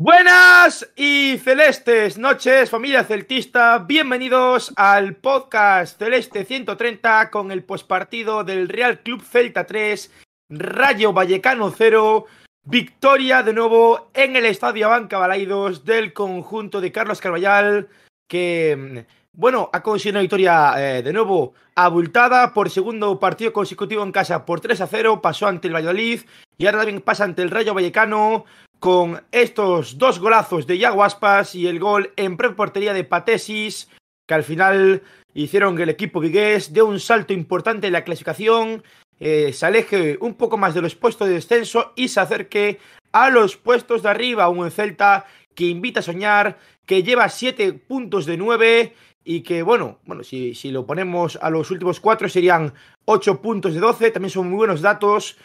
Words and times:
Buenas 0.00 0.88
y 0.94 1.38
celestes 1.38 2.18
noches, 2.18 2.70
familia 2.70 3.02
celtista. 3.02 3.80
Bienvenidos 3.80 4.72
al 4.76 5.16
podcast 5.16 5.98
Celeste 5.98 6.44
130 6.44 7.32
con 7.32 7.50
el 7.50 7.64
pospartido 7.64 8.44
del 8.44 8.68
Real 8.68 9.00
Club 9.00 9.20
Celta 9.24 9.66
3, 9.66 10.12
Rayo 10.50 11.12
Vallecano 11.12 11.74
0. 11.76 12.26
Victoria 12.62 13.42
de 13.42 13.52
nuevo 13.52 14.12
en 14.14 14.36
el 14.36 14.46
Estadio 14.46 14.88
Banca 14.88 15.18
Balaidos 15.18 15.84
del 15.84 16.12
conjunto 16.12 16.80
de 16.80 16.92
Carlos 16.92 17.20
Carballal, 17.20 17.88
que, 18.28 19.04
bueno, 19.38 19.70
ha 19.72 19.84
conseguido 19.84 20.14
una 20.14 20.22
victoria 20.22 20.74
eh, 20.98 21.00
de 21.00 21.12
nuevo 21.12 21.54
abultada 21.76 22.52
por 22.52 22.70
segundo 22.70 23.20
partido 23.20 23.52
consecutivo 23.52 24.02
en 24.02 24.10
casa 24.10 24.44
por 24.44 24.60
3 24.60 24.80
a 24.80 24.88
0. 24.88 25.22
Pasó 25.22 25.46
ante 25.46 25.68
el 25.68 25.74
Valladolid 25.74 26.22
y 26.58 26.66
ahora 26.66 26.78
también 26.78 27.00
pasa 27.00 27.22
ante 27.22 27.42
el 27.42 27.50
Rayo 27.52 27.72
Vallecano 27.72 28.46
con 28.80 29.22
estos 29.30 29.96
dos 29.96 30.18
golazos 30.18 30.66
de 30.66 30.78
Iago 30.78 31.04
Aspas 31.04 31.54
y 31.54 31.68
el 31.68 31.78
gol 31.78 32.12
en 32.16 32.36
propia 32.36 32.56
portería 32.56 32.92
de 32.92 33.04
Patesis, 33.04 33.88
que 34.26 34.34
al 34.34 34.42
final 34.42 35.04
hicieron 35.34 35.76
que 35.76 35.84
el 35.84 35.90
equipo 35.90 36.18
vigués 36.18 36.72
dé 36.72 36.82
un 36.82 36.98
salto 36.98 37.32
importante 37.32 37.86
en 37.86 37.92
la 37.92 38.02
clasificación, 38.02 38.82
eh, 39.20 39.52
se 39.52 39.66
aleje 39.66 40.18
un 40.20 40.34
poco 40.34 40.58
más 40.58 40.74
de 40.74 40.82
los 40.82 40.96
puestos 40.96 41.28
de 41.28 41.34
descenso 41.34 41.92
y 41.94 42.08
se 42.08 42.18
acerque 42.18 42.80
a 43.12 43.30
los 43.30 43.56
puestos 43.56 44.02
de 44.02 44.08
arriba, 44.08 44.48
un 44.48 44.68
Celta 44.72 45.26
que 45.54 45.66
invita 45.66 46.00
a 46.00 46.02
soñar, 46.02 46.58
que 46.86 47.02
lleva 47.02 47.28
7 47.28 47.72
puntos 47.74 48.26
de 48.26 48.36
9 48.36 48.94
y 49.24 49.42
que, 49.42 49.62
bueno, 49.62 49.98
bueno 50.04 50.24
si, 50.24 50.54
si 50.54 50.70
lo 50.70 50.86
ponemos 50.86 51.38
a 51.40 51.50
los 51.50 51.70
últimos 51.70 52.00
4 52.00 52.28
serían 52.28 52.72
8 53.04 53.42
puntos 53.42 53.74
de 53.74 53.80
12, 53.80 54.10
también 54.10 54.30
son 54.30 54.48
muy 54.48 54.56
buenos 54.56 54.80
datos 54.80 55.36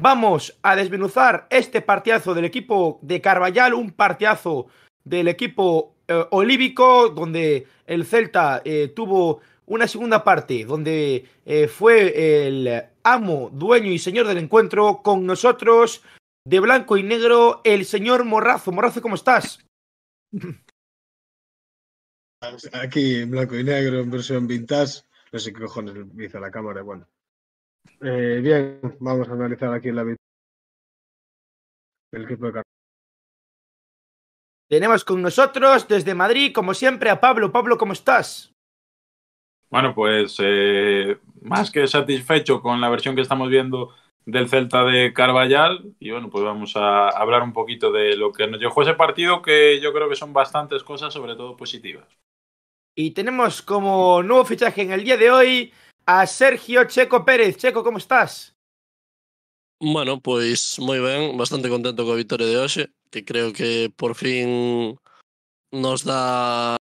Vamos 0.00 0.56
a 0.62 0.76
desmenuzar 0.76 1.48
este 1.50 1.80
partidazo 1.82 2.32
del 2.32 2.44
equipo 2.44 3.00
de 3.02 3.20
Carballal, 3.20 3.74
un 3.74 3.90
partidazo 3.90 4.68
del 5.02 5.26
equipo 5.26 5.96
eh, 6.06 6.24
donde 6.30 7.66
el 7.84 8.06
Celta 8.06 8.62
eh, 8.64 8.92
tuvo 8.94 9.40
una 9.66 9.88
segunda 9.88 10.22
parte, 10.22 10.64
donde 10.64 11.26
eh, 11.44 11.66
fue 11.66 12.46
el 12.46 12.84
amo, 13.02 13.50
dueño 13.52 13.90
y 13.90 13.98
señor 13.98 14.28
del 14.28 14.38
encuentro 14.38 15.02
con 15.02 15.26
nosotros, 15.26 16.04
de 16.44 16.60
blanco 16.60 16.96
y 16.96 17.02
negro, 17.02 17.60
el 17.64 17.84
señor 17.84 18.24
Morrazo. 18.24 18.70
Morrazo, 18.70 19.02
¿cómo 19.02 19.16
estás? 19.16 19.66
Aquí 22.72 23.16
en 23.16 23.30
blanco 23.30 23.56
y 23.56 23.64
negro, 23.64 23.98
en 23.98 24.10
versión 24.10 24.46
vintage. 24.46 25.02
No 25.32 25.38
sé 25.38 25.52
qué 25.52 25.60
cojones 25.60 25.94
dice 26.16 26.38
la 26.38 26.50
cámara, 26.50 26.82
bueno. 26.82 27.06
Eh, 28.00 28.40
bien, 28.42 28.80
vamos 29.00 29.28
a 29.28 29.32
analizar 29.32 29.72
aquí 29.72 29.88
en 29.88 29.96
la 29.96 30.16
el 32.12 32.24
equipo 32.24 32.50
de 32.50 32.62
Tenemos 34.70 35.04
con 35.04 35.20
nosotros 35.20 35.86
desde 35.88 36.14
Madrid, 36.14 36.52
como 36.54 36.72
siempre, 36.74 37.10
a 37.10 37.20
Pablo. 37.20 37.52
Pablo, 37.52 37.76
¿cómo 37.76 37.92
estás? 37.92 38.52
Bueno, 39.70 39.94
pues 39.94 40.36
eh, 40.40 41.18
más 41.42 41.70
que 41.70 41.86
satisfecho 41.86 42.62
con 42.62 42.80
la 42.80 42.88
versión 42.88 43.14
que 43.14 43.20
estamos 43.20 43.50
viendo 43.50 43.94
del 44.24 44.48
Celta 44.48 44.84
de 44.84 45.12
Carballal 45.12 45.94
y 45.98 46.10
bueno, 46.10 46.30
pues 46.30 46.44
vamos 46.44 46.76
a 46.76 47.08
hablar 47.08 47.42
un 47.42 47.52
poquito 47.52 47.92
de 47.92 48.16
lo 48.16 48.32
que 48.32 48.46
nos 48.46 48.60
dejó 48.60 48.82
ese 48.82 48.94
partido 48.94 49.42
que 49.42 49.80
yo 49.80 49.92
creo 49.92 50.08
que 50.08 50.16
son 50.16 50.32
bastantes 50.32 50.82
cosas, 50.84 51.12
sobre 51.12 51.34
todo 51.34 51.56
positivas. 51.56 52.06
Y 53.00 53.12
tenemos 53.12 53.62
como 53.62 54.24
nuevo 54.24 54.44
fichaje 54.44 54.82
en 54.82 54.90
el 54.90 55.04
día 55.04 55.16
de 55.16 55.30
hoy 55.30 55.72
a 56.04 56.26
Sergio 56.26 56.82
Checo 56.82 57.24
Pérez. 57.24 57.56
Checo, 57.56 57.84
como 57.84 57.98
estás? 57.98 58.56
Bueno, 59.78 60.18
pois 60.18 60.82
moi 60.82 60.98
ben, 60.98 61.38
bastante 61.38 61.70
contento 61.70 62.02
coa 62.02 62.18
vitória 62.18 62.50
de 62.50 62.58
hoxe, 62.58 62.90
que 63.14 63.22
creo 63.22 63.54
que 63.54 63.94
por 63.94 64.18
fin 64.18 64.98
nos 65.70 66.02
dá 66.02 66.74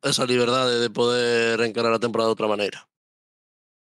esa 0.00 0.24
liberdade 0.24 0.80
de 0.80 0.88
poder 0.88 1.60
encarar 1.60 1.92
a 1.92 2.00
temporada 2.00 2.32
de 2.32 2.40
outra 2.40 2.48
maneira. 2.48 2.88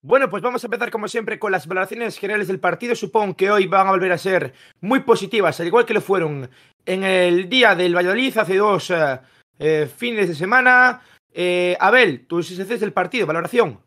Bueno, 0.00 0.32
pues 0.32 0.40
vamos 0.40 0.64
a 0.64 0.66
empezar 0.66 0.88
como 0.88 1.12
siempre 1.12 1.36
con 1.36 1.52
las 1.52 1.68
valoraciones 1.68 2.16
generales 2.16 2.48
del 2.48 2.56
partido. 2.56 2.96
Supongo 2.96 3.36
que 3.36 3.52
hoy 3.52 3.68
van 3.68 3.84
a 3.84 3.92
volver 3.92 4.16
a 4.16 4.16
ser 4.16 4.56
muy 4.80 5.04
positivas, 5.04 5.60
al 5.60 5.68
igual 5.68 5.84
que 5.84 5.92
lo 5.92 6.00
fueron 6.00 6.48
en 6.88 7.04
el 7.04 7.52
día 7.52 7.76
del 7.76 7.92
Valladolid 7.92 8.32
hace 8.38 8.56
dos 8.56 8.88
eh, 8.88 9.20
eh, 9.58 9.84
fines 9.94 10.26
de 10.26 10.34
semana. 10.34 11.04
Eh, 11.32 11.76
Abel, 11.78 12.26
tus 12.26 12.48
sensaciones 12.48 12.80
del 12.80 12.92
partido, 12.92 13.26
valoración. 13.26 13.80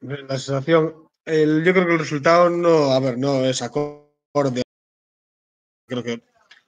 La 0.00 0.38
sensación, 0.38 1.08
el, 1.24 1.64
yo 1.64 1.72
creo 1.72 1.86
que 1.86 1.92
el 1.92 1.98
resultado 1.98 2.48
no, 2.48 2.92
a 2.92 3.00
ver, 3.00 3.18
no 3.18 3.44
es 3.44 3.60
acorde. 3.62 4.62
Creo 5.88 6.02
que, 6.02 6.22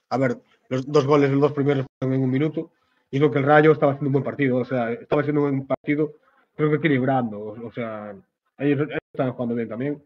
a 0.09 0.17
ver, 0.17 0.37
los 0.69 0.85
dos 0.85 1.05
goles, 1.05 1.31
los 1.31 1.41
dos 1.41 1.53
primeros 1.53 1.85
en 2.01 2.21
un 2.21 2.29
minuto, 2.29 2.71
y 3.09 3.17
creo 3.17 3.31
que 3.31 3.39
el 3.39 3.45
Rayo 3.45 3.71
estaba 3.71 3.93
haciendo 3.93 4.09
un 4.09 4.13
buen 4.13 4.23
partido, 4.23 4.57
o 4.57 4.65
sea, 4.65 4.91
estaba 4.91 5.21
haciendo 5.21 5.41
un 5.41 5.49
buen 5.49 5.67
partido, 5.67 6.13
creo 6.55 6.69
que 6.69 6.77
equilibrando, 6.77 7.39
o 7.39 7.71
sea, 7.71 8.15
ellos, 8.57 8.87
están 9.11 9.31
jugando 9.31 9.55
bien 9.55 9.69
también. 9.69 10.03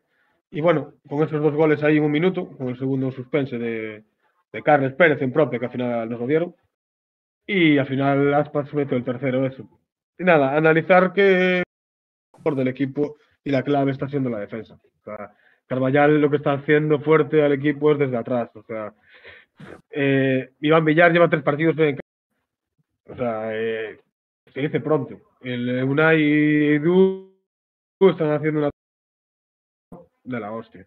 Y 0.51 0.61
bueno, 0.61 0.93
con 1.09 1.23
esos 1.23 1.41
dos 1.41 1.53
goles 1.53 1.83
ahí 1.83 1.97
en 1.97 2.03
un 2.03 2.11
minuto, 2.11 2.47
con 2.57 2.69
el 2.69 2.77
segundo 2.77 3.11
suspense 3.11 3.57
de, 3.57 4.03
de 4.51 4.63
Carles 4.63 4.93
Pérez 4.93 5.21
en 5.21 5.33
propia, 5.33 5.59
que 5.59 5.65
al 5.65 5.71
final 5.71 6.09
nos 6.09 6.19
lo 6.19 6.27
dieron, 6.27 6.55
y 7.45 7.77
al 7.77 7.87
final 7.87 8.33
Aspas 8.33 8.73
metió 8.73 8.97
el 8.97 9.03
tercero, 9.03 9.45
eso. 9.45 9.67
Y 10.17 10.23
nada, 10.23 10.55
analizar 10.55 11.13
que 11.13 11.63
del 12.43 12.67
equipo 12.67 13.15
y 13.43 13.51
la 13.51 13.63
clave 13.63 13.91
está 13.91 14.07
siendo 14.09 14.29
la 14.29 14.39
defensa. 14.39 14.75
O 14.75 15.03
sea, 15.03 15.33
Carvallal 15.65 16.19
lo 16.19 16.29
que 16.29 16.37
está 16.37 16.53
haciendo 16.53 16.99
fuerte 16.99 17.43
al 17.43 17.53
equipo 17.53 17.91
es 17.91 17.99
desde 17.99 18.17
atrás. 18.17 18.49
O 18.55 18.63
sea, 18.63 18.93
eh, 19.91 20.51
Iván 20.59 20.85
Villar 20.85 21.11
lleva 21.11 21.29
tres 21.29 21.43
partidos 21.43 21.77
en 21.77 21.97
O 23.09 23.15
sea, 23.15 23.49
eh, 23.53 23.99
se 24.53 24.59
dice 24.59 24.79
pronto. 24.81 25.19
El 25.41 25.83
Unai 25.83 26.21
y 26.21 26.79
Du 26.79 27.33
están 28.01 28.31
haciendo 28.31 28.59
una 28.59 28.69
de 30.23 30.39
la 30.39 30.51
hostia. 30.51 30.85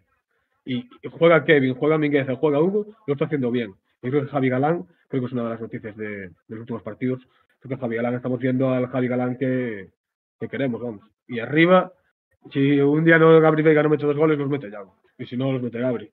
Y 0.65 0.89
juega 1.11 1.45
Kevin, 1.45 1.75
juega 1.75 1.97
Mingueza, 1.97 2.35
juega 2.35 2.61
Hugo, 2.61 2.87
lo 3.07 3.13
está 3.13 3.27
haciendo 3.27 3.51
bien. 3.51 3.75
Yo 4.03 4.11
creo 4.11 4.25
que 4.25 4.31
Javi 4.31 4.49
Galán, 4.49 4.87
creo 5.09 5.23
que 5.23 5.27
es 5.27 5.33
una 5.33 5.45
de 5.45 5.51
las 5.51 5.61
noticias 5.61 5.97
de, 5.97 6.31
los 6.49 6.61
últimos 6.61 6.83
partidos. 6.83 7.27
Creo 7.61 7.77
que 7.77 7.81
Javi 7.81 7.97
Galán, 7.97 8.15
estamos 8.15 8.39
viendo 8.39 8.71
al 8.71 8.87
Javi 8.89 9.09
Galán 9.09 9.37
que, 9.37 9.91
que 10.39 10.49
queremos, 10.49 10.81
vamos. 10.81 11.03
Y 11.27 11.41
arriba, 11.41 11.93
si 12.53 12.81
un 12.81 13.05
día 13.05 13.19
no 13.19 13.41
Gabri 13.41 13.63
Vega 13.63 13.83
no 13.83 13.89
mete 13.89 14.07
dos 14.07 14.17
goles, 14.17 14.39
los 14.39 14.49
mete 14.49 14.71
Yago. 14.71 14.97
Y 15.19 15.27
si 15.27 15.37
no, 15.37 15.53
los 15.53 15.63
mete 15.63 15.81
Gabri. 15.81 16.11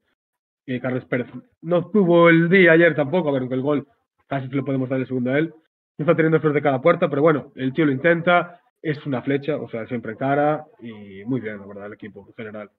Y 0.66 0.80
Carles 0.80 1.06
Pérez 1.06 1.28
no 1.62 1.90
tuvo 1.90 2.30
el 2.30 2.50
día 2.50 2.72
ayer 2.72 2.96
tampoco, 2.96 3.30
a 3.30 3.34
ver, 3.34 3.42
aunque 3.42 3.56
el 3.56 3.62
gol 3.62 3.88
casi 4.28 4.48
se 4.48 4.56
lo 4.56 4.66
podemos 4.66 4.90
dar 4.90 5.00
de 5.00 5.06
segundo 5.06 5.32
a 5.32 5.38
él. 5.38 5.54
No 5.98 6.04
está 6.04 6.16
teniendo 6.16 6.40
suerte 6.40 6.60
de 6.60 6.64
cada 6.64 6.82
puerta, 6.82 7.10
pero 7.10 7.22
bueno, 7.22 7.52
el 7.56 7.74
tío 7.74 7.86
lo 7.86 7.92
intenta, 7.92 8.62
es 8.82 9.06
una 9.06 9.22
flecha, 9.22 9.58
o 9.58 9.70
sea, 9.70 9.86
siempre 9.88 10.16
cara 10.16 10.66
y 10.82 11.24
muy 11.26 11.40
bien, 11.40 11.60
la 11.60 11.68
verdad, 11.68 11.88
el 11.88 11.94
equipo 11.94 12.26
en 12.28 12.34
general. 12.34 12.72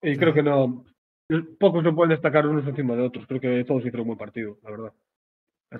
Y 0.00 0.16
creo 0.16 0.32
que 0.32 0.42
no, 0.42 0.84
pocos 1.58 1.84
se 1.84 1.92
pueden 1.92 2.10
destacar 2.10 2.46
unos 2.46 2.66
encima 2.66 2.94
de 2.96 3.02
otros, 3.02 3.26
creo 3.26 3.40
que 3.40 3.64
todos 3.64 3.80
hicieron 3.80 4.02
un 4.02 4.06
buen 4.08 4.18
partido, 4.18 4.58
la 4.62 4.70
verdad. 4.70 4.92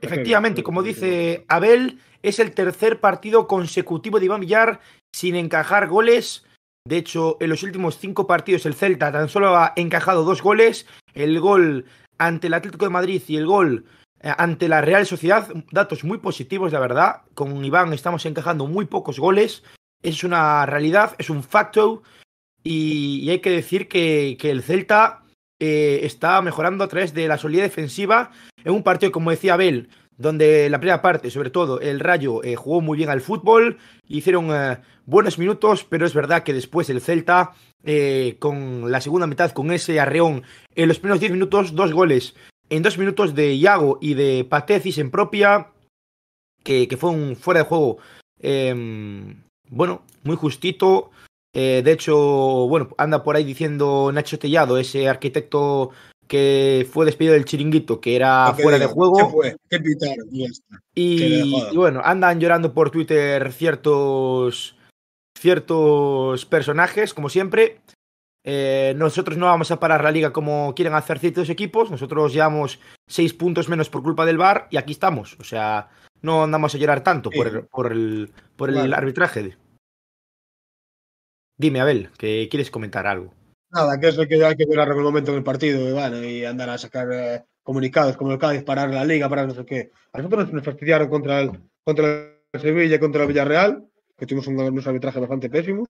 Efectivamente, 0.01 0.63
como 0.63 0.83
dice 0.83 1.45
Abel, 1.49 1.99
es 2.23 2.39
el 2.39 2.53
tercer 2.53 3.01
partido 3.01 3.49
consecutivo 3.49 4.21
de 4.21 4.27
Iván 4.27 4.41
Villar 4.41 4.81
sin 5.13 5.35
encajar 5.35 5.89
goles. 5.89 6.47
De 6.87 6.97
hecho, 6.97 7.37
en 7.41 7.51
los 7.51 7.63
últimos 7.63 7.99
cinco 7.99 8.27
partidos 8.27 8.67
el 8.67 8.75
Celta 8.75 9.11
tan 9.11 9.29
solo 9.29 9.57
ha 9.57 9.73
encajado 9.77 10.25
dos 10.25 10.43
goles. 10.43 10.87
El 11.13 11.41
gol 11.41 11.87
ante 12.19 12.47
el 12.47 12.55
Atlético 12.55 12.85
de 12.85 12.91
Madrid 12.91 13.23
y 13.27 13.37
el 13.37 13.47
gol 13.47 13.85
eh, 14.23 14.33
ante 14.39 14.69
la 14.69 14.81
Real 14.81 15.07
Sociedad. 15.07 15.49
Datos 15.73 16.05
muy 16.05 16.19
positivos, 16.19 16.73
la 16.73 16.81
verdad. 16.81 17.23
Con 17.35 17.65
Iván 17.65 17.93
estamos 17.93 18.25
encajando 18.27 18.67
muy 18.67 18.87
pocos 18.87 19.19
goles. 19.19 19.65
Es 20.03 20.23
una 20.23 20.67
realidad, 20.67 21.17
es 21.19 21.31
un 21.31 21.43
facto. 21.43 22.03
Y, 22.63 23.29
hay 23.29 23.41
que 23.41 23.51
decir 23.51 23.89
que, 23.89 24.37
que 24.39 24.51
el 24.51 24.63
Celta 24.63 25.25
eh, 25.61 26.01
está 26.03 26.41
mejorando 26.43 26.83
a 26.83 26.89
través 26.89 27.15
de 27.15 27.29
la 27.29 27.39
solidez 27.39 27.65
defensiva 27.65 28.31
en 28.65 28.73
un 28.73 28.83
partido, 28.83 29.13
como 29.13 29.31
decía 29.31 29.55
Abel, 29.55 29.89
donde 30.17 30.69
la 30.69 30.81
primera 30.81 31.01
parte, 31.01 31.31
sobre 31.31 31.51
todo, 31.51 31.81
el 31.81 32.01
Rayo 32.01 32.43
eh, 32.43 32.57
jugó 32.57 32.81
muy 32.81 32.99
bien 32.99 33.11
al 33.11 33.21
fútbol, 33.21 33.79
hicieron 34.09 34.49
eh, 34.51 34.79
buenos 35.07 35.39
minutos, 35.39 35.85
pero 35.89 36.05
es 36.05 36.15
verdad 36.15 36.43
que 36.43 36.53
después 36.53 36.91
el 36.91 37.01
Celta, 37.01 37.53
con 38.39 38.91
la 38.91 39.01
segunda 39.01 39.27
mitad, 39.27 39.53
con 39.53 39.71
ese 39.71 40.01
arreón, 40.01 40.43
en 40.75 40.89
los 40.89 40.99
primeros 40.99 41.21
10 41.21 41.33
minutos, 41.33 41.75
dos 41.75 41.93
goles 41.93 42.35
en 42.71 42.83
dos 42.83 42.97
minutos 42.97 43.35
de 43.35 43.57
Iago 43.57 43.99
y 44.01 44.15
de 44.15 44.47
Patecis 44.49 44.99
en 44.99 45.11
propia, 45.11 45.73
que, 46.63 46.89
que 46.89 46.97
fue 46.97 47.11
un 47.11 47.37
fuera 47.37 47.61
de 47.61 47.67
juego, 47.67 47.99
em, 48.39 49.43
bueno, 49.69 50.03
muy 50.23 50.37
justito. 50.37 51.11
Eh, 51.53 51.83
de 51.85 51.93
hecho, 51.93 52.17
bueno, 52.69 52.91
anda 52.97 53.23
por 53.23 53.37
ahí 53.37 53.45
diciendo 53.45 54.11
Nacho 54.13 54.39
Tellado, 54.39 54.79
ese 54.79 55.09
arquitecto 55.09 55.91
que 56.29 56.87
fue 56.93 57.05
despedido 57.07 57.35
del 57.35 57.45
chiringuito, 57.45 58.01
que 58.01 58.15
era 58.15 58.55
fuera 58.55 58.79
de 58.79 58.87
juego. 58.87 59.43
y, 60.95 61.75
bueno, 61.75 62.01
andan 62.05 62.39
llorando 62.39 62.73
por 62.73 62.91
Twitter 62.91 63.53
ciertos, 63.53 64.77
ciertos 65.37 66.47
personajes, 66.47 67.15
como 67.15 67.29
siempre. 67.29 67.81
Eh, 68.45 68.95
nosotros 68.97 69.37
no 69.37 69.47
vamos 69.47 69.71
a 69.71 69.79
parar 69.81 70.03
la 70.03 70.11
liga 70.11 70.33
como 70.33 70.75
quieren 70.75 70.95
hacer 70.95 71.19
ciertos 71.19 71.51
equipos. 71.51 71.91
Nosotros 71.91 72.33
llevamos 72.33 72.79
seis 73.09 73.35
puntos 73.35 73.69
menos 73.69 73.91
por 73.91 74.03
culpa 74.03 74.25
del 74.25 74.39
VAR 74.39 74.69
y 74.71 74.77
aquí 74.77 74.93
estamos. 74.93 75.37
O 75.41 75.45
sea, 75.45 75.89
no 76.23 76.45
andamos 76.45 76.75
a 76.75 76.79
llorar 76.79 77.03
tanto 77.03 77.31
Sí. 77.33 77.39
por, 77.39 77.67
por 77.69 77.93
el, 77.93 78.31
por 78.57 78.71
el 78.71 78.77
Vale. 78.77 78.95
arbitraje. 78.97 79.57
Dime, 81.61 81.83
Abel, 81.83 82.09
que 82.17 82.49
quieres 82.51 82.71
comentar 82.71 83.07
algo. 83.07 83.35
Nada, 83.71 84.01
que 84.01 84.09
eso 84.09 84.27
que 84.27 84.43
hay 84.43 84.57
que 84.57 84.65
ver 84.65 84.79
el 84.79 84.97
momento 84.97 85.31
en 85.31 85.37
el 85.37 85.45
partido 85.45 85.87
y, 85.87 85.93
bueno, 85.93 86.25
y 86.25 86.43
andar 86.47 86.71
a 86.71 86.79
sacar 86.79 87.07
eh, 87.13 87.45
comunicados 87.63 88.17
como 88.17 88.33
el 88.33 88.39
Cádiz, 88.39 88.63
parar 88.63 88.89
la 88.89 89.05
liga, 89.05 89.29
parar 89.29 89.47
no 89.47 89.53
sé 89.53 89.67
qué. 89.67 89.91
A 90.15 90.23
nosotros 90.23 90.51
nos 90.55 90.65
fastidiaron 90.65 91.11
contra 91.11 91.43
el, 91.43 91.51
contra 91.85 92.33
el 92.51 92.61
Sevilla 92.63 92.97
y 92.97 92.99
contra 92.99 93.25
el 93.25 93.29
Villarreal, 93.29 93.85
que 94.17 94.25
tuvimos 94.25 94.47
un, 94.47 94.59
unos 94.59 94.87
arbitrajes 94.87 95.21
bastante 95.21 95.51
pésimos. 95.51 95.87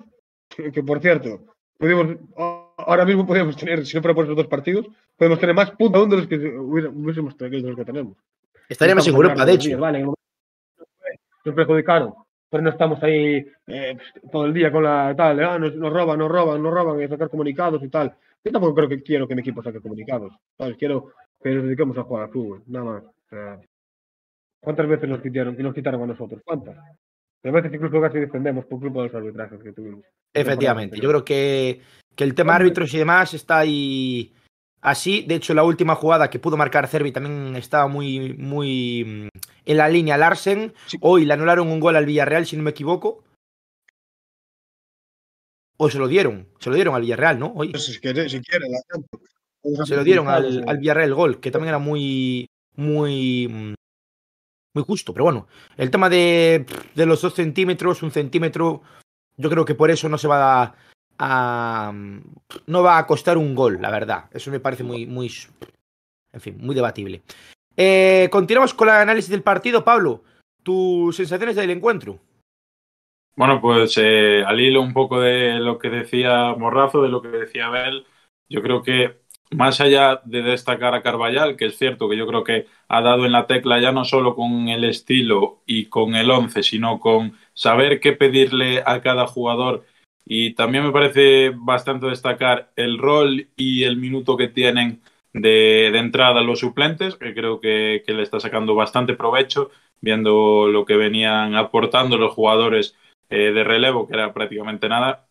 Que, 0.49 0.83
por 0.83 1.01
cierto, 1.01 1.47
pudimos, 1.79 2.17
ahora 2.37 3.05
mismo 3.05 3.25
podemos 3.25 3.57
tener, 3.57 3.87
si 3.87 3.97
no 3.97 4.03
fuera 4.03 4.15
por 4.17 4.25
esos 4.25 4.37
dos 4.37 4.49
partidos, 4.49 4.89
podemos 5.17 5.39
tener 5.39 5.55
más 5.55 5.71
puntos 5.71 6.11
de 6.11 6.17
los 6.17 6.27
que 6.27 6.37
hubiésemos 6.37 7.37
tenido 7.37 7.77
que 7.77 7.85
tenemos. 7.85 8.17
Estaríamos 8.69 9.07
en 9.07 9.15
Europa, 9.15 9.47
de 9.47 9.53
hecho. 9.53 9.79
Vale, 9.79 10.03
nos 10.03 11.55
perjudicaron, 11.55 12.13
pero 12.51 12.63
no 12.63 12.71
estamos 12.71 13.03
ahí 13.03 13.47
eh, 13.69 13.97
todo 14.31 14.47
el 14.47 14.53
día 14.53 14.73
con 14.73 14.83
la 14.83 15.15
tal, 15.17 15.37
de, 15.37 15.45
ah, 15.45 15.59
nos, 15.59 15.75
nos 15.77 15.93
roban, 15.93 16.19
nos 16.19 16.31
roban, 16.31 16.63
nos 16.63 16.75
roban, 16.75 17.01
y 17.01 17.09
sacar 17.09 17.31
comunicados 17.31 17.83
y 17.83 17.89
tal. 17.89 18.15
Yo 18.45 18.53
tampoco 18.53 18.75
creo 18.75 18.89
que 18.89 19.03
quiero 19.03 19.29
que 19.29 19.35
mi 19.35 19.41
equipo 19.41 19.63
saque 19.63 19.81
comunicados. 19.81 20.33
¿sabes? 20.59 20.77
Quiero 20.77 21.13
que 21.43 21.51
nos 21.51 21.65
dediquemos 21.65 21.97
a 21.97 22.03
jugar 22.03 22.25
al 22.25 22.31
fútbol, 22.31 22.63
nada 22.67 22.85
más. 22.85 23.05
O 23.05 23.29
sea, 23.31 23.61
¿Cuántas 24.61 24.87
veces 24.87 25.09
nos 25.09 25.23
quitaron, 25.23 25.57
nos 25.57 25.75
quitaron 25.75 26.03
a 26.03 26.07
nosotros? 26.07 26.43
¿Cuántas? 26.45 26.77
A 26.77 27.51
veces 27.51 27.73
incluso 27.73 28.01
casi 28.01 28.19
defendemos 28.19 28.67
por 28.67 28.81
culpa 28.81 29.01
de 29.01 29.07
los 29.07 29.15
arbitrajes 29.15 29.63
que 29.63 29.73
tuvimos. 29.73 30.05
Efectivamente, 30.35 31.01
yo 31.01 31.09
creo 31.09 31.25
que, 31.25 31.81
que 32.15 32.25
el 32.25 32.35
tema 32.35 32.57
árbitros 32.57 32.93
y 32.93 32.99
demás 32.99 33.33
está 33.33 33.61
ahí 33.61 34.35
así. 34.83 35.25
De 35.27 35.37
hecho, 35.37 35.55
la 35.55 35.65
última 35.65 35.95
jugada 35.95 36.29
que 36.29 36.39
pudo 36.39 36.59
marcar 36.59 36.87
Cervi 36.87 37.13
también 37.13 37.57
estaba 37.57 37.89
muy, 37.89 38.35
muy 38.35 39.31
en 39.65 39.77
la 39.77 39.89
línea 39.89 40.17
Larsen. 40.17 40.73
Sí. 40.87 40.99
Hoy 41.01 41.25
le 41.25 41.35
anularon 41.35 41.69
un 41.69 41.81
gol 41.81 41.97
al 41.97 42.07
Villarreal, 42.07 42.47
si 42.47 42.57
no 42.57 42.63
me 42.63 42.71
equivoco. 42.71 43.25
O 45.77 45.89
se 45.89 45.99
lo 45.99 46.09
dieron, 46.09 46.47
se 46.59 46.69
lo 46.69 46.75
dieron 46.77 46.95
al 46.95 47.03
Villarreal, 47.03 47.39
¿no? 47.39 47.53
Hoy 47.55 47.73
Si 47.75 47.99
quiere, 48.01 48.29
si 48.29 48.41
quiere, 48.41 48.67
la 48.69 49.87
se 49.87 49.97
lo 49.97 50.05
dieron 50.05 50.29
al, 50.29 50.61
eh. 50.61 50.65
al 50.67 50.79
Villarreal 50.79 51.09
el 51.09 51.15
gol, 51.15 51.41
que 51.41 51.51
también 51.51 51.71
era 51.71 51.79
muy, 51.79 52.47
muy, 52.77 53.75
muy 54.75 54.85
justo. 54.85 55.13
Pero 55.15 55.25
bueno, 55.25 55.49
el 55.79 55.91
tema 55.91 56.11
de, 56.11 56.67
de 56.95 57.07
los 57.07 57.23
dos 57.23 57.35
centímetros, 57.35 58.03
un 58.03 58.11
centímetro, 58.11 58.83
yo 59.39 59.49
creo 59.49 59.65
que 59.65 59.75
por 59.75 59.91
eso 59.91 60.09
no 60.11 60.19
se 60.19 60.29
va 60.29 60.63
a, 60.63 60.75
a- 61.19 61.93
no 62.67 62.83
va 62.83 62.99
a 62.99 63.07
costar 63.07 63.39
un 63.39 63.55
gol, 63.55 63.79
la 63.81 63.91
verdad. 63.91 64.25
Eso 64.33 64.51
me 64.51 64.61
parece 64.61 64.83
muy, 64.83 65.07
muy, 65.07 65.33
en 66.33 66.41
fin, 66.43 66.59
muy 66.61 66.75
debatible. 66.75 67.23
Eh, 67.77 68.29
continuamos 68.31 68.75
con 68.75 68.89
el 68.89 68.95
análisis 68.95 69.31
del 69.31 69.43
partido, 69.43 69.85
Pablo. 69.85 70.23
Tus 70.63 71.17
sensaciones 71.17 71.57
del 71.57 71.71
encuentro. 71.71 72.19
Bueno, 73.37 73.61
pues 73.61 73.97
eh, 73.97 74.45
al 74.47 74.61
hilo 74.61 74.83
un 74.83 74.93
poco 74.93 75.21
de 75.21 75.55
lo 75.61 75.79
que 75.79 75.89
decía 75.89 76.55
Morrazo, 76.59 77.03
de 77.03 77.09
lo 77.09 77.23
que 77.23 77.29
decía 77.29 77.67
Abel, 77.67 78.05
yo 78.49 78.61
creo 78.61 78.83
que 78.83 79.21
más 79.51 79.81
allá 79.81 80.21
de 80.25 80.43
destacar 80.43 80.95
a 80.95 81.03
Carballal, 81.03 81.57
que 81.57 81.67
es 81.67 81.79
cierto 81.79 82.09
que 82.09 82.17
yo 82.17 82.27
creo 82.27 82.45
que 82.45 82.67
ha 82.89 83.01
dado 83.01 83.27
en 83.27 83.33
la 83.33 83.47
tecla 83.47 83.81
ya 83.81 83.93
no 83.93 84.05
solo 84.05 84.35
con 84.37 84.69
el 84.69 84.85
estilo 84.85 85.63
y 85.67 85.87
con 85.87 86.15
el 86.15 86.31
once, 86.31 86.63
sino 86.63 87.01
con 87.01 87.37
saber 87.55 88.01
qué 88.01 88.13
pedirle 88.13 88.83
a 88.85 89.01
cada 89.01 89.27
jugador. 89.27 89.87
Y 90.25 90.55
también 90.55 90.85
me 90.85 90.93
parece 90.93 91.51
bastante 91.55 92.07
destacar 92.07 92.71
el 92.77 92.99
rol 92.99 93.49
y 93.57 93.85
el 93.85 93.97
minuto 93.97 94.37
que 94.37 94.49
tienen 94.49 95.01
de, 95.33 95.91
de 95.93 95.99
entrada 95.99 96.43
los 96.43 96.61
suplentes, 96.61 97.17
que 97.17 97.35
creo 97.35 97.61
que, 97.61 98.03
que 98.07 98.13
le 98.13 98.23
está 98.23 98.41
sacando 98.41 98.75
bastante 98.75 99.15
provecho, 99.15 99.71
viendo 100.01 100.69
lo 100.69 100.85
que 100.85 100.97
venían 100.97 101.55
aportando 101.55 102.19
los 102.19 102.33
jugadores 102.35 102.97
eh, 103.29 103.53
de 103.53 103.65
relevo, 103.65 104.07
que 104.07 104.15
era 104.15 104.33
prácticamente 104.33 104.89
nada. 104.89 105.29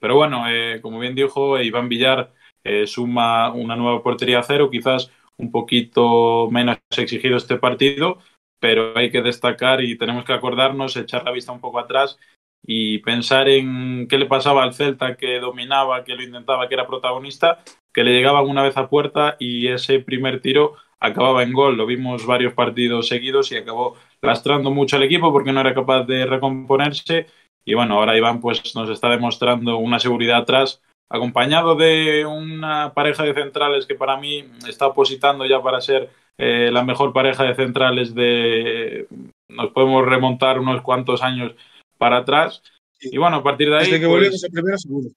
Pero 0.00 0.16
bueno, 0.16 0.44
eh, 0.48 0.80
como 0.80 0.98
bien 0.98 1.14
dijo, 1.14 1.60
Iván 1.60 1.88
Villar 1.88 2.32
eh, 2.64 2.86
suma 2.86 3.52
una 3.52 3.76
nueva 3.76 4.02
portería 4.02 4.40
a 4.40 4.42
cero, 4.42 4.70
quizás 4.70 5.10
un 5.36 5.50
poquito 5.50 6.48
menos 6.50 6.78
exigido 6.96 7.36
este 7.36 7.56
partido, 7.56 8.18
pero 8.60 8.96
hay 8.96 9.10
que 9.10 9.22
destacar 9.22 9.82
y 9.82 9.98
tenemos 9.98 10.24
que 10.24 10.32
acordarnos, 10.32 10.96
echar 10.96 11.24
la 11.24 11.32
vista 11.32 11.52
un 11.52 11.60
poco 11.60 11.78
atrás 11.78 12.18
y 12.66 12.98
pensar 12.98 13.48
en 13.48 14.08
qué 14.08 14.16
le 14.16 14.26
pasaba 14.26 14.62
al 14.62 14.72
Celta 14.72 15.16
que 15.16 15.38
dominaba, 15.38 16.02
que 16.04 16.14
lo 16.14 16.22
intentaba, 16.22 16.66
que 16.66 16.74
era 16.74 16.86
protagonista, 16.86 17.62
que 17.94 18.04
le 18.04 18.12
llegaban 18.12 18.46
una 18.46 18.62
vez 18.62 18.76
a 18.76 18.88
puerta 18.88 19.36
y 19.38 19.68
ese 19.68 20.00
primer 20.00 20.40
tiro 20.40 20.74
acababa 21.00 21.42
en 21.42 21.52
gol. 21.52 21.76
Lo 21.76 21.86
vimos 21.86 22.26
varios 22.26 22.52
partidos 22.52 23.08
seguidos 23.08 23.52
y 23.52 23.56
acabó 23.56 23.96
lastrando 24.20 24.70
mucho 24.70 24.96
al 24.96 25.04
equipo 25.04 25.32
porque 25.32 25.52
no 25.52 25.60
era 25.60 25.74
capaz 25.74 26.04
de 26.04 26.26
recomponerse. 26.26 27.26
Y 27.64 27.74
bueno, 27.74 27.94
ahora 27.94 28.16
Iván 28.16 28.40
pues 28.40 28.74
nos 28.74 28.90
está 28.90 29.08
demostrando 29.08 29.78
una 29.78 30.00
seguridad 30.00 30.38
atrás, 30.38 30.82
acompañado 31.08 31.76
de 31.76 32.26
una 32.26 32.92
pareja 32.92 33.22
de 33.22 33.32
centrales 33.32 33.86
que 33.86 33.94
para 33.94 34.18
mí 34.18 34.44
está 34.68 34.88
opositando 34.88 35.46
ya 35.46 35.62
para 35.62 35.80
ser 35.80 36.10
eh, 36.36 36.70
la 36.72 36.84
mejor 36.84 37.12
pareja 37.12 37.44
de 37.44 37.54
centrales 37.54 38.14
de... 38.14 39.06
Nos 39.48 39.70
podemos 39.70 40.04
remontar 40.04 40.58
unos 40.58 40.82
cuantos 40.82 41.22
años 41.22 41.54
para 41.96 42.18
atrás. 42.18 42.62
Y 43.00 43.18
bueno, 43.18 43.36
a 43.36 43.42
partir 43.42 43.70
de 43.70 43.76
ahí... 43.76 43.84
Desde 43.84 44.00
que 44.00 44.08
pues, 44.08 44.40
seguro. 44.82 45.08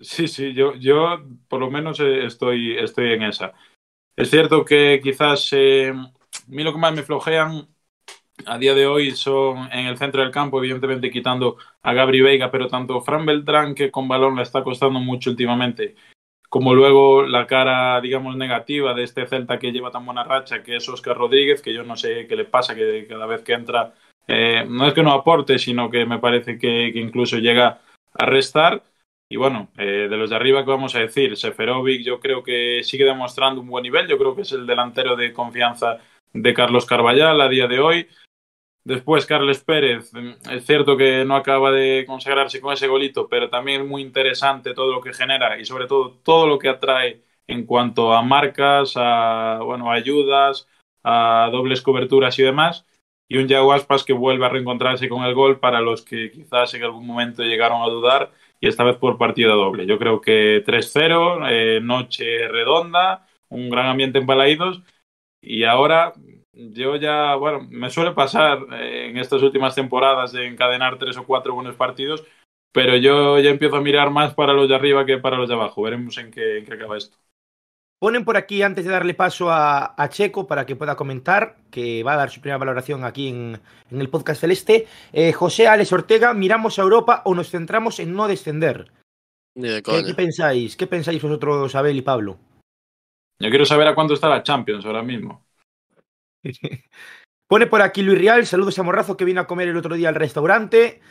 Sí, 0.00 0.28
sí, 0.28 0.54
yo, 0.54 0.74
yo 0.76 1.18
por 1.48 1.60
lo 1.60 1.70
menos 1.70 2.00
eh, 2.00 2.24
estoy, 2.24 2.76
estoy 2.78 3.12
en 3.12 3.22
esa. 3.24 3.52
Es 4.16 4.30
cierto 4.30 4.64
que 4.64 5.00
quizás 5.02 5.48
eh, 5.52 5.90
a 5.90 6.12
mí 6.48 6.62
lo 6.62 6.72
que 6.72 6.78
más 6.78 6.94
me 6.94 7.02
flojean 7.02 7.68
a 8.46 8.58
día 8.58 8.74
de 8.74 8.86
hoy 8.86 9.12
son 9.12 9.70
en 9.72 9.86
el 9.86 9.98
centro 9.98 10.22
del 10.22 10.30
campo, 10.30 10.58
evidentemente 10.58 11.10
quitando 11.10 11.56
a 11.82 11.92
Gabri 11.92 12.22
Veiga, 12.22 12.50
pero 12.50 12.68
tanto 12.68 13.00
Fran 13.02 13.26
Beltrán, 13.26 13.74
que 13.74 13.90
con 13.90 14.08
balón 14.08 14.36
le 14.36 14.42
está 14.42 14.64
costando 14.64 15.00
mucho 15.00 15.30
últimamente, 15.30 15.96
como 16.48 16.74
luego 16.74 17.22
la 17.22 17.46
cara, 17.46 18.00
digamos, 18.00 18.36
negativa 18.36 18.94
de 18.94 19.04
este 19.04 19.26
Celta 19.26 19.58
que 19.58 19.72
lleva 19.72 19.90
tan 19.90 20.06
buena 20.06 20.24
racha, 20.24 20.62
que 20.62 20.76
es 20.76 20.88
Oscar 20.88 21.16
Rodríguez, 21.16 21.62
que 21.62 21.74
yo 21.74 21.84
no 21.84 21.96
sé 21.96 22.26
qué 22.26 22.36
le 22.36 22.46
pasa, 22.46 22.74
que 22.74 23.06
cada 23.08 23.26
vez 23.26 23.42
que 23.42 23.52
entra, 23.52 23.94
eh, 24.26 24.64
no 24.68 24.86
es 24.86 24.94
que 24.94 25.02
no 25.02 25.12
aporte, 25.12 25.58
sino 25.58 25.90
que 25.90 26.06
me 26.06 26.18
parece 26.18 26.58
que, 26.58 26.90
que 26.92 27.00
incluso 27.00 27.38
llega 27.38 27.80
a 28.14 28.26
restar. 28.26 28.82
Y 29.32 29.36
bueno, 29.36 29.68
eh, 29.78 30.08
de 30.10 30.16
los 30.16 30.28
de 30.28 30.36
arriba, 30.36 30.64
¿qué 30.64 30.70
vamos 30.70 30.96
a 30.96 30.98
decir? 30.98 31.36
Seferovic 31.36 32.02
yo 32.02 32.18
creo 32.18 32.42
que 32.42 32.82
sigue 32.82 33.04
demostrando 33.04 33.60
un 33.60 33.68
buen 33.68 33.84
nivel, 33.84 34.08
yo 34.08 34.18
creo 34.18 34.34
que 34.34 34.42
es 34.42 34.50
el 34.50 34.66
delantero 34.66 35.14
de 35.14 35.32
confianza 35.32 35.98
de 36.32 36.52
Carlos 36.52 36.84
Carballal 36.84 37.40
a 37.40 37.48
día 37.48 37.68
de 37.68 37.78
hoy. 37.78 38.08
Después 38.82 39.26
Carles 39.26 39.62
Pérez, 39.62 40.10
es 40.50 40.66
cierto 40.66 40.96
que 40.96 41.24
no 41.24 41.36
acaba 41.36 41.70
de 41.70 42.04
consagrarse 42.08 42.60
con 42.60 42.72
ese 42.72 42.88
golito, 42.88 43.28
pero 43.28 43.48
también 43.48 43.82
es 43.82 43.86
muy 43.86 44.02
interesante 44.02 44.74
todo 44.74 44.92
lo 44.92 45.00
que 45.00 45.12
genera 45.12 45.60
y 45.60 45.64
sobre 45.64 45.86
todo 45.86 46.18
todo 46.24 46.48
lo 46.48 46.58
que 46.58 46.68
atrae 46.68 47.22
en 47.46 47.66
cuanto 47.66 48.12
a 48.12 48.22
marcas, 48.22 48.94
a 48.96 49.60
bueno, 49.62 49.92
ayudas, 49.92 50.66
a 51.04 51.50
dobles 51.52 51.82
coberturas 51.82 52.36
y 52.40 52.42
demás. 52.42 52.84
Y 53.28 53.38
un 53.38 53.46
Yago 53.46 53.72
Aspas 53.72 54.02
que 54.02 54.12
vuelve 54.12 54.46
a 54.46 54.48
reencontrarse 54.48 55.08
con 55.08 55.22
el 55.22 55.34
gol 55.34 55.60
para 55.60 55.80
los 55.80 56.02
que 56.02 56.32
quizás 56.32 56.74
en 56.74 56.82
algún 56.82 57.06
momento 57.06 57.44
llegaron 57.44 57.82
a 57.82 57.86
dudar 57.86 58.32
y 58.60 58.68
esta 58.68 58.84
vez 58.84 58.96
por 58.96 59.18
partida 59.18 59.52
doble. 59.54 59.86
Yo 59.86 59.98
creo 59.98 60.20
que 60.20 60.62
3-0, 60.64 61.48
eh, 61.48 61.80
noche 61.82 62.48
redonda, 62.48 63.26
un 63.48 63.70
gran 63.70 63.86
ambiente 63.86 64.18
en 64.18 64.26
Balaídos 64.26 64.82
y 65.40 65.64
ahora 65.64 66.12
yo 66.52 66.96
ya, 66.96 67.34
bueno, 67.36 67.66
me 67.70 67.90
suele 67.90 68.12
pasar 68.12 68.60
eh, 68.72 69.08
en 69.10 69.18
estas 69.18 69.42
últimas 69.42 69.74
temporadas 69.74 70.32
de 70.32 70.46
encadenar 70.46 70.98
tres 70.98 71.16
o 71.16 71.26
cuatro 71.26 71.54
buenos 71.54 71.76
partidos, 71.76 72.24
pero 72.72 72.96
yo 72.96 73.38
ya 73.40 73.50
empiezo 73.50 73.76
a 73.76 73.80
mirar 73.82 74.10
más 74.10 74.34
para 74.34 74.52
los 74.52 74.68
de 74.68 74.74
arriba 74.76 75.06
que 75.06 75.18
para 75.18 75.36
los 75.38 75.48
de 75.48 75.54
abajo. 75.54 75.82
Veremos 75.82 76.18
en 76.18 76.30
qué, 76.30 76.58
en 76.58 76.64
qué 76.66 76.74
acaba 76.74 76.98
esto. 76.98 77.16
Ponen 78.00 78.24
por 78.24 78.38
aquí, 78.38 78.62
antes 78.62 78.86
de 78.86 78.92
darle 78.92 79.12
paso 79.12 79.50
a, 79.50 79.94
a, 79.94 80.08
Checo 80.08 80.46
para 80.46 80.64
que 80.64 80.74
pueda 80.74 80.96
comentar, 80.96 81.58
que 81.70 82.02
va 82.02 82.14
a 82.14 82.16
dar 82.16 82.30
su 82.30 82.40
primera 82.40 82.56
valoración 82.56 83.04
aquí 83.04 83.28
en, 83.28 83.60
en 83.90 84.00
el 84.00 84.08
podcast 84.08 84.40
celeste, 84.40 84.86
eh, 85.12 85.34
José 85.34 85.68
Alex 85.68 85.92
Ortega, 85.92 86.32
¿miramos 86.32 86.78
a 86.78 86.82
Europa 86.82 87.20
o 87.26 87.34
nos 87.34 87.50
centramos 87.50 88.00
en 88.00 88.14
no 88.14 88.26
descender? 88.26 88.90
Ni 89.54 89.68
de 89.68 89.82
¿Qué, 89.82 90.02
¿Qué, 90.02 90.14
pensáis? 90.14 90.78
¿Qué 90.78 90.86
pensáis 90.86 91.20
vosotros, 91.20 91.74
Abel 91.74 91.98
y 91.98 92.00
Pablo? 92.00 92.38
Yo 93.38 93.50
quiero 93.50 93.66
saber 93.66 93.88
a 93.88 93.94
cuánto 93.94 94.14
está 94.14 94.30
la 94.30 94.42
Champions 94.42 94.86
ahora 94.86 95.02
mismo. 95.02 95.44
Pone 97.48 97.66
por 97.66 97.82
aquí 97.82 98.00
Luis 98.00 98.18
Real, 98.18 98.46
saludos 98.46 98.78
a 98.78 98.82
Morrazo 98.82 99.18
que 99.18 99.26
vino 99.26 99.42
a 99.42 99.46
comer 99.46 99.68
el 99.68 99.76
otro 99.76 99.94
día 99.94 100.08
al 100.08 100.14
restaurante. 100.14 101.02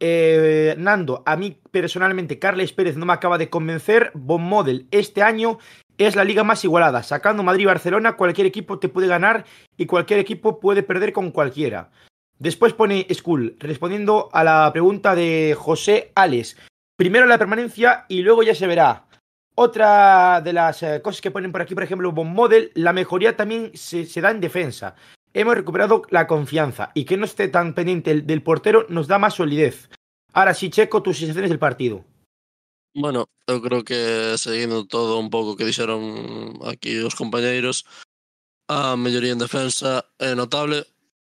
Eh, 0.00 0.76
Nando, 0.78 1.22
a 1.26 1.36
mí 1.36 1.60
personalmente 1.70 2.38
Carles 2.38 2.72
Pérez 2.72 2.96
no 2.96 3.04
me 3.04 3.12
acaba 3.12 3.36
de 3.36 3.50
convencer. 3.50 4.12
Bon 4.14 4.42
Model, 4.42 4.86
este 4.92 5.22
año 5.22 5.58
es 5.98 6.16
la 6.16 6.24
liga 6.24 6.44
más 6.44 6.64
igualada. 6.64 7.02
Sacando 7.02 7.42
Madrid 7.42 7.62
y 7.64 7.66
Barcelona, 7.66 8.14
cualquier 8.16 8.46
equipo 8.46 8.78
te 8.78 8.88
puede 8.88 9.06
ganar 9.08 9.44
y 9.76 9.86
cualquier 9.86 10.20
equipo 10.20 10.60
puede 10.60 10.82
perder 10.82 11.12
con 11.12 11.30
cualquiera. 11.30 11.90
Después 12.38 12.72
pone 12.72 13.06
Skull, 13.12 13.56
respondiendo 13.58 14.28
a 14.32 14.44
la 14.44 14.70
pregunta 14.72 15.14
de 15.14 15.56
José 15.58 16.12
Ales. 16.14 16.56
Primero 16.96 17.26
la 17.26 17.36
permanencia 17.38 18.04
y 18.08 18.22
luego 18.22 18.42
ya 18.42 18.54
se 18.54 18.66
verá. 18.66 19.04
Otra 19.56 20.40
de 20.40 20.52
las 20.52 20.82
eh, 20.84 21.00
cosas 21.02 21.20
que 21.20 21.32
ponen 21.32 21.50
por 21.50 21.60
aquí, 21.60 21.74
por 21.74 21.82
ejemplo, 21.82 22.12
Bon 22.12 22.32
Model, 22.32 22.70
la 22.74 22.92
mejoría 22.92 23.36
también 23.36 23.72
se, 23.74 24.06
se 24.06 24.20
da 24.20 24.30
en 24.30 24.40
defensa. 24.40 24.94
Hemos 25.34 25.56
recuperado 25.56 26.02
la 26.10 26.28
confianza 26.28 26.90
y 26.94 27.04
que 27.04 27.16
no 27.16 27.24
esté 27.24 27.48
tan 27.48 27.74
pendiente 27.74 28.12
el- 28.12 28.26
del 28.26 28.42
portero 28.42 28.86
nos 28.88 29.08
da 29.08 29.18
más 29.18 29.34
solidez. 29.34 29.90
Ahora 30.32 30.54
sí, 30.54 30.70
Checo, 30.70 31.02
tus 31.02 31.18
sensaciones 31.18 31.50
del 31.50 31.58
partido. 31.58 32.04
Bueno, 32.94 33.28
eu 33.46 33.60
creo 33.62 33.84
que 33.84 34.36
seguindo 34.38 34.86
todo 34.86 35.18
un 35.18 35.30
pouco 35.30 35.56
que 35.56 35.64
dixeron 35.68 36.02
aquí 36.66 36.98
os 36.98 37.14
compañeiros, 37.14 37.84
a 38.68 38.96
melloría 38.96 39.32
en 39.32 39.44
defensa 39.44 40.04
é 40.18 40.34
notable. 40.34 40.86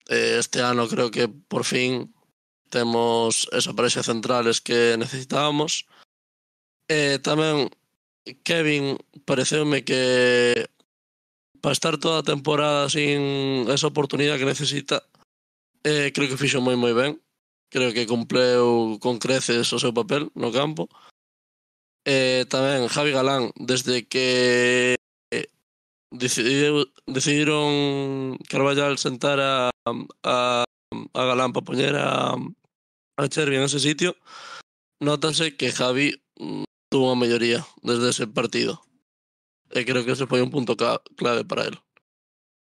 Este 0.08 0.62
ano 0.62 0.88
creo 0.88 1.10
que 1.10 1.28
por 1.28 1.64
fin 1.64 2.14
temos 2.70 3.48
esa 3.52 3.72
parexa 3.72 4.02
centrales 4.02 4.60
que 4.60 4.96
necesitábamos. 4.98 5.86
E 6.88 7.18
tamén 7.22 7.70
Kevin 8.44 8.98
pareceume 9.24 9.84
que 9.88 10.02
para 11.62 11.72
estar 11.72 11.96
toda 11.96 12.20
a 12.20 12.28
temporada 12.28 12.90
sin 12.92 13.64
esa 13.72 13.88
oportunidade 13.88 14.38
que 14.40 14.52
necesita, 14.52 14.96
eh, 15.84 16.12
creo 16.14 16.28
que 16.28 16.40
fixo 16.40 16.60
moi 16.60 16.76
moi 16.76 16.92
ben. 16.92 17.12
Creo 17.72 17.90
que 17.96 18.06
cumpleu 18.06 18.98
con 19.00 19.18
creces 19.18 19.72
o 19.72 19.80
seu 19.80 19.92
papel 19.96 20.28
no 20.36 20.52
campo. 20.52 20.90
Eh, 22.04 22.44
tamén 22.52 22.84
Javi 22.92 23.16
Galán, 23.16 23.48
desde 23.56 24.04
que 24.04 24.96
eh, 25.32 25.48
decidiu, 26.12 26.84
decidiron 27.08 28.36
Carvallal 28.44 29.00
sentar 29.00 29.40
a, 29.40 29.72
a, 30.20 30.64
a 30.64 31.22
Galán 31.24 31.56
para 31.56 31.64
poñer 31.64 31.96
a, 31.96 32.36
a 33.16 33.22
Chervi 33.32 33.56
en 33.56 33.64
ese 33.64 33.80
sitio, 33.80 34.20
notase 35.00 35.56
que 35.56 35.72
Javi 35.72 36.12
mm, 36.36 36.68
tuvo 36.92 37.08
unha 37.08 37.20
melloría 37.24 37.64
desde 37.80 38.12
ese 38.12 38.28
partido. 38.28 38.84
E 39.72 39.88
creo 39.88 40.04
que 40.04 40.12
ese 40.12 40.28
foi 40.28 40.44
un 40.44 40.52
punto 40.52 40.76
clave 40.76 41.42
para 41.48 41.72
él. 41.72 41.76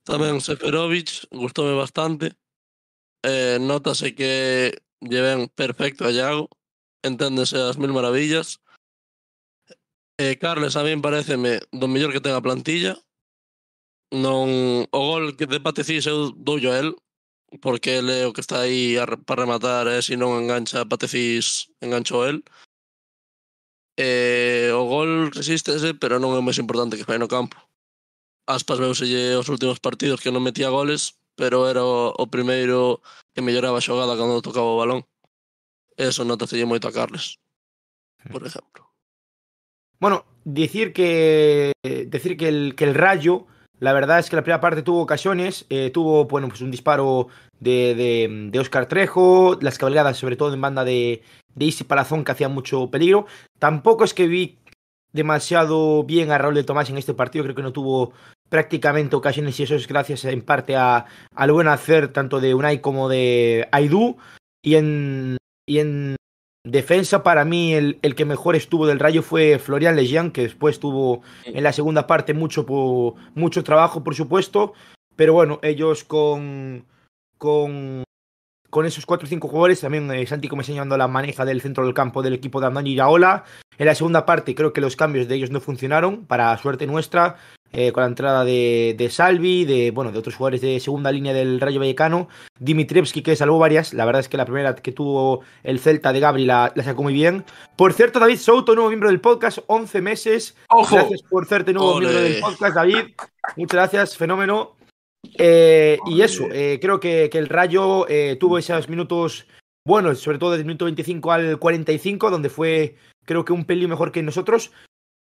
Tamén 0.06 0.38
Seferovic 0.38 1.26
gustoume 1.34 1.74
bastante. 1.74 2.38
Eh, 3.26 3.58
notase 3.58 4.14
que 4.14 4.70
lleven 5.02 5.50
perfecto 5.50 6.06
a 6.06 6.14
Iago, 6.14 6.46
enténdese 7.02 7.58
as 7.58 7.74
mil 7.74 7.90
maravillas, 7.90 8.62
Eh, 10.18 10.38
Carles 10.40 10.76
a 10.76 10.82
min 10.82 11.04
pareceme 11.04 11.60
do 11.72 11.86
mellor 11.92 12.10
que 12.12 12.24
ten 12.24 12.32
a 12.32 12.40
plantilla. 12.40 12.96
Non 14.24 14.48
o 14.88 15.00
gol 15.10 15.36
que 15.36 15.44
de 15.44 15.60
Patecís 15.60 16.08
eu 16.08 16.32
doullo 16.32 16.72
a 16.72 16.78
el 16.80 16.88
porque 17.60 18.00
ele 18.00 18.22
é 18.22 18.26
o 18.26 18.32
que 18.32 18.40
está 18.40 18.60
aí 18.64 18.96
a, 18.96 19.04
para 19.06 19.44
rematar 19.44 19.86
e 19.86 19.98
eh, 19.98 20.02
se 20.02 20.16
non 20.16 20.40
engancha 20.40 20.88
Patecís 20.88 21.68
enganchou 21.84 22.24
el. 22.24 22.40
Eh, 24.00 24.72
o 24.72 24.84
gol 24.88 25.32
resístese, 25.36 25.92
pero 26.00 26.16
non 26.16 26.32
é 26.32 26.40
o 26.40 26.46
máis 26.46 26.56
importante 26.56 26.96
que 26.96 27.08
fai 27.08 27.20
no 27.20 27.28
campo. 27.28 27.56
Aspas 28.48 28.80
veuselle 28.80 29.36
os 29.36 29.48
últimos 29.52 29.84
partidos 29.84 30.20
que 30.22 30.32
non 30.32 30.44
metía 30.44 30.72
goles, 30.72 31.20
pero 31.36 31.68
era 31.68 31.84
o, 31.84 32.16
o 32.16 32.24
primeiro 32.32 33.04
que 33.36 33.44
melloraba 33.44 33.78
a 33.80 33.84
xogada 33.84 34.16
cando 34.16 34.40
tocaba 34.40 34.72
o 34.72 34.80
balón. 34.80 35.04
Eso 35.96 36.24
notacelle 36.24 36.64
moito 36.64 36.88
a 36.88 36.94
Carles, 36.96 37.36
por 38.32 38.44
exemplo. 38.48 38.85
Bueno, 39.98 40.24
decir 40.44 40.92
que 40.92 41.72
decir 41.82 42.36
que 42.36 42.48
el, 42.48 42.74
que 42.76 42.84
el 42.84 42.94
Rayo, 42.94 43.46
la 43.78 43.92
verdad 43.92 44.18
es 44.18 44.30
que 44.30 44.36
la 44.36 44.42
primera 44.42 44.60
parte 44.60 44.82
tuvo 44.82 45.00
ocasiones, 45.00 45.66
eh, 45.70 45.90
tuvo 45.90 46.26
bueno, 46.26 46.48
pues 46.48 46.60
un 46.60 46.70
disparo 46.70 47.28
de, 47.60 47.94
de, 47.94 48.48
de 48.50 48.58
Oscar 48.58 48.86
Trejo, 48.86 49.58
las 49.60 49.78
cabalgadas 49.78 50.16
sobre 50.16 50.36
todo 50.36 50.52
en 50.54 50.60
banda 50.60 50.84
de, 50.84 51.22
de 51.54 51.64
Isi 51.64 51.84
Palazón 51.84 52.24
que 52.24 52.32
hacía 52.32 52.48
mucho 52.48 52.90
peligro. 52.90 53.26
Tampoco 53.58 54.04
es 54.04 54.14
que 54.14 54.26
vi 54.26 54.58
demasiado 55.12 56.04
bien 56.04 56.30
a 56.30 56.38
Raúl 56.38 56.54
de 56.54 56.64
Tomás 56.64 56.90
en 56.90 56.98
este 56.98 57.14
partido, 57.14 57.44
creo 57.44 57.56
que 57.56 57.62
no 57.62 57.72
tuvo 57.72 58.12
prácticamente 58.48 59.16
ocasiones 59.16 59.58
y 59.58 59.64
eso 59.64 59.74
es 59.74 59.88
gracias 59.88 60.24
en 60.24 60.42
parte 60.42 60.76
a, 60.76 61.06
al 61.34 61.52
buen 61.52 61.68
hacer 61.68 62.08
tanto 62.08 62.40
de 62.40 62.54
Unai 62.54 62.80
como 62.80 63.08
de 63.08 63.66
Aidú 63.72 64.18
y 64.62 64.74
en, 64.76 65.38
y 65.66 65.78
en 65.78 66.15
defensa 66.66 67.22
para 67.22 67.44
mí 67.44 67.74
el, 67.74 67.98
el 68.02 68.14
que 68.16 68.24
mejor 68.24 68.56
estuvo 68.56 68.86
del 68.86 68.98
Rayo 68.98 69.22
fue 69.22 69.58
Florian 69.58 69.94
Lejean, 69.94 70.32
que 70.32 70.42
después 70.42 70.80
tuvo 70.80 71.22
en 71.44 71.62
la 71.62 71.72
segunda 71.72 72.06
parte 72.06 72.34
mucho, 72.34 72.66
mucho 73.34 73.62
trabajo, 73.62 74.02
por 74.02 74.14
supuesto, 74.14 74.74
pero 75.14 75.32
bueno, 75.32 75.60
ellos 75.62 76.02
con, 76.02 76.84
con, 77.38 78.02
con 78.68 78.84
esos 78.84 79.06
cuatro 79.06 79.26
o 79.26 79.28
cinco 79.28 79.46
jugadores, 79.46 79.80
también 79.80 80.10
eh, 80.10 80.26
Santi 80.26 80.48
como 80.48 80.62
enseñando 80.62 80.96
la 80.96 81.06
maneja 81.06 81.44
del 81.44 81.60
centro 81.60 81.84
del 81.84 81.94
campo 81.94 82.22
del 82.22 82.34
equipo 82.34 82.60
de 82.60 82.66
Andoni 82.66 82.92
Iraola. 82.92 83.44
En 83.78 83.86
la 83.86 83.94
segunda 83.94 84.26
parte 84.26 84.54
creo 84.54 84.72
que 84.72 84.80
los 84.80 84.96
cambios 84.96 85.28
de 85.28 85.36
ellos 85.36 85.50
no 85.50 85.60
funcionaron, 85.60 86.26
para 86.26 86.56
suerte 86.58 86.86
nuestra, 86.86 87.36
eh, 87.78 87.92
con 87.92 88.00
la 88.00 88.08
entrada 88.08 88.42
de, 88.42 88.94
de 88.96 89.10
Salvi, 89.10 89.66
de, 89.66 89.90
bueno, 89.90 90.10
de 90.10 90.18
otros 90.18 90.34
jugadores 90.34 90.62
de 90.62 90.80
segunda 90.80 91.12
línea 91.12 91.34
del 91.34 91.60
Rayo 91.60 91.78
Vallecano, 91.78 92.26
Dimitrievski 92.58 93.20
que 93.20 93.36
salvó 93.36 93.58
varias, 93.58 93.92
la 93.92 94.06
verdad 94.06 94.20
es 94.20 94.30
que 94.30 94.38
la 94.38 94.46
primera 94.46 94.74
que 94.74 94.92
tuvo 94.92 95.42
el 95.62 95.78
Celta 95.78 96.14
de 96.14 96.20
Gabri 96.20 96.46
la, 96.46 96.72
la 96.74 96.82
sacó 96.82 97.02
muy 97.02 97.12
bien. 97.12 97.44
Por 97.76 97.92
cierto, 97.92 98.18
David 98.18 98.38
Souto, 98.38 98.74
nuevo 98.74 98.88
miembro 98.88 99.10
del 99.10 99.20
podcast, 99.20 99.58
11 99.66 100.00
meses. 100.00 100.56
¡Ojo! 100.70 100.96
Gracias 100.96 101.22
por 101.24 101.44
hacerte 101.44 101.74
nuevo 101.74 102.00
miembro 102.00 102.18
del 102.18 102.40
podcast, 102.40 102.74
David. 102.74 103.10
Muchas 103.56 103.74
gracias, 103.74 104.16
fenómeno. 104.16 104.74
Eh, 105.36 105.98
y 106.06 106.22
eso, 106.22 106.46
eh, 106.50 106.78
creo 106.80 106.98
que, 106.98 107.28
que 107.30 107.36
el 107.36 107.50
Rayo 107.50 108.06
tuvo 108.40 108.56
esos 108.56 108.88
minutos 108.88 109.46
buenos, 109.86 110.18
sobre 110.20 110.38
todo 110.38 110.52
del 110.52 110.64
minuto 110.64 110.86
25 110.86 111.30
al 111.30 111.58
45, 111.58 112.30
donde 112.30 112.48
fue, 112.48 112.96
creo 113.26 113.44
que 113.44 113.52
un 113.52 113.66
pelín 113.66 113.90
mejor 113.90 114.12
que 114.12 114.22
nosotros. 114.22 114.72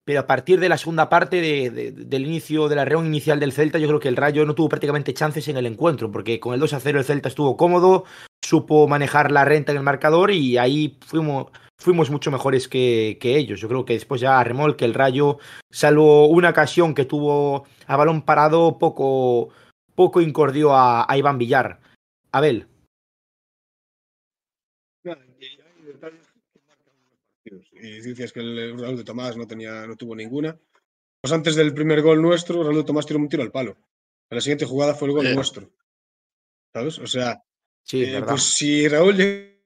Pero 0.03 0.20
a 0.22 0.27
partir 0.27 0.60
de 0.60 0.70
la 0.70 0.77
segunda 0.77 1.10
parte 1.10 1.41
de- 1.41 1.70
de- 1.70 1.91
del 1.91 2.25
inicio, 2.25 2.67
de 2.67 2.75
la 2.75 2.86
reunión 2.86 3.13
inicial 3.13 3.39
del 3.39 3.51
Celta, 3.51 3.77
yo 3.77 3.88
creo 3.88 4.00
que 4.00 4.08
el 4.08 4.15
Rayo 4.17 4.46
no 4.46 4.55
tuvo 4.55 4.70
prácticamente 4.70 5.13
chances 5.13 5.48
en 5.48 5.58
el 5.58 5.65
encuentro, 5.67 6.12
porque 6.12 6.39
con 6.39 6.53
el 6.53 6.60
2 6.60 6.74
a 6.74 6.79
0 6.79 7.00
el 7.00 7.05
Celta 7.05 7.29
estuvo 7.29 7.55
cómodo, 7.55 8.05
supo 8.43 8.88
manejar 8.88 9.31
la 9.31 9.46
renta 9.46 9.72
en 9.72 9.77
el 9.77 9.84
marcador 9.84 10.31
y 10.31 10.58
ahí 10.58 10.98
fuimos, 11.05 11.48
fuimos 11.79 12.10
mucho 12.10 12.31
mejores 12.31 12.67
que, 12.67 13.17
que 13.22 13.38
ellos. 13.38 13.60
Yo 13.62 13.67
creo 13.67 13.86
que 13.86 13.93
después 13.93 14.20
ya 14.20 14.39
a 14.39 14.43
remolque 14.43 14.86
el 14.86 14.96
Rayo, 14.96 15.38
salvo 15.72 16.27
una 16.27 16.50
ocasión 16.50 16.96
que 16.96 17.05
tuvo 17.05 17.65
a 17.86 17.96
balón 17.96 18.24
parado, 18.24 18.79
poco, 18.79 19.50
poco 19.93 20.20
incordió 20.22 20.74
a, 20.74 21.05
a 21.08 21.17
Iván 21.17 21.38
Villar. 21.38 21.79
Abel. 22.31 22.67
Nada, 25.03 25.22
y 25.39 25.46
hay 25.46 25.58
detalles 25.86 26.27
que 26.53 26.60
marcan 26.67 26.93
los 26.96 27.05
partidos. 27.05 27.31
Y 27.72 28.00
decías 28.01 28.31
que 28.31 28.39
el 28.39 28.79
Raúl 28.79 28.98
de 28.98 29.03
Tomás 29.03 29.38
no, 29.38 29.48
tenía, 29.48 29.86
no 29.88 29.96
tuvo 29.96 30.15
ninguna. 30.15 30.58
Pues 31.22 31.34
antes 31.34 31.55
del 31.55 31.74
primer 31.74 32.01
gol 32.01 32.22
nuestro, 32.22 32.63
Raúl 32.63 32.77
de 32.77 32.84
Tomás 32.84 33.05
tiró 33.05 33.20
un 33.20 33.29
tiro 33.29 33.43
al 33.43 33.51
palo. 33.51 33.77
En 34.29 34.36
la 34.36 34.41
siguiente 34.41 34.65
jugada 34.65 34.96
fue 34.96 35.10
el 35.10 35.13
gol 35.13 35.27
Sí. 35.27 35.36
nuestro. 35.36 35.70
¿Sabes? 36.74 37.00
O 37.00 37.08
sea, 37.08 37.43
Sí, 37.84 38.03
eh, 38.03 38.22
pues 38.25 38.43
si 38.43 38.88
Raúl 38.88 39.17
de 39.17 39.58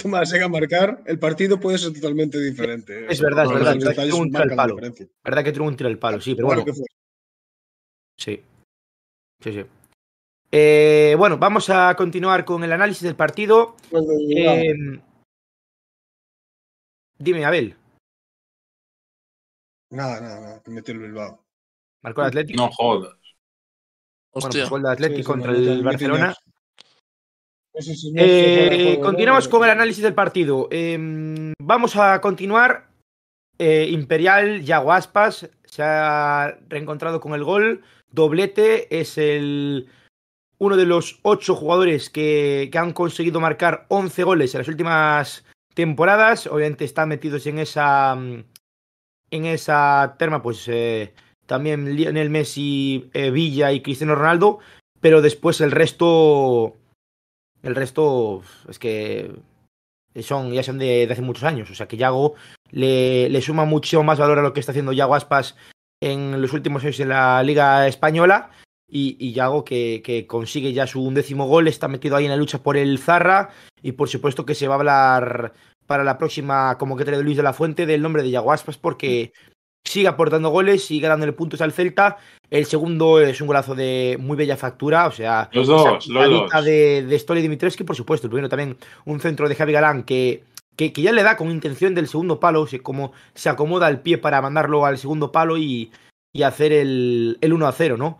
Tomás 0.00 0.32
llega 0.32 0.46
a 0.46 0.48
marcar, 0.48 1.02
el 1.06 1.18
partido 1.18 1.58
puede 1.58 1.76
ser 1.78 1.92
totalmente 1.92 2.40
diferente. 2.40 3.06
Es 3.10 3.20
verdad, 3.20 3.44
es 3.46 3.52
verdad, 3.52 3.74
verdad 3.78 3.94
que 4.04 4.10
tuvo 4.10 4.20
un 4.20 4.30
tiro 4.30 4.42
al 4.44 4.56
palo. 4.56 4.76
verdad 4.76 5.44
que 5.44 5.52
tuvo 5.52 5.66
un 5.66 5.76
tiro 5.76 5.88
al 5.90 5.98
palo, 5.98 6.20
sí, 6.20 6.34
pero 6.34 6.46
bueno. 6.46 6.64
que 6.64 6.72
fue. 6.72 6.86
Sí. 8.16 8.42
Sí, 9.42 9.52
sí. 9.52 9.64
Eh, 10.52 11.14
bueno, 11.18 11.38
vamos 11.38 11.68
a 11.70 11.94
continuar 11.96 12.44
con 12.44 12.62
el 12.62 12.72
análisis 12.72 13.02
del 13.02 13.16
partido. 13.16 13.76
Pues 13.90 14.04
Bilbao. 14.06 14.54
Eh, 14.54 15.00
dime, 17.22 17.44
Abel. 17.44 17.76
Nada, 19.90 20.20
nada, 20.20 20.40
nada. 20.40 20.62
que 20.62 20.70
Metió 20.70 20.94
el 20.94 21.00
Bilbao. 21.00 21.44
Marcó 22.02 22.22
el 22.22 22.28
Atlético. 22.28 22.62
No 22.62 22.70
jodas. 22.72 23.12
Bueno, 24.32 24.46
Hostia, 24.48 24.62
pues 24.62 24.70
gol 24.70 24.82
del 24.82 24.92
Atlético 24.92 25.16
Sí, 25.16 25.22
sí, 25.22 25.26
contra 25.26 25.52
no, 25.52 25.58
no, 25.58 25.72
el 25.72 25.78
no, 25.78 25.84
Barcelona. 25.84 26.34
Eh, 28.16 28.98
continuamos 29.02 29.44
¿no? 29.44 29.50
con 29.50 29.64
el 29.64 29.70
análisis 29.70 30.02
del 30.02 30.14
partido. 30.14 30.68
Eh, 30.70 31.52
vamos 31.60 31.96
a 31.96 32.20
continuar. 32.20 32.88
Eh, 33.58 33.88
Imperial, 33.90 34.62
Yago 34.62 34.92
Aspas, 34.92 35.48
se 35.64 35.82
ha 35.82 36.58
reencontrado 36.68 37.20
con 37.20 37.34
el 37.34 37.44
gol. 37.44 37.82
Doblete, 38.10 38.98
es 38.98 39.18
el 39.18 39.88
uno 40.58 40.76
de 40.76 40.86
los 40.86 41.18
ocho 41.22 41.54
jugadores 41.54 42.08
que, 42.08 42.68
que 42.72 42.78
han 42.78 42.92
conseguido 42.92 43.40
marcar 43.40 43.86
11 43.88 44.24
goles 44.24 44.54
en 44.54 44.58
las 44.58 44.68
últimas 44.68 45.44
temporadas. 45.74 46.46
Obviamente 46.46 46.84
están 46.84 47.08
metidos 47.08 47.46
en 47.46 47.58
esa 47.58 48.14
mm, 48.14 48.44
en 49.30 49.46
esa 49.46 50.16
terma, 50.18 50.42
pues 50.42 50.68
eh, 50.68 51.14
también 51.46 51.96
Lionel 51.96 52.30
Messi, 52.30 53.10
eh, 53.14 53.30
Villa 53.30 53.72
y 53.72 53.80
Cristiano 53.80 54.14
Ronaldo. 54.14 54.58
Pero 55.00 55.22
después 55.22 55.60
el 55.60 55.70
resto 55.70 56.76
el 57.62 57.74
resto 57.74 58.42
es 58.68 58.78
que 58.78 59.32
son, 60.20 60.52
ya 60.52 60.62
son 60.62 60.78
de, 60.78 61.08
hace 61.10 61.22
muchos 61.22 61.44
años. 61.44 61.70
O 61.70 61.74
sea 61.74 61.88
que 61.88 61.96
Yago 61.96 62.34
le, 62.70 63.28
le 63.30 63.42
suma 63.42 63.64
mucho 63.64 64.02
más 64.02 64.18
valor 64.18 64.38
a 64.38 64.42
lo 64.42 64.52
que 64.52 64.60
está 64.60 64.72
haciendo 64.72 64.92
Yago 64.92 65.14
Aspas 65.14 65.56
en 66.00 66.42
los 66.42 66.52
últimos 66.52 66.82
años 66.82 67.00
en 67.00 67.08
la 67.08 67.42
Liga 67.42 67.86
Española. 67.86 68.50
Y, 68.94 69.16
y 69.18 69.32
Yago 69.32 69.64
que, 69.64 70.02
que 70.04 70.26
consigue 70.26 70.74
ya 70.74 70.86
su 70.86 71.02
undécimo 71.02 71.46
gol, 71.46 71.66
está 71.66 71.88
metido 71.88 72.14
ahí 72.14 72.26
en 72.26 72.30
la 72.30 72.36
lucha 72.36 72.62
por 72.62 72.76
el 72.76 72.98
Zarra. 72.98 73.48
Y 73.82 73.92
por 73.92 74.10
supuesto 74.10 74.44
que 74.44 74.54
se 74.54 74.68
va 74.68 74.74
a 74.74 74.78
hablar 74.78 75.54
para 75.86 76.04
la 76.04 76.18
próxima 76.18 76.76
convocatoria 76.76 77.18
de 77.18 77.24
Luis 77.24 77.38
de 77.38 77.42
la 77.42 77.54
Fuente 77.54 77.86
del 77.86 78.02
nombre 78.02 78.22
de 78.22 78.30
Yago 78.30 78.52
Aspas 78.52 78.76
porque 78.76 79.32
sigue 79.84 80.08
aportando 80.08 80.50
goles, 80.50 80.84
sigue 80.84 81.08
dándole 81.08 81.32
puntos 81.32 81.60
al 81.60 81.72
Celta. 81.72 82.18
El 82.50 82.66
segundo 82.66 83.18
es 83.18 83.40
un 83.40 83.46
golazo 83.46 83.74
de 83.74 84.16
muy 84.20 84.36
bella 84.36 84.56
factura, 84.56 85.06
o 85.06 85.10
sea, 85.10 85.48
los 85.52 85.66
dos, 85.66 86.06
los 86.06 86.50
dos. 86.50 86.64
De, 86.64 87.04
de 87.04 87.18
Stoli 87.18 87.40
Dimitrescu, 87.40 87.84
por 87.84 87.96
supuesto. 87.96 88.26
El 88.26 88.30
primero 88.30 88.48
también 88.48 88.76
un 89.06 89.20
centro 89.20 89.48
de 89.48 89.54
Javi 89.54 89.72
Galán 89.72 90.04
que, 90.04 90.44
que, 90.76 90.92
que, 90.92 91.02
ya 91.02 91.12
le 91.12 91.22
da 91.22 91.36
con 91.36 91.50
intención 91.50 91.94
del 91.94 92.08
segundo 92.08 92.38
palo, 92.38 92.62
o 92.62 92.66
sea, 92.66 92.80
como 92.80 93.12
se 93.34 93.48
acomoda 93.48 93.88
el 93.88 94.00
pie 94.00 94.18
para 94.18 94.42
mandarlo 94.42 94.84
al 94.84 94.98
segundo 94.98 95.32
palo 95.32 95.56
y, 95.56 95.90
y 96.32 96.42
hacer 96.42 96.72
el, 96.72 97.38
el 97.40 97.52
1 97.52 97.66
a 97.66 97.72
0, 97.72 97.96
¿no? 97.96 98.18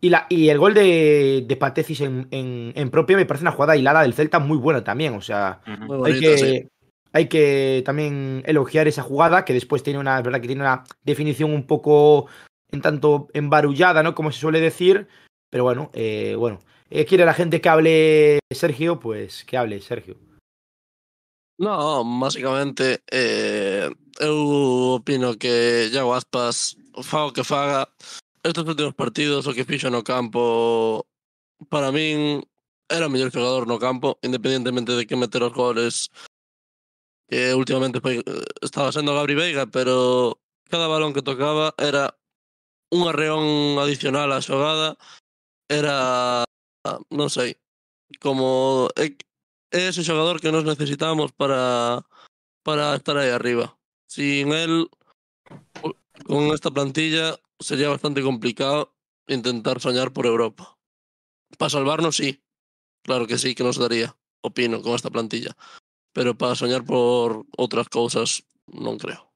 Y, 0.00 0.10
la, 0.10 0.26
y 0.28 0.48
el 0.48 0.58
gol 0.58 0.74
de, 0.74 1.44
de 1.46 1.56
Patecis 1.56 2.00
en, 2.02 2.28
en, 2.30 2.72
en, 2.76 2.90
propia 2.90 3.16
me 3.16 3.26
parece 3.26 3.42
una 3.44 3.52
jugada 3.52 3.76
hilada 3.76 4.02
del 4.02 4.14
Celta 4.14 4.38
muy 4.38 4.56
buena 4.56 4.84
también. 4.84 5.14
O 5.14 5.20
sea, 5.20 5.60
uh 5.66 5.70
-huh. 5.70 5.86
bonito, 5.86 6.04
hay, 6.04 6.20
que, 6.20 6.38
sí. 6.38 6.68
hay 7.12 7.26
que 7.26 7.82
también 7.84 8.42
elogiar 8.46 8.86
esa 8.86 9.02
jugada, 9.02 9.44
que 9.44 9.54
después 9.54 9.82
tiene 9.82 9.98
una, 9.98 10.18
es 10.18 10.24
verdad 10.24 10.40
que 10.40 10.46
tiene 10.46 10.62
una 10.62 10.84
definición 11.04 11.52
un 11.52 11.66
poco 11.66 12.26
en 12.70 12.80
tanto 12.80 13.28
embarullada, 13.34 14.02
¿no? 14.02 14.14
Como 14.14 14.30
se 14.30 14.40
suele 14.40 14.60
decir. 14.60 15.08
Pero 15.50 15.64
bueno, 15.64 15.90
eh, 15.94 16.36
bueno. 16.36 16.60
Eh, 16.90 17.04
quiere 17.04 17.26
la 17.26 17.34
gente 17.34 17.60
que 17.60 17.68
hable 17.68 18.38
Sergio, 18.50 18.98
pues 18.98 19.44
que 19.44 19.56
hable 19.58 19.80
Sergio. 19.80 20.16
No, 21.58 22.04
básicamente 22.20 23.02
eh, 23.10 23.90
eu 24.20 24.94
opino 24.94 25.36
que 25.36 25.90
Iago 25.92 26.14
Aspas 26.14 26.76
fa 27.02 27.26
o 27.26 27.32
que 27.32 27.42
faga 27.42 27.88
estos 28.48 28.66
últimos 28.66 28.94
partidos, 28.94 29.46
o 29.46 29.54
que 29.54 29.64
fixo 29.64 29.90
no 29.90 30.02
campo, 30.02 31.06
para 31.68 31.92
min 31.92 32.40
era 32.88 33.06
o 33.06 33.10
mellor 33.12 33.30
xogador 33.30 33.68
no 33.68 33.78
campo, 33.78 34.18
independentemente 34.22 34.96
de 34.96 35.06
que 35.06 35.16
meter 35.16 35.42
os 35.42 35.52
goles. 35.52 36.08
Que 37.28 37.52
últimamente 37.52 38.00
foi, 38.00 38.24
eh, 38.24 38.44
estaba 38.62 38.92
sendo 38.92 39.14
Gabri 39.14 39.34
Veiga, 39.36 39.66
pero 39.68 40.40
cada 40.72 40.88
balón 40.88 41.12
que 41.12 41.22
tocaba 41.22 41.74
era 41.76 42.16
un 42.90 43.04
arreón 43.08 43.76
adicional 43.78 44.32
á 44.32 44.40
xogada, 44.40 44.96
era, 45.68 46.44
non 47.12 47.28
sei, 47.28 47.60
como 48.24 48.88
é, 48.96 49.12
é 49.76 49.92
ese 49.92 50.00
xogador 50.00 50.40
que 50.40 50.48
nos 50.48 50.64
necesitamos 50.64 51.32
para 51.36 52.00
para 52.68 52.96
estar 52.96 53.16
aí 53.16 53.30
arriba. 53.30 53.78
Sin 54.08 54.52
él, 54.52 54.90
con 56.26 56.52
esta 56.52 56.70
plantilla, 56.70 57.38
sería 57.60 57.88
bastante 57.88 58.22
complicado 58.22 58.94
intentar 59.26 59.80
soñar 59.80 60.12
por 60.12 60.26
Europa. 60.26 60.78
Para 61.56 61.70
salvarnos, 61.70 62.16
sí. 62.16 62.42
Claro 63.02 63.26
que 63.26 63.38
sí, 63.38 63.54
que 63.54 63.64
nos 63.64 63.78
daría, 63.78 64.16
opino, 64.40 64.82
con 64.82 64.94
esta 64.94 65.10
plantilla. 65.10 65.56
Pero 66.12 66.36
para 66.36 66.54
soñar 66.54 66.84
por 66.84 67.46
otras 67.56 67.88
cosas, 67.88 68.44
no 68.66 68.96
creo. 68.96 69.30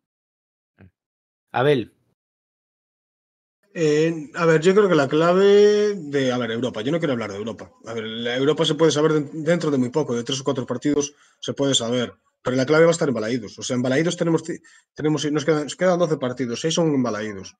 Abel. 1.53 1.93
Eh, 3.75 4.31
a 4.35 4.45
ver, 4.45 4.61
yo 4.61 4.75
creo 4.75 4.89
que 4.89 4.95
la 4.95 5.09
clave 5.09 5.95
de, 5.95 6.33
a 6.33 6.39
ver, 6.39 6.51
Europa, 6.51 6.83
yo 6.83 6.93
no 6.93 6.99
quiero 6.99 7.15
hablar 7.15 7.31
de 7.31 7.39
Europa. 7.39 7.73
A 7.87 7.95
ver, 7.95 8.05
la 8.05 8.37
Europa 8.37 8.67
se 8.67 8.75
puede 8.75 8.93
saber 8.93 9.31
dentro 9.31 9.71
de 9.71 9.79
muy 9.79 9.89
poco, 9.89 10.15
de 10.15 10.25
tres 10.25 10.41
o 10.41 10.45
cuatro 10.45 10.67
partidos 10.67 11.15
se 11.41 11.55
puede 11.55 11.75
saber, 11.75 12.13
pero 12.43 12.57
la 12.57 12.67
clave 12.67 12.85
va 12.85 12.91
a 12.91 12.93
estar 12.93 13.09
en 13.09 13.15
Balaídos. 13.15 13.59
O 13.59 13.63
sea, 13.63 13.77
en 13.77 13.83
Balaídos 13.83 14.19
tenemos, 14.19 14.43
tenemos 14.95 15.25
nos, 15.33 15.45
quedan, 15.47 15.65
nos 15.65 15.77
quedan 15.77 15.99
12 15.99 16.19
partidos, 16.19 16.61
6 16.61 16.75
son 16.75 16.95
en 16.95 17.03
Balaídos 17.03 17.57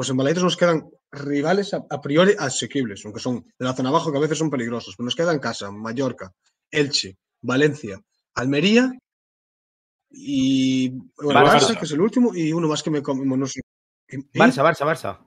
pues 0.00 0.08
en 0.08 0.16
Balaidos 0.16 0.44
nos 0.44 0.56
quedan 0.56 0.90
rivales 1.12 1.74
a, 1.74 1.84
a, 1.90 2.00
priori 2.00 2.34
asequibles, 2.38 3.04
aunque 3.04 3.20
son 3.20 3.44
de 3.58 3.66
la 3.66 3.74
zona 3.74 3.90
abajo 3.90 4.10
que 4.10 4.16
a 4.16 4.22
veces 4.22 4.38
son 4.38 4.48
peligrosos, 4.48 4.94
pero 4.96 5.04
nos 5.04 5.14
quedan 5.14 5.38
Casa, 5.38 5.70
Mallorca, 5.70 6.32
Elche, 6.70 7.18
Valencia, 7.42 8.00
Almería 8.32 8.98
y 10.08 10.88
bueno, 10.88 11.40
Barça, 11.40 11.68
Barça, 11.68 11.78
que 11.78 11.84
es 11.84 11.90
el 11.92 12.00
último, 12.00 12.34
y 12.34 12.50
uno 12.50 12.66
más 12.66 12.82
que 12.82 12.90
me 12.90 13.02
no 13.02 13.46
sé. 13.46 13.60
Barça, 14.32 14.64
Barça, 14.64 14.86
Barça. 14.86 15.18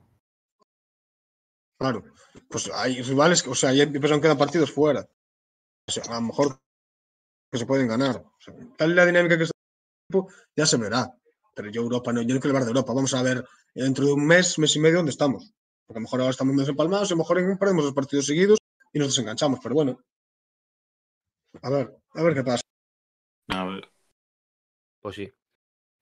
Claro, 1.78 2.02
pues 2.48 2.68
hay 2.74 3.00
rivales, 3.00 3.46
o 3.46 3.54
sea, 3.54 3.72
ya 3.72 3.84
empezaron 3.84 4.20
quedan 4.20 4.38
partidos 4.38 4.72
fuera. 4.72 5.08
O 5.86 5.92
sea, 5.92 6.02
a 6.08 6.14
lo 6.16 6.22
mejor 6.22 6.58
que 7.48 7.58
se 7.58 7.66
pueden 7.66 7.86
ganar. 7.86 8.16
O 8.16 8.40
sea, 8.40 8.52
tal 8.76 8.96
la 8.96 9.06
dinámica 9.06 9.38
que 9.38 9.44
está 9.44 9.54
ya 10.56 10.66
se 10.66 10.78
verá. 10.78 11.16
Pero 11.54 11.70
yo 11.70 11.82
Europa 11.82 12.12
no, 12.12 12.22
yo 12.22 12.34
no 12.34 12.40
quiero 12.40 12.56
hablar 12.56 12.64
de 12.64 12.70
Europa. 12.70 12.92
Vamos 12.92 13.14
a 13.14 13.22
ver 13.22 13.44
dentro 13.74 14.06
de 14.06 14.12
un 14.12 14.26
mes, 14.26 14.58
mes 14.58 14.74
y 14.76 14.80
medio, 14.80 14.96
dónde 14.96 15.10
estamos. 15.10 15.52
Porque 15.86 15.98
a 15.98 16.00
lo 16.00 16.04
mejor 16.04 16.20
ahora 16.20 16.30
estamos 16.30 16.54
medio 16.54 16.70
empalmados, 16.70 17.10
y 17.10 17.12
a 17.12 17.16
lo 17.16 17.22
mejor 17.22 17.58
perdemos 17.58 17.84
los 17.84 17.94
partidos 17.94 18.26
seguidos 18.26 18.58
y 18.92 18.98
nos 18.98 19.08
desenganchamos. 19.08 19.60
Pero 19.62 19.74
bueno, 19.74 19.98
a 21.62 21.70
ver, 21.70 21.96
a 22.14 22.22
ver 22.22 22.34
qué 22.34 22.44
pasa. 22.44 22.62
A 23.48 23.64
ver. 23.64 23.88
Pues 25.00 25.16
sí. 25.16 25.32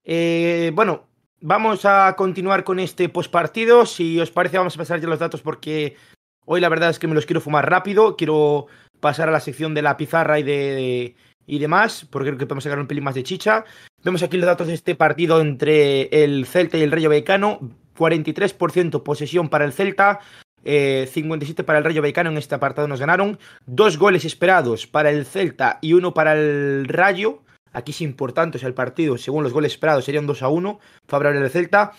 Eh, 0.05 0.71
bueno, 0.75 1.09
vamos 1.41 1.85
a 1.85 2.15
continuar 2.17 2.65
con 2.65 2.79
este 2.79 3.09
postpartido. 3.09 3.87
Si 3.87 4.21
os 4.21 4.31
parece, 4.31 4.59
vamos 4.59 4.75
a 4.77 4.79
pasar 4.79 5.01
ya 5.01 5.09
los 5.09 5.19
datos 5.19 5.43
porque 5.43 5.97
hoy 6.45 6.61
la 6.61 6.69
verdad 6.69 6.91
es 6.91 6.99
que 6.99 7.09
me 7.09 7.15
los 7.15 7.27
quiero 7.27 7.41
fumar 7.41 7.69
rápido. 7.69 8.17
Quiero 8.17 8.67
pasar 9.01 9.29
a 9.29 9.33
la 9.33 9.41
sección 9.41 9.75
de 9.75 9.83
la 9.83 9.97
pizarra 9.97 10.39
y 10.39 10.43
de, 10.43 10.53
de 10.53 11.17
y 11.47 11.59
demás, 11.59 12.07
porque 12.11 12.29
creo 12.29 12.39
que 12.39 12.47
podemos 12.47 12.65
sacar 12.65 12.79
un 12.79 12.87
pelín 12.87 13.05
más 13.05 13.15
de 13.15 13.23
chicha. 13.23 13.65
Vemos 14.05 14.23
aquí 14.23 14.37
los 14.37 14.47
datos 14.47 14.67
de 14.67 14.75
este 14.75 14.95
partido 14.95 15.41
entre 15.41 16.25
el 16.25 16.47
Celta 16.47 16.79
y 16.79 16.83
el 16.83 16.93
Rayo 16.93 17.09
Vallecano. 17.09 17.61
43% 17.97 19.03
posesión 19.03 19.49
para 19.49 19.65
el 19.65 19.73
Celta, 19.73 20.21
eh, 20.65 21.09
57 21.11 21.63
para 21.63 21.79
el 21.79 21.85
Rayo 21.85 22.01
Vallecano. 22.01 22.31
En 22.31 22.39
este 22.39 22.55
apartado 22.55 22.89
nos 22.89 23.01
ganaron. 23.01 23.39
Dos 23.67 23.99
goles 23.99 24.25
esperados 24.25 24.87
para 24.87 25.11
el 25.11 25.27
Celta 25.27 25.79
y 25.83 25.93
uno 25.93 26.15
para 26.15 26.35
el 26.35 26.87
Rayo. 26.89 27.43
Aquí 27.73 27.93
es 27.93 28.01
importante, 28.03 28.59
o 28.59 28.61
sea, 28.61 28.69
el 28.69 28.75
partido, 28.75 29.17
según 29.17 29.45
los 29.45 29.53
goles 29.53 29.73
esperados, 29.73 30.05
serían 30.05 30.27
2 30.27 30.43
a 30.43 30.49
1, 30.49 30.79
favorable 31.07 31.41
al 31.41 31.51
Celta. 31.51 31.93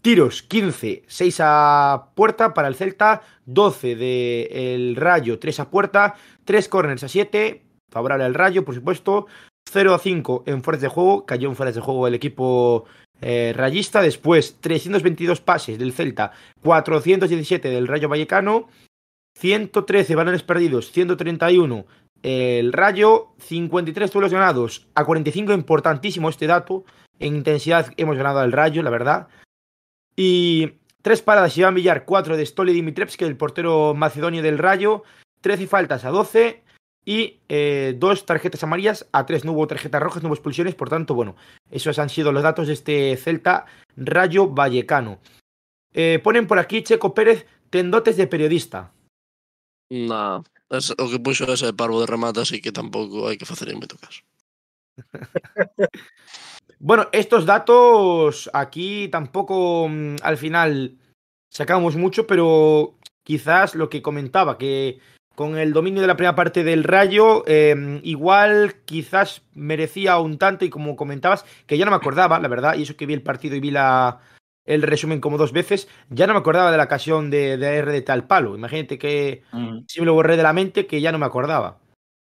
Tiros 0.00 0.42
15, 0.42 1.02
6 1.06 1.36
a 1.40 2.06
puerta 2.14 2.54
para 2.54 2.68
el 2.68 2.74
Celta, 2.74 3.20
12 3.44 3.96
del 3.96 4.94
de 4.94 4.94
Rayo, 4.96 5.38
3 5.38 5.60
a 5.60 5.70
puerta, 5.70 6.14
3 6.46 6.68
corners 6.68 7.04
a 7.04 7.08
7, 7.08 7.62
favorable 7.90 8.24
al 8.24 8.34
Rayo, 8.34 8.64
por 8.64 8.74
supuesto. 8.74 9.26
0 9.70 9.94
a 9.94 9.98
5 9.98 10.44
en 10.46 10.62
fuerzas 10.62 10.82
de 10.82 10.88
juego, 10.88 11.26
cayó 11.26 11.48
en 11.48 11.56
fuerzas 11.56 11.76
de 11.76 11.80
juego 11.80 12.06
el 12.06 12.14
equipo 12.14 12.86
eh, 13.20 13.52
rayista. 13.54 14.02
Después, 14.02 14.56
322 14.60 15.40
pases 15.40 15.78
del 15.78 15.92
Celta, 15.92 16.32
417 16.62 17.68
del 17.68 17.86
Rayo 17.86 18.08
Vallecano, 18.08 18.68
113 19.38 20.14
balones 20.14 20.42
perdidos, 20.42 20.90
131 20.92 21.86
el 22.22 22.72
Rayo, 22.72 23.28
53 23.38 24.12
duelos 24.12 24.32
ganados 24.32 24.86
a 24.94 25.04
45, 25.04 25.52
importantísimo 25.52 26.28
este 26.28 26.46
dato. 26.46 26.84
En 27.18 27.36
intensidad 27.36 27.92
hemos 27.96 28.16
ganado 28.16 28.40
al 28.40 28.52
Rayo, 28.52 28.82
la 28.82 28.90
verdad. 28.90 29.28
Y 30.16 30.74
tres 31.02 31.22
paradas 31.22 31.56
Iván 31.56 31.74
Villar, 31.74 32.04
4 32.04 32.36
de 32.36 32.44
Stoli 32.44 32.72
Dimitrevski, 32.72 33.24
el 33.24 33.36
portero 33.36 33.94
macedonio 33.94 34.42
del 34.42 34.58
Rayo, 34.58 35.02
13 35.40 35.66
faltas 35.66 36.04
a 36.04 36.10
12 36.10 36.62
y 37.04 37.40
eh, 37.48 37.94
dos 37.98 38.26
tarjetas 38.26 38.62
amarillas 38.62 39.06
a 39.12 39.26
tres. 39.26 39.44
No 39.44 39.52
hubo 39.52 39.66
tarjetas 39.66 40.02
rojas, 40.02 40.22
no 40.22 40.28
hubo 40.28 40.34
expulsiones. 40.34 40.74
Por 40.74 40.90
tanto, 40.90 41.14
bueno, 41.14 41.36
esos 41.70 41.98
han 41.98 42.10
sido 42.10 42.32
los 42.32 42.42
datos 42.42 42.66
de 42.66 42.74
este 42.74 43.16
Celta 43.16 43.66
Rayo 43.96 44.48
Vallecano. 44.48 45.18
Eh, 45.92 46.20
ponen 46.22 46.46
por 46.46 46.58
aquí 46.58 46.82
Checo 46.82 47.14
Pérez, 47.14 47.46
tendotes 47.70 48.16
de 48.16 48.26
periodista. 48.26 48.92
No, 49.90 50.44
es, 50.70 50.90
o 50.90 51.10
que 51.10 51.18
puxo 51.18 51.50
ese 51.52 51.72
parvo 51.74 52.00
de 52.00 52.06
remata, 52.06 52.42
así 52.42 52.62
que 52.62 52.70
tampouco 52.70 53.26
hai 53.26 53.34
que 53.34 53.48
facer 53.48 53.74
en 53.74 53.82
caso. 53.82 54.22
bueno, 56.78 57.10
estos 57.10 57.42
datos 57.42 58.48
aquí 58.54 59.08
tampoco 59.10 59.88
mm, 59.90 60.22
al 60.22 60.38
final 60.38 60.94
sacamos 61.50 61.96
mucho, 61.96 62.26
pero 62.26 62.94
quizás 63.24 63.74
lo 63.74 63.90
que 63.90 64.00
comentaba, 64.00 64.58
que 64.58 65.00
con 65.40 65.56
el 65.56 65.72
dominio 65.72 66.02
de 66.02 66.06
la 66.06 66.18
primera 66.18 66.34
parte 66.34 66.62
del 66.62 66.84
Rayo, 66.84 67.44
eh, 67.46 67.98
igual 68.02 68.74
quizás 68.84 69.42
merecía 69.54 70.18
un 70.18 70.36
tanto, 70.36 70.66
y 70.66 70.68
como 70.68 70.96
comentabas, 70.96 71.46
que 71.66 71.78
ya 71.78 71.86
no 71.86 71.92
me 71.92 71.96
acordaba, 71.96 72.38
la 72.38 72.48
verdad, 72.48 72.76
y 72.76 72.82
eso 72.82 72.94
que 72.94 73.06
vi 73.06 73.14
el 73.14 73.22
partido 73.22 73.56
y 73.56 73.60
vi 73.60 73.70
la, 73.70 74.20
el 74.66 74.82
resumen 74.82 75.18
como 75.18 75.38
dos 75.38 75.52
veces, 75.52 75.88
ya 76.10 76.26
no 76.26 76.34
me 76.34 76.40
acordaba 76.40 76.70
de 76.70 76.76
la 76.76 76.84
ocasión 76.84 77.30
de, 77.30 77.56
de 77.56 77.76
R 77.78 77.90
de 77.90 78.02
tal 78.02 78.26
palo. 78.26 78.54
Imagínate 78.54 78.98
que 78.98 79.42
mm. 79.50 79.78
si 79.88 80.00
me 80.00 80.04
lo 80.04 80.12
borré 80.12 80.36
de 80.36 80.42
la 80.42 80.52
mente, 80.52 80.86
que 80.86 81.00
ya 81.00 81.10
no 81.10 81.18
me 81.18 81.24
acordaba. 81.24 81.78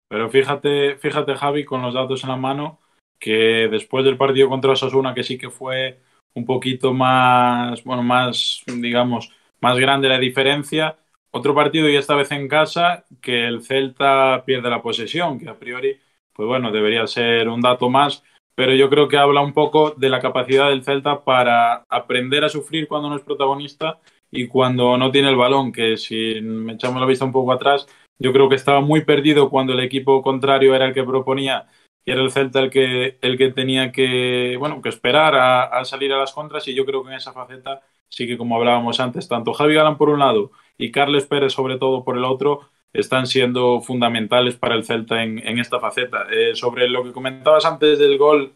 Pero 0.10 0.32
fíjate, 0.32 0.96
fíjate, 0.96 1.36
Javi, 1.36 1.66
con 1.66 1.84
los 1.84 1.94
datos 1.94 2.24
en 2.24 2.32
la 2.32 2.38
mano, 2.38 2.80
que 3.20 3.68
después 3.70 4.04
del 4.06 4.18
partido 4.18 4.50
contra 4.50 4.72
Osasuna, 4.72 5.14
que 5.14 5.22
sí 5.22 5.38
que 5.38 5.52
fue 5.52 6.02
un 6.34 6.46
poquito 6.46 6.96
más, 6.96 7.84
bueno, 7.84 8.02
más, 8.02 8.64
digamos, 8.66 9.30
más 9.62 9.78
grande 9.78 10.10
la 10.10 10.18
diferencia, 10.18 10.98
otro 11.34 11.56
partido 11.56 11.90
y 11.90 11.96
esta 11.96 12.16
vez 12.16 12.32
en 12.32 12.48
casa 12.48 13.06
que 13.22 13.48
el 13.48 13.64
Celta 13.64 14.44
pierde 14.46 14.70
la 14.70 14.82
posesión, 14.84 15.40
que 15.40 15.50
a 15.50 15.58
priori, 15.58 16.00
pues 16.32 16.48
bueno, 16.48 16.72
debería 16.72 17.08
ser 17.08 17.50
un 17.50 17.60
dato 17.62 17.90
más, 17.90 18.24
pero 18.56 18.74
yo 18.76 18.90
creo 18.90 19.08
que 19.08 19.18
habla 19.18 19.42
un 19.42 19.54
poco 19.54 19.92
de 19.92 20.10
la 20.10 20.22
capacidad 20.22 20.70
del 20.70 20.84
Celta 20.84 21.24
para 21.24 21.84
aprender 21.90 22.44
a 22.44 22.50
sufrir 22.50 22.88
cuando 22.88 23.10
no 23.10 23.16
es 23.16 23.24
protagonista 23.24 24.00
y 24.30 24.48
cuando 24.48 24.96
no 24.98 25.12
tiene 25.12 25.30
el 25.30 25.36
balón, 25.36 25.72
que 25.72 25.98
si 25.98 26.40
me 26.42 26.74
echamos 26.74 27.02
la 27.02 27.08
vista 27.08 27.26
un 27.26 27.32
poco 27.32 27.52
atrás, 27.52 27.88
yo 28.20 28.32
creo 28.32 28.48
que 28.48 28.56
estaba 28.56 28.82
muy 28.82 29.04
perdido 29.04 29.50
cuando 29.50 29.74
el 29.74 29.80
equipo 29.80 30.22
contrario 30.22 30.76
era 30.76 30.86
el 30.86 30.94
que 30.94 31.04
proponía 31.04 31.66
y 32.06 32.12
era 32.12 32.22
el 32.22 32.32
Celta 32.32 32.60
el 32.60 32.70
que, 32.70 33.18
el 33.22 33.38
que 33.40 33.52
tenía 33.52 33.92
que, 33.92 34.56
bueno, 34.60 34.82
que 34.84 34.90
esperar 34.90 35.36
a, 35.36 35.64
a, 35.64 35.84
salir 35.86 36.14
a 36.14 36.20
las 36.20 36.32
contras 36.34 36.68
y 36.68 36.76
yo 36.76 36.86
creo 36.86 37.04
que 37.04 37.10
en 37.10 37.16
esa 37.16 37.34
faceta 37.34 37.82
sí 38.14 38.28
que 38.28 38.38
como 38.38 38.56
hablábamos 38.58 39.00
antes, 39.00 39.28
tanto 39.28 39.54
Javi 39.54 39.74
Galán 39.76 39.98
por 39.98 40.10
un 40.10 40.20
lado 40.20 40.52
y 40.78 40.92
Carles 40.92 41.26
Pérez 41.26 41.54
sobre 41.54 41.78
todo 41.78 42.04
por 42.04 42.18
el 42.18 42.26
otro, 42.26 42.70
están 42.94 43.28
siendo 43.28 43.82
fundamentales 43.82 44.56
para 44.56 44.76
el 44.76 44.86
Celta 44.86 45.24
en, 45.24 45.40
esta 45.60 45.80
faceta. 45.80 46.28
Eh, 46.32 46.56
sobre 46.56 46.88
lo 46.90 47.04
que 47.04 47.12
comentabas 47.14 47.66
antes 47.66 48.00
del 48.00 48.18
gol, 48.18 48.56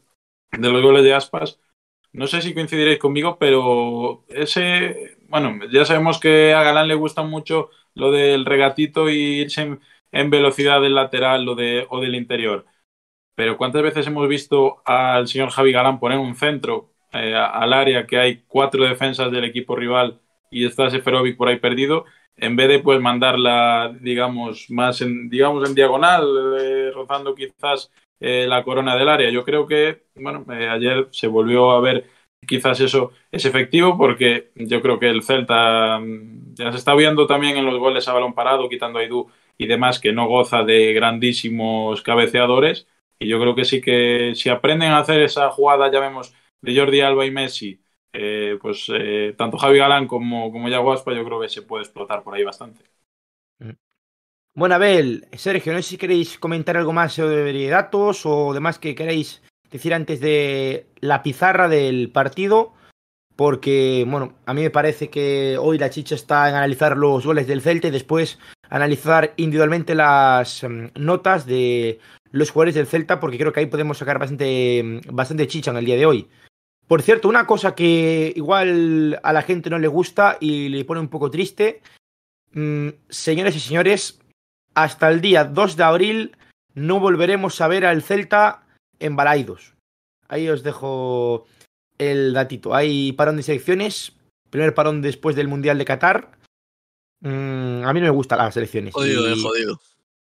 de 0.51 0.69
los 0.69 0.81
goles 0.81 1.03
de 1.03 1.13
Aspas, 1.13 1.59
no 2.13 2.27
sé 2.27 2.41
si 2.41 2.53
coincidiréis 2.53 2.99
conmigo, 2.99 3.37
pero 3.39 4.25
ese, 4.29 5.17
bueno, 5.29 5.59
ya 5.71 5.85
sabemos 5.85 6.19
que 6.19 6.53
a 6.53 6.63
Galán 6.63 6.87
le 6.87 6.95
gusta 6.95 7.23
mucho 7.23 7.69
lo 7.95 8.11
del 8.11 8.45
regatito 8.45 9.09
y 9.09 9.41
irse 9.41 9.79
en, 10.11 10.29
velocidad 10.29 10.81
del 10.81 10.95
lateral 10.95 11.45
lo 11.45 11.55
de, 11.55 11.85
o 11.89 11.99
del 12.01 12.15
interior. 12.15 12.65
Pero 13.35 13.57
¿cuántas 13.57 13.83
veces 13.83 14.07
hemos 14.07 14.27
visto 14.27 14.81
al 14.85 15.27
señor 15.27 15.51
Javi 15.51 15.71
Galán 15.71 15.99
poner 15.99 16.19
un 16.19 16.35
centro 16.35 16.91
eh, 17.13 17.35
al 17.35 17.73
área 17.73 18.05
que 18.05 18.17
hay 18.17 18.43
cuatro 18.47 18.83
defensas 18.83 19.31
del 19.31 19.45
equipo 19.45 19.75
rival 19.75 20.19
y 20.51 20.65
está 20.65 20.89
Seferovic 20.89 21.37
por 21.37 21.49
ahí 21.49 21.57
perdido? 21.57 22.05
en 22.37 22.55
vez 22.55 22.69
de 22.69 22.79
pues 22.79 23.01
mandarla, 23.01 23.95
digamos, 23.99 24.69
más 24.69 25.01
en, 25.01 25.29
digamos, 25.29 25.67
en 25.67 25.75
diagonal, 25.75 26.25
eh, 26.61 26.91
rozando 26.93 27.33
quizás 27.35 27.91
eh, 28.19 28.45
la 28.47 28.63
corona 28.63 28.95
del 28.95 29.09
área. 29.09 29.29
Yo 29.31 29.43
creo 29.43 29.67
que, 29.67 30.03
bueno, 30.15 30.45
ayer 30.47 31.07
se 31.11 31.27
volvió 31.27 31.71
a 31.71 31.81
ver 31.81 32.05
quizás 32.47 32.79
eso 32.79 33.11
es 33.31 33.45
efectivo 33.45 33.97
porque 33.97 34.51
yo 34.55 34.81
creo 34.81 34.99
que 34.99 35.09
el 35.09 35.23
Celta 35.23 35.99
mm, 35.99 36.53
ya 36.55 36.71
se 36.71 36.77
está 36.77 36.93
viendo 36.95 37.27
también 37.27 37.57
en 37.57 37.65
los 37.65 37.77
goles 37.79 38.07
a 38.07 38.13
balón 38.13 38.33
parado, 38.33 38.69
quitando 38.69 38.99
a 38.99 39.01
Aidú 39.01 39.27
y 39.57 39.67
demás, 39.67 39.99
que 39.99 40.13
no 40.13 40.27
goza 40.27 40.63
de 40.63 40.93
grandísimos 40.93 42.01
cabeceadores. 42.03 42.87
Y 43.19 43.27
yo 43.27 43.39
creo 43.39 43.55
que 43.55 43.65
sí 43.65 43.81
que 43.81 44.33
si 44.35 44.49
aprenden 44.49 44.91
a 44.91 44.99
hacer 44.99 45.21
esa 45.21 45.49
jugada, 45.49 45.91
ya 45.91 45.99
vemos, 45.99 46.33
de 46.61 46.75
Jordi 46.75 47.01
Alba 47.01 47.25
y 47.25 47.31
Messi, 47.31 47.81
eh, 48.13 48.57
pues 48.61 48.87
eh, 48.89 49.35
tanto 49.37 49.57
Javi 49.57 49.77
Galán 49.77 50.07
como, 50.07 50.51
como 50.51 50.69
Yago 50.69 50.93
Aspa 50.93 51.13
yo 51.13 51.23
creo 51.23 51.39
que 51.39 51.49
se 51.49 51.61
puede 51.61 51.83
explotar 51.83 52.23
por 52.23 52.35
ahí 52.35 52.43
bastante. 52.43 52.83
Mm. 53.59 53.71
Bueno, 54.55 54.75
Abel, 54.75 55.27
Sergio, 55.33 55.73
no 55.73 55.81
sé 55.81 55.89
si 55.89 55.97
queréis 55.97 56.39
comentar 56.39 56.77
algo 56.77 56.93
más 56.93 57.13
sobre 57.13 57.67
datos 57.67 58.25
o 58.25 58.53
demás 58.53 58.79
que 58.79 58.95
queréis 58.95 59.43
decir 59.69 59.93
antes 59.93 60.19
de 60.19 60.87
la 60.99 61.21
pizarra 61.21 61.67
del 61.67 62.11
partido, 62.11 62.73
porque, 63.35 64.03
bueno, 64.07 64.33
a 64.45 64.53
mí 64.53 64.63
me 64.63 64.71
parece 64.71 65.09
que 65.09 65.57
hoy 65.59 65.77
la 65.77 65.91
chicha 65.91 66.15
está 66.15 66.49
en 66.49 66.55
analizar 66.55 66.97
los 66.97 67.25
goles 67.25 67.45
del 67.45 67.61
Celta 67.61 67.87
y 67.87 67.91
después 67.91 68.39
analizar 68.69 69.33
individualmente 69.37 69.93
las 69.93 70.63
um, 70.63 70.89
notas 70.95 71.45
de 71.45 71.99
los 72.31 72.49
jugadores 72.49 72.75
del 72.75 72.87
Celta, 72.87 73.19
porque 73.19 73.37
creo 73.37 73.53
que 73.53 73.59
ahí 73.59 73.67
podemos 73.67 73.99
sacar 73.99 74.17
bastante, 74.17 75.01
bastante 75.11 75.47
chicha 75.47 75.71
en 75.71 75.77
el 75.77 75.85
día 75.85 75.97
de 75.97 76.05
hoy. 76.07 76.27
Por 76.87 77.01
cierto, 77.01 77.27
una 77.27 77.45
cosa 77.45 77.75
que 77.75 78.31
igual 78.35 79.19
a 79.21 79.33
la 79.33 79.41
gente 79.41 79.69
no 79.69 79.77
le 79.77 79.87
gusta 79.87 80.37
y 80.39 80.69
le 80.69 80.85
pone 80.85 81.01
un 81.01 81.09
poco 81.09 81.29
triste, 81.29 81.81
mmm, 82.53 82.89
señores 83.09 83.55
y 83.55 83.59
señores, 83.59 84.19
hasta 84.73 85.09
el 85.09 85.19
día 85.19 85.43
2 85.43 85.75
de 85.75 85.83
abril 85.83 86.37
no 86.73 86.99
volveremos 86.99 87.59
a 87.59 87.67
ver 87.67 87.85
al 87.85 88.03
Celta 88.03 88.63
en 88.99 89.15
Balaidos. 89.15 89.73
Ahí 90.29 90.47
os 90.47 90.63
dejo 90.63 91.45
el 91.97 92.33
datito. 92.33 92.73
Hay 92.73 93.11
parón 93.13 93.37
de 93.37 93.43
selecciones, 93.43 94.13
primer 94.49 94.73
parón 94.73 95.01
después 95.01 95.35
del 95.35 95.47
Mundial 95.47 95.77
de 95.77 95.85
Qatar. 95.85 96.37
Mm, 97.21 97.83
a 97.83 97.93
mí 97.93 97.99
no 97.99 98.05
me 98.05 98.11
gustan 98.11 98.37
las 98.37 98.53
selecciones. 98.53 98.93
Jodido, 98.93 99.27
y, 99.27 99.33
eh, 99.33 99.41
jodido. 99.41 99.81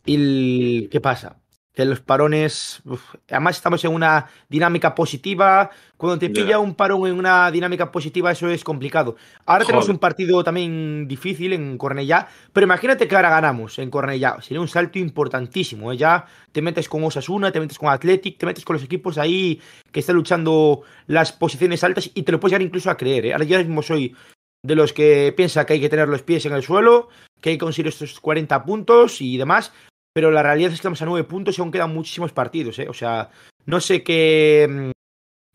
¿Y 0.06 0.88
qué 0.88 1.02
pasa? 1.02 1.42
Que 1.76 1.86
los 1.86 2.00
parones, 2.00 2.82
uf, 2.86 3.16
además 3.30 3.58
estamos 3.58 3.84
en 3.84 3.94
una 3.94 4.28
dinámica 4.48 4.96
positiva, 4.96 5.70
cuando 5.98 6.18
te 6.18 6.30
pilla 6.30 6.48
yeah. 6.48 6.60
un 6.60 6.74
parón 6.74 7.06
en 7.08 7.20
una 7.20 7.52
dinámica 7.52 7.92
positiva 7.92 8.32
eso 8.32 8.50
es 8.50 8.64
complicado. 8.64 9.18
Ahora 9.46 9.66
Joder. 9.66 9.68
tenemos 9.68 9.90
un 9.90 10.00
partido 10.00 10.44
también 10.44 11.08
difícil 11.08 11.52
en 11.54 11.78
Cornellá, 11.78 12.28
pero 12.54 12.66
imagínate 12.66 13.08
que 13.08 13.16
ahora 13.16 13.30
ganamos 13.30 13.78
en 13.80 13.90
Cornellá, 13.90 14.42
sería 14.42 14.62
un 14.62 14.70
salto 14.70 15.00
importantísimo, 15.00 15.92
¿eh? 15.92 15.98
ya 15.98 16.26
te 16.54 16.62
metes 16.62 16.88
con 16.88 17.04
Osasuna, 17.04 17.52
te 17.52 17.60
metes 17.60 17.78
con 17.78 17.90
Athletic, 17.90 18.38
te 18.38 18.46
metes 18.46 18.64
con 18.64 18.76
los 18.76 18.84
equipos 18.84 19.18
ahí 19.18 19.62
que 19.92 20.00
están 20.00 20.16
luchando 20.16 20.84
las 21.08 21.34
posiciones 21.34 21.84
altas 21.84 22.10
y 22.14 22.24
te 22.24 22.32
lo 22.32 22.40
puedes 22.40 22.54
llegar 22.54 22.66
incluso 22.66 22.90
a 22.90 22.98
creer, 22.98 23.26
¿eh? 23.26 23.34
ahora 23.34 23.46
yo 23.46 23.58
mismo 23.58 23.84
soy 23.84 24.16
de 24.64 24.76
los 24.76 24.94
que 24.94 25.34
piensa 25.36 25.66
que 25.66 25.74
hay 25.74 25.82
que 25.82 25.90
tener 25.90 26.08
los 26.08 26.24
pies 26.24 26.46
en 26.46 26.54
el 26.54 26.64
suelo, 26.64 27.10
que 27.42 27.52
hay 27.52 27.56
que 27.58 27.66
conseguir 27.66 27.90
estos 27.90 28.20
40 28.20 28.64
puntos 28.64 29.22
y 29.22 29.38
demás, 29.38 29.72
pero 30.16 30.32
la 30.32 30.42
realidad 30.42 30.70
es 30.70 30.76
que 30.76 30.76
estamos 30.76 31.02
a 31.02 31.06
nueve 31.06 31.28
puntos 31.28 31.58
y 31.58 31.62
aún 31.62 31.74
quedan 31.74 31.94
muchísimos 31.94 32.32
partidos, 32.32 32.80
¿eh? 32.80 32.88
O 32.88 32.94
sea, 32.94 33.32
no 33.66 33.82
sé 33.82 34.02
qué, 34.02 34.94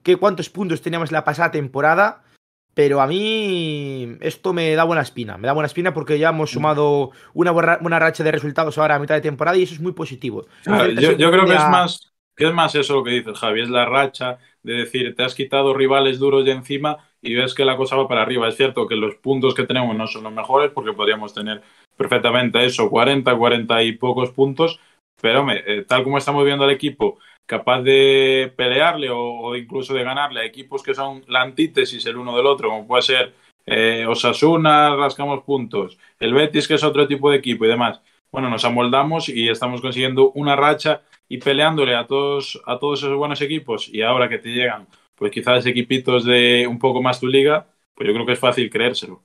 qué 0.02 0.16
cuántos 0.16 0.50
puntos 0.50 0.82
teníamos 0.82 1.10
la 1.10 1.24
pasada 1.24 1.50
temporada, 1.50 2.24
pero 2.74 3.00
a 3.00 3.06
mí 3.06 4.18
esto 4.20 4.52
me 4.52 4.74
da 4.74 4.84
buena 4.84 5.00
espina. 5.00 5.38
Me 5.38 5.46
da 5.46 5.54
buena 5.54 5.66
espina 5.66 5.94
porque 5.94 6.18
ya 6.18 6.28
hemos 6.28 6.50
sumado 6.50 7.10
una 7.32 7.52
buena, 7.52 7.78
buena 7.78 7.98
racha 7.98 8.22
de 8.22 8.32
resultados 8.32 8.76
ahora 8.76 8.96
a 8.96 8.98
mitad 8.98 9.14
de 9.14 9.22
temporada 9.22 9.56
y 9.56 9.62
eso 9.62 9.72
es 9.72 9.80
muy 9.80 9.92
positivo. 9.92 10.44
Ah, 10.66 10.88
yo, 10.88 11.12
yo, 11.12 11.30
creo 11.30 11.46
que 11.46 11.54
es 11.54 11.68
más, 11.70 12.12
que 12.36 12.46
es 12.46 12.52
más 12.52 12.74
eso 12.74 12.96
lo 12.96 13.04
que 13.04 13.12
dices, 13.12 13.38
Javi, 13.38 13.62
es 13.62 13.70
la 13.70 13.86
racha 13.86 14.36
de 14.62 14.74
decir, 14.74 15.14
te 15.14 15.22
has 15.22 15.34
quitado 15.34 15.72
rivales 15.72 16.18
duros 16.18 16.44
de 16.44 16.52
encima 16.52 16.98
y 17.22 17.34
ves 17.34 17.54
que 17.54 17.64
la 17.64 17.78
cosa 17.78 17.96
va 17.96 18.06
para 18.06 18.20
arriba. 18.20 18.46
Es 18.46 18.56
cierto 18.56 18.86
que 18.86 18.96
los 18.96 19.14
puntos 19.14 19.54
que 19.54 19.64
tenemos 19.64 19.96
no 19.96 20.06
son 20.06 20.24
los 20.24 20.32
mejores 20.34 20.70
porque 20.70 20.92
podríamos 20.92 21.32
tener 21.32 21.62
perfectamente 22.00 22.64
eso, 22.64 22.88
40, 22.88 23.36
40 23.36 23.82
y 23.82 23.92
pocos 23.92 24.30
puntos, 24.30 24.80
pero 25.20 25.46
eh, 25.50 25.84
tal 25.86 26.02
como 26.02 26.16
estamos 26.16 26.46
viendo 26.46 26.64
al 26.64 26.70
equipo 26.70 27.18
capaz 27.44 27.82
de 27.82 28.50
pelearle 28.56 29.10
o, 29.10 29.18
o, 29.18 29.54
incluso 29.54 29.92
de 29.92 30.02
ganarle 30.02 30.40
a 30.40 30.46
equipos 30.46 30.82
que 30.82 30.94
son 30.94 31.22
la 31.28 31.42
antítesis 31.42 32.06
el 32.06 32.16
uno 32.16 32.34
del 32.34 32.46
otro, 32.46 32.70
como 32.70 32.86
puede 32.86 33.02
ser 33.02 33.34
eh, 33.66 34.06
Osasuna, 34.08 34.96
rascamos 34.96 35.42
puntos, 35.42 35.98
el 36.18 36.32
Betis 36.32 36.66
que 36.66 36.74
es 36.74 36.84
otro 36.84 37.06
tipo 37.06 37.30
de 37.30 37.36
equipo 37.36 37.66
y 37.66 37.68
demás. 37.68 38.00
Bueno, 38.32 38.48
nos 38.48 38.64
amoldamos 38.64 39.28
y 39.28 39.50
estamos 39.50 39.82
consiguiendo 39.82 40.30
una 40.30 40.56
racha 40.56 41.02
y 41.28 41.36
peleándole 41.36 41.96
a 41.96 42.06
todos, 42.06 42.62
a 42.64 42.78
todos 42.78 43.00
esos 43.00 43.14
buenos 43.14 43.42
equipos 43.42 43.90
y 43.92 44.00
ahora 44.00 44.30
que 44.30 44.38
te 44.38 44.48
llegan, 44.48 44.86
pues 45.16 45.30
quizás 45.32 45.66
equipitos 45.66 46.24
de 46.24 46.66
un 46.66 46.78
poco 46.78 47.02
más 47.02 47.20
tu 47.20 47.26
liga, 47.26 47.66
pues 47.94 48.06
yo 48.08 48.14
creo 48.14 48.24
que 48.24 48.32
es 48.32 48.38
fácil 48.38 48.70
creérselo. 48.70 49.22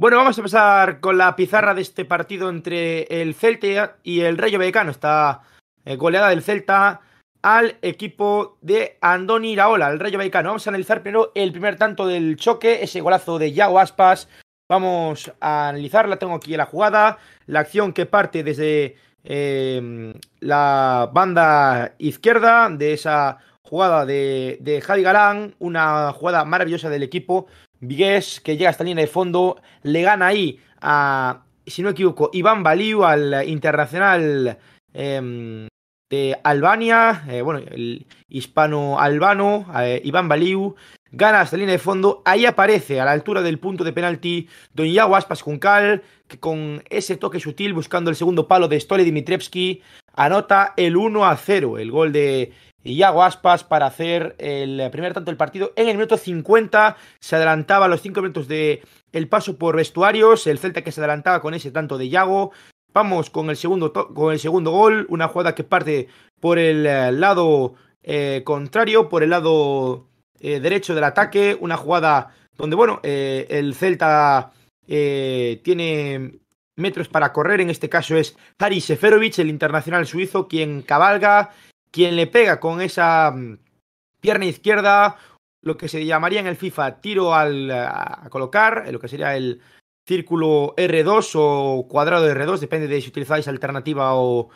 Bueno, 0.00 0.18
vamos 0.18 0.38
a 0.38 0.42
empezar 0.42 1.00
con 1.00 1.18
la 1.18 1.34
pizarra 1.34 1.74
de 1.74 1.82
este 1.82 2.04
partido 2.04 2.50
entre 2.50 3.02
el 3.20 3.34
Celta 3.34 3.96
y 4.04 4.20
el 4.20 4.38
Rayo 4.38 4.56
Vallecano. 4.56 4.92
Está 4.92 5.40
eh, 5.84 5.96
goleada 5.96 6.28
del 6.28 6.44
Celta 6.44 7.00
al 7.42 7.78
equipo 7.82 8.58
de 8.60 8.96
Andoni 9.00 9.54
Iraola, 9.54 9.88
el 9.90 9.98
Rayo 9.98 10.16
Vallecano. 10.16 10.50
Vamos 10.50 10.64
a 10.64 10.70
analizar 10.70 11.02
primero 11.02 11.32
el 11.34 11.50
primer 11.50 11.74
tanto 11.74 12.06
del 12.06 12.36
choque, 12.36 12.84
ese 12.84 13.00
golazo 13.00 13.40
de 13.40 13.52
Yago 13.52 13.80
Aspas. 13.80 14.28
Vamos 14.68 15.32
a 15.40 15.70
analizarla, 15.70 16.16
tengo 16.16 16.36
aquí 16.36 16.56
la 16.56 16.66
jugada, 16.66 17.18
la 17.46 17.58
acción 17.58 17.92
que 17.92 18.06
parte 18.06 18.44
desde 18.44 18.94
eh, 19.24 20.14
la 20.38 21.10
banda 21.12 21.96
izquierda 21.98 22.70
de 22.70 22.92
esa 22.92 23.38
jugada 23.62 24.06
de, 24.06 24.58
de 24.60 24.80
Javi 24.80 25.02
Galán, 25.02 25.56
una 25.58 26.12
jugada 26.12 26.44
maravillosa 26.44 26.88
del 26.88 27.02
equipo 27.02 27.48
Vigués, 27.80 28.40
que 28.40 28.56
llega 28.56 28.70
hasta 28.70 28.84
la 28.84 28.88
línea 28.88 29.04
de 29.04 29.10
fondo, 29.10 29.60
le 29.82 30.02
gana 30.02 30.26
ahí 30.26 30.60
a, 30.80 31.42
si 31.66 31.82
no 31.82 31.88
me 31.88 31.92
equivoco, 31.92 32.30
Iván 32.32 32.62
Baliu, 32.62 33.04
al 33.04 33.48
internacional 33.48 34.58
eh, 34.94 35.68
de 36.10 36.38
Albania, 36.42 37.24
eh, 37.28 37.42
bueno, 37.42 37.60
el 37.70 38.06
hispano-albano, 38.28 39.66
eh, 39.80 40.00
Iván 40.04 40.28
Baliu, 40.28 40.74
gana 41.10 41.40
hasta 41.40 41.56
la 41.56 41.60
línea 41.60 41.74
de 41.74 41.78
fondo, 41.78 42.22
ahí 42.24 42.46
aparece 42.46 43.00
a 43.00 43.04
la 43.04 43.12
altura 43.12 43.42
del 43.42 43.58
punto 43.58 43.84
de 43.84 43.92
penalti 43.92 44.48
Don 44.72 44.86
Iago 44.86 45.16
Aspas 45.16 45.42
Juncal, 45.42 46.02
que 46.26 46.38
con 46.38 46.82
ese 46.88 47.16
toque 47.16 47.40
sutil, 47.40 47.74
buscando 47.74 48.10
el 48.10 48.16
segundo 48.16 48.48
palo 48.48 48.68
de 48.68 48.80
Stole 48.80 49.04
Dimitrievski, 49.04 49.82
anota 50.14 50.74
el 50.76 50.96
1 50.96 51.26
a 51.26 51.36
0, 51.36 51.78
el 51.78 51.90
gol 51.90 52.12
de 52.12 52.52
Iago 52.92 53.22
Aspas 53.22 53.64
para 53.64 53.86
hacer 53.86 54.34
el 54.38 54.88
primer 54.90 55.14
tanto 55.14 55.30
del 55.30 55.36
partido. 55.36 55.72
En 55.76 55.88
el 55.88 55.96
minuto 55.96 56.16
50 56.16 56.96
se 57.20 57.36
adelantaba 57.36 57.88
los 57.88 58.02
5 58.02 58.20
minutos 58.20 58.48
de 58.48 58.82
el 59.12 59.28
paso 59.28 59.56
por 59.56 59.76
vestuarios, 59.76 60.46
el 60.46 60.58
Celta 60.58 60.82
que 60.82 60.92
se 60.92 61.00
adelantaba 61.00 61.40
con 61.40 61.54
ese 61.54 61.70
tanto 61.70 61.98
de 61.98 62.06
Iago. 62.06 62.52
Vamos 62.92 63.30
con 63.30 63.50
el 63.50 63.56
segundo, 63.56 63.92
con 63.92 64.32
el 64.32 64.38
segundo 64.38 64.70
gol, 64.70 65.06
una 65.08 65.28
jugada 65.28 65.54
que 65.54 65.64
parte 65.64 66.08
por 66.40 66.58
el 66.58 66.84
lado 67.20 67.74
eh, 68.02 68.42
contrario, 68.44 69.08
por 69.08 69.22
el 69.22 69.30
lado 69.30 70.08
eh, 70.40 70.60
derecho 70.60 70.94
del 70.94 71.04
ataque, 71.04 71.56
una 71.60 71.76
jugada 71.76 72.34
donde, 72.56 72.76
bueno, 72.76 73.00
eh, 73.02 73.46
el 73.50 73.74
Celta 73.74 74.52
eh, 74.86 75.60
tiene 75.64 76.40
metros 76.76 77.08
para 77.08 77.32
correr, 77.32 77.60
en 77.60 77.70
este 77.70 77.88
caso 77.88 78.16
es 78.16 78.36
Haris 78.58 78.84
Seferovic, 78.84 79.38
el 79.38 79.48
internacional 79.48 80.06
suizo, 80.06 80.46
quien 80.46 80.82
cabalga 80.82 81.50
quien 81.90 82.16
le 82.16 82.26
pega 82.26 82.60
con 82.60 82.80
esa 82.80 83.30
mm, 83.30 83.58
pierna 84.20 84.46
izquierda, 84.46 85.16
lo 85.62 85.76
que 85.76 85.88
se 85.88 86.04
llamaría 86.04 86.40
en 86.40 86.46
el 86.46 86.56
FIFA 86.56 87.00
tiro 87.00 87.34
al, 87.34 87.70
a 87.70 88.28
colocar, 88.30 88.86
lo 88.90 89.00
que 89.00 89.08
sería 89.08 89.36
el 89.36 89.60
círculo 90.06 90.74
R2 90.76 91.32
o 91.34 91.86
cuadrado 91.88 92.26
R2, 92.28 92.58
depende 92.58 92.88
de 92.88 93.00
si 93.00 93.08
utilizáis 93.10 93.48
alternativa 93.48 94.14
o, 94.14 94.48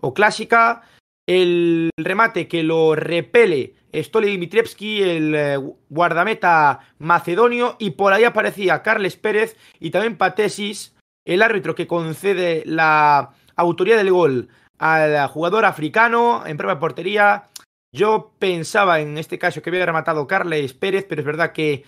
o 0.00 0.14
clásica. 0.14 0.82
el 1.28 1.90
remate 1.96 2.48
que 2.48 2.62
lo 2.62 2.94
repele 2.94 3.74
Stoli 4.02 4.28
Dimitrievski, 4.28 5.02
el 5.02 5.34
eh, 5.34 5.56
guardameta 5.88 6.80
macedonio, 6.98 7.76
y 7.78 7.90
por 7.90 8.12
ahí 8.12 8.24
aparecía 8.24 8.82
Carles 8.82 9.16
Pérez 9.16 9.56
y 9.80 9.90
también 9.90 10.16
Patesis, 10.16 10.94
el 11.24 11.42
árbitro 11.42 11.74
que 11.74 11.86
concede 11.86 12.62
la 12.66 13.30
autoría 13.56 13.96
del 13.96 14.10
gol 14.10 14.48
al 14.78 15.26
jugador 15.28 15.64
africano 15.64 16.44
en 16.46 16.56
propia 16.56 16.78
portería. 16.78 17.44
Yo 17.92 18.32
pensaba 18.38 19.00
en 19.00 19.18
este 19.18 19.38
caso 19.38 19.62
que 19.62 19.70
había 19.70 19.86
rematado 19.86 20.26
Carles 20.26 20.74
Pérez, 20.74 21.06
pero 21.08 21.22
es 21.22 21.26
verdad 21.26 21.52
que 21.52 21.84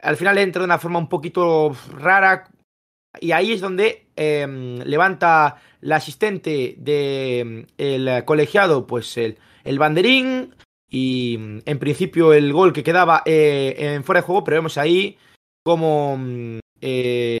al 0.00 0.16
final 0.16 0.38
entra 0.38 0.60
de 0.60 0.66
una 0.66 0.78
forma 0.78 0.98
un 0.98 1.08
poquito 1.08 1.76
rara. 1.92 2.44
Y 3.20 3.32
ahí 3.32 3.52
es 3.52 3.60
donde 3.60 4.06
em, 4.16 4.78
levanta 4.78 5.56
la 5.80 5.96
asistente 5.96 6.74
del 6.78 7.66
em, 7.76 8.24
colegiado, 8.24 8.86
pues 8.86 9.16
el, 9.18 9.38
el 9.64 9.78
banderín, 9.78 10.54
y 10.92 11.38
mm, 11.38 11.58
en 11.64 11.78
principio 11.78 12.32
el 12.34 12.52
gol 12.52 12.72
que 12.72 12.84
quedaba 12.84 13.22
eh, 13.24 13.74
en 13.78 14.04
fuera 14.04 14.20
de 14.20 14.26
juego, 14.26 14.44
pero 14.44 14.58
vemos 14.58 14.78
ahí 14.78 15.16
como 15.64 16.18
eh, 16.80 17.38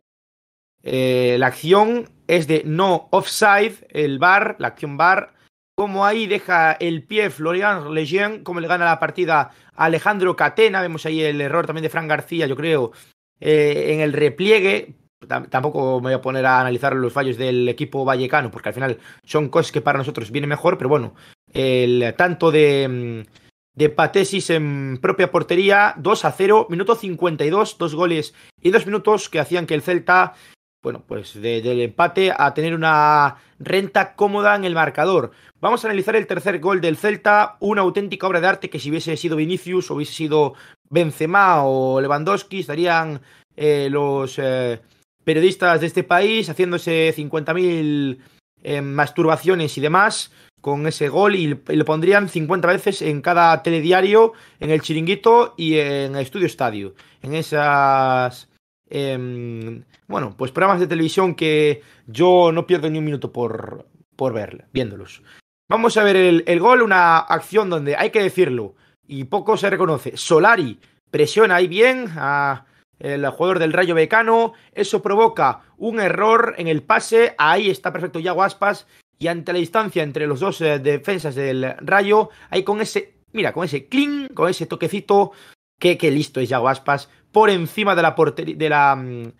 eh, 0.82 1.36
la 1.38 1.46
acción 1.46 2.08
es 2.26 2.46
de 2.46 2.62
no 2.64 3.08
offside, 3.10 3.86
el 3.90 4.18
bar, 4.18 4.56
la 4.58 4.68
acción 4.68 4.96
bar, 4.96 5.34
como 5.74 6.04
ahí 6.04 6.26
deja 6.26 6.72
el 6.72 7.02
pie 7.04 7.30
Florian 7.30 7.94
Lejean, 7.94 8.42
como 8.44 8.60
le 8.60 8.68
gana 8.68 8.84
la 8.84 9.00
partida 9.00 9.50
a 9.74 9.84
Alejandro 9.84 10.36
Catena, 10.36 10.82
vemos 10.82 11.06
ahí 11.06 11.22
el 11.22 11.40
error 11.40 11.66
también 11.66 11.82
de 11.82 11.88
Fran 11.88 12.08
García, 12.08 12.46
yo 12.46 12.56
creo, 12.56 12.92
en 13.40 14.00
el 14.00 14.12
repliegue, 14.12 14.94
tampoco 15.26 16.00
me 16.00 16.08
voy 16.08 16.12
a 16.14 16.22
poner 16.22 16.46
a 16.46 16.60
analizar 16.60 16.94
los 16.94 17.12
fallos 17.12 17.36
del 17.36 17.68
equipo 17.68 18.04
vallecano, 18.04 18.50
porque 18.50 18.68
al 18.68 18.74
final 18.74 18.98
son 19.24 19.48
cosas 19.48 19.72
que 19.72 19.80
para 19.80 19.98
nosotros 19.98 20.30
vienen 20.30 20.50
mejor, 20.50 20.78
pero 20.78 20.88
bueno, 20.88 21.14
el 21.52 22.14
tanto 22.16 22.50
de, 22.50 23.24
mm, 23.26 23.42
de 23.74 23.88
Patesis 23.88 24.50
en 24.50 24.98
propia 25.00 25.30
portería, 25.30 25.94
2 25.98 26.24
a 26.24 26.32
0, 26.32 26.66
minuto 26.70 26.94
52, 26.94 27.78
dos 27.78 27.94
goles 27.94 28.34
y 28.60 28.70
dos 28.70 28.86
minutos 28.86 29.28
que 29.28 29.40
hacían 29.40 29.66
que 29.66 29.74
el 29.74 29.82
Celta, 29.82 30.34
bueno, 30.82 31.04
pues 31.06 31.40
del 31.40 31.80
empate 31.80 32.32
a 32.36 32.52
tener 32.54 32.74
una 32.74 33.36
renta 33.60 34.16
cómoda 34.16 34.56
en 34.56 34.64
el 34.64 34.74
marcador. 34.74 35.30
Vamos 35.60 35.84
a 35.84 35.88
analizar 35.88 36.16
el 36.16 36.26
tercer 36.26 36.58
gol 36.58 36.80
del 36.80 36.96
Celta, 36.96 37.56
una 37.60 37.82
auténtica 37.82 38.26
obra 38.26 38.40
de 38.40 38.48
arte 38.48 38.70
que 38.70 38.80
si 38.80 38.90
hubiese 38.90 39.16
sido 39.16 39.36
Vinicius 39.36 39.90
o 39.90 39.94
hubiese 39.94 40.12
sido 40.12 40.54
Benzema 40.90 41.64
o 41.64 42.00
Lewandowski, 42.00 42.60
estarían 42.60 43.20
eh, 43.56 43.88
los 43.90 44.38
eh, 44.38 44.80
periodistas 45.22 45.80
de 45.80 45.86
este 45.86 46.02
país 46.02 46.48
haciéndose 46.50 47.14
50.000 47.16 48.18
eh, 48.64 48.80
masturbaciones 48.80 49.78
y 49.78 49.80
demás 49.80 50.32
con 50.60 50.86
ese 50.86 51.08
gol 51.08 51.36
y, 51.36 51.46
lo 51.46 51.84
pondrían 51.84 52.28
50 52.28 52.66
veces 52.68 53.02
en 53.02 53.20
cada 53.20 53.62
telediario, 53.62 54.32
en 54.58 54.70
el 54.70 54.80
chiringuito 54.80 55.54
y 55.56 55.78
en 55.78 56.16
el 56.16 56.22
estudio 56.22 56.46
estadio. 56.46 56.94
En 57.20 57.34
esas. 57.34 58.48
Em, 58.94 59.84
bueno, 60.06 60.34
pues 60.36 60.52
programas 60.52 60.80
de 60.80 60.86
televisión 60.86 61.34
que 61.34 61.82
yo 62.06 62.52
no 62.52 62.66
pierdo 62.66 62.90
ni 62.90 62.98
un 62.98 63.04
minuto 63.06 63.32
por, 63.32 63.86
por 64.16 64.34
ver, 64.34 64.66
viéndolos. 64.72 65.22
Vamos 65.68 65.96
a 65.96 66.04
ver 66.04 66.16
el, 66.16 66.44
el 66.46 66.60
gol, 66.60 66.82
una 66.82 67.18
acción 67.18 67.70
donde 67.70 67.96
hay 67.96 68.10
que 68.10 68.22
decirlo 68.22 68.74
y 69.08 69.24
poco 69.24 69.56
se 69.56 69.70
reconoce. 69.70 70.16
Solari 70.16 70.78
presiona 71.10 71.56
ahí 71.56 71.68
bien 71.68 72.08
a 72.16 72.66
el 72.98 73.26
jugador 73.30 73.58
del 73.58 73.72
Rayo 73.72 73.94
Becano. 73.94 74.52
Eso 74.72 75.00
provoca 75.00 75.62
un 75.78 75.98
error 75.98 76.54
en 76.58 76.68
el 76.68 76.82
pase. 76.82 77.34
Ahí 77.38 77.70
está 77.70 77.92
perfecto 77.92 78.18
Yago 78.18 78.42
Aspas 78.42 78.86
y 79.18 79.28
ante 79.28 79.52
la 79.52 79.60
distancia 79.60 80.02
entre 80.02 80.26
los 80.26 80.40
dos 80.40 80.60
eh, 80.60 80.80
defensas 80.80 81.36
del 81.36 81.76
Rayo, 81.78 82.30
hay 82.50 82.64
con 82.64 82.80
ese, 82.80 83.14
mira, 83.32 83.52
con 83.52 83.64
ese 83.64 83.86
clean, 83.86 84.28
con 84.34 84.50
ese 84.50 84.66
toquecito, 84.66 85.30
que, 85.78 85.96
listo 86.10 86.40
es 86.40 86.48
Yago 86.48 86.68
Aspas, 86.68 87.08
por 87.32 87.50
encima 87.50 87.94
de 87.94 88.02
la 88.02 88.14
portería, 88.14 88.56
de 88.56 88.68
la, 88.68 88.94
mm, 88.94 89.32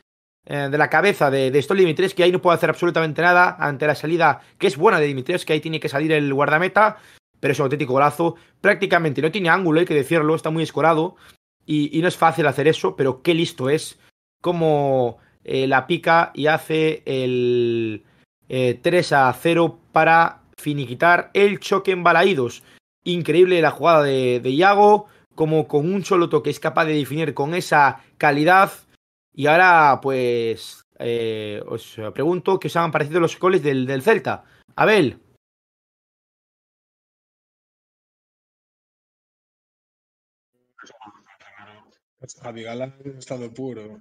eh, 0.45 0.69
de 0.71 0.79
la 0.79 0.91
cabeza 0.91 1.31
de, 1.31 1.53
de 1.53 1.63
Stoli 1.63 1.95
que 1.95 2.25
ahí 2.25 2.33
no 2.33 2.43
puede 2.43 2.57
hacer 2.57 2.71
absolutamente 2.71 3.23
nada 3.23 3.57
ante 3.61 3.87
la 3.87 3.95
salida, 3.95 4.41
que 4.59 4.67
es 4.67 4.77
buena 4.77 4.99
de 4.99 5.07
Dimitres, 5.07 5.45
que 5.45 5.53
ahí 5.53 5.61
tiene 5.61 5.79
que 5.79 5.89
salir 5.89 6.11
el 6.11 6.35
guardameta, 6.35 6.97
pero 7.39 7.53
es 7.53 7.59
un 7.61 7.65
auténtico 7.65 7.93
golazo. 7.93 8.35
Prácticamente 8.61 9.23
no 9.23 9.31
tiene 9.31 9.51
ángulo, 9.51 9.79
hay 9.79 9.87
que 9.87 9.95
decirlo, 9.95 10.35
está 10.35 10.51
muy 10.51 10.65
escorado, 10.65 11.15
y, 11.65 12.01
no 12.03 12.09
es 12.09 12.17
fácil 12.17 12.47
hacer 12.49 12.67
eso, 12.67 12.97
pero 12.97 13.23
qué 13.23 13.35
listo 13.35 13.71
es, 13.71 14.01
como 14.41 15.19
eh, 15.45 15.69
la 15.69 15.87
pica 15.87 16.33
y 16.35 16.49
hace 16.49 17.05
el, 17.07 18.03
3 18.49 19.13
eh, 19.13 19.15
a 19.15 19.33
0 19.33 19.79
para 19.93 20.43
finiquitar 20.57 21.31
el 21.35 21.61
choque 21.61 21.93
en 21.93 22.03
Balaídos. 22.03 22.65
Increíble 23.05 23.63
la 23.63 23.71
jugada 23.71 24.03
de, 24.03 24.41
de 24.41 24.51
Iago, 24.51 25.07
como 25.43 25.67
con 25.67 25.93
un 25.93 26.05
solo 26.05 26.29
toque 26.29 26.51
es 26.51 26.61
capaz 26.61 26.85
de 26.85 26.95
definir 26.95 27.35
con 27.35 27.53
esa 27.57 28.01
calidad. 28.17 28.71
Y 29.35 29.49
ahora, 29.49 29.99
pues, 30.01 30.85
eh, 31.01 31.61
os 31.67 31.97
pregunto 32.15 32.61
qué 32.61 32.69
os 32.69 32.77
han 32.77 32.93
parecido 32.93 33.19
los 33.19 33.37
goles 33.41 33.61
del, 33.61 33.85
del 33.85 34.03
Celta. 34.03 34.45
Abel. 34.77 35.19
Javi 42.41 42.63
Galán 42.63 42.95
en 43.05 43.19
estado 43.19 43.53
puro. 43.53 44.01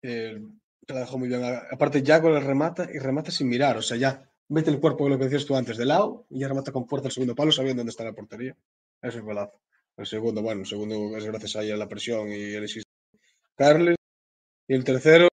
Eh, 0.00 0.40
la 0.88 1.00
dejó 1.00 1.18
muy 1.18 1.28
bien. 1.28 1.42
Aparte, 1.70 2.02
ya 2.02 2.22
con 2.22 2.32
el 2.32 2.42
remata 2.42 2.88
y 2.90 2.98
remata 2.98 3.30
sin 3.30 3.50
mirar. 3.50 3.76
O 3.76 3.82
sea, 3.82 3.98
ya 3.98 4.32
mete 4.48 4.70
el 4.70 4.80
cuerpo, 4.80 5.10
lo 5.10 5.18
que 5.18 5.24
decías 5.24 5.44
tú 5.44 5.54
antes, 5.54 5.76
de 5.76 5.84
lado 5.84 6.24
y 6.30 6.40
ya 6.40 6.48
remata 6.48 6.72
con 6.72 6.88
fuerza 6.88 7.08
el 7.08 7.12
segundo 7.12 7.34
palo 7.34 7.52
sabiendo 7.52 7.80
dónde 7.80 7.90
está 7.90 8.04
la 8.04 8.14
portería. 8.14 8.56
Eso 9.02 9.18
es 9.18 9.24
golazo. 9.24 9.60
El 10.00 10.06
segundo, 10.06 10.40
bueno, 10.40 10.62
el 10.62 10.66
segundo 10.66 11.14
es 11.14 11.26
gracias 11.26 11.56
a, 11.56 11.62
la 11.62 11.86
presión 11.86 12.32
y 12.32 12.54
el 12.54 12.66
Carles. 13.54 13.96
Y 14.66 14.74
el 14.74 14.82
tercero, 14.82 15.28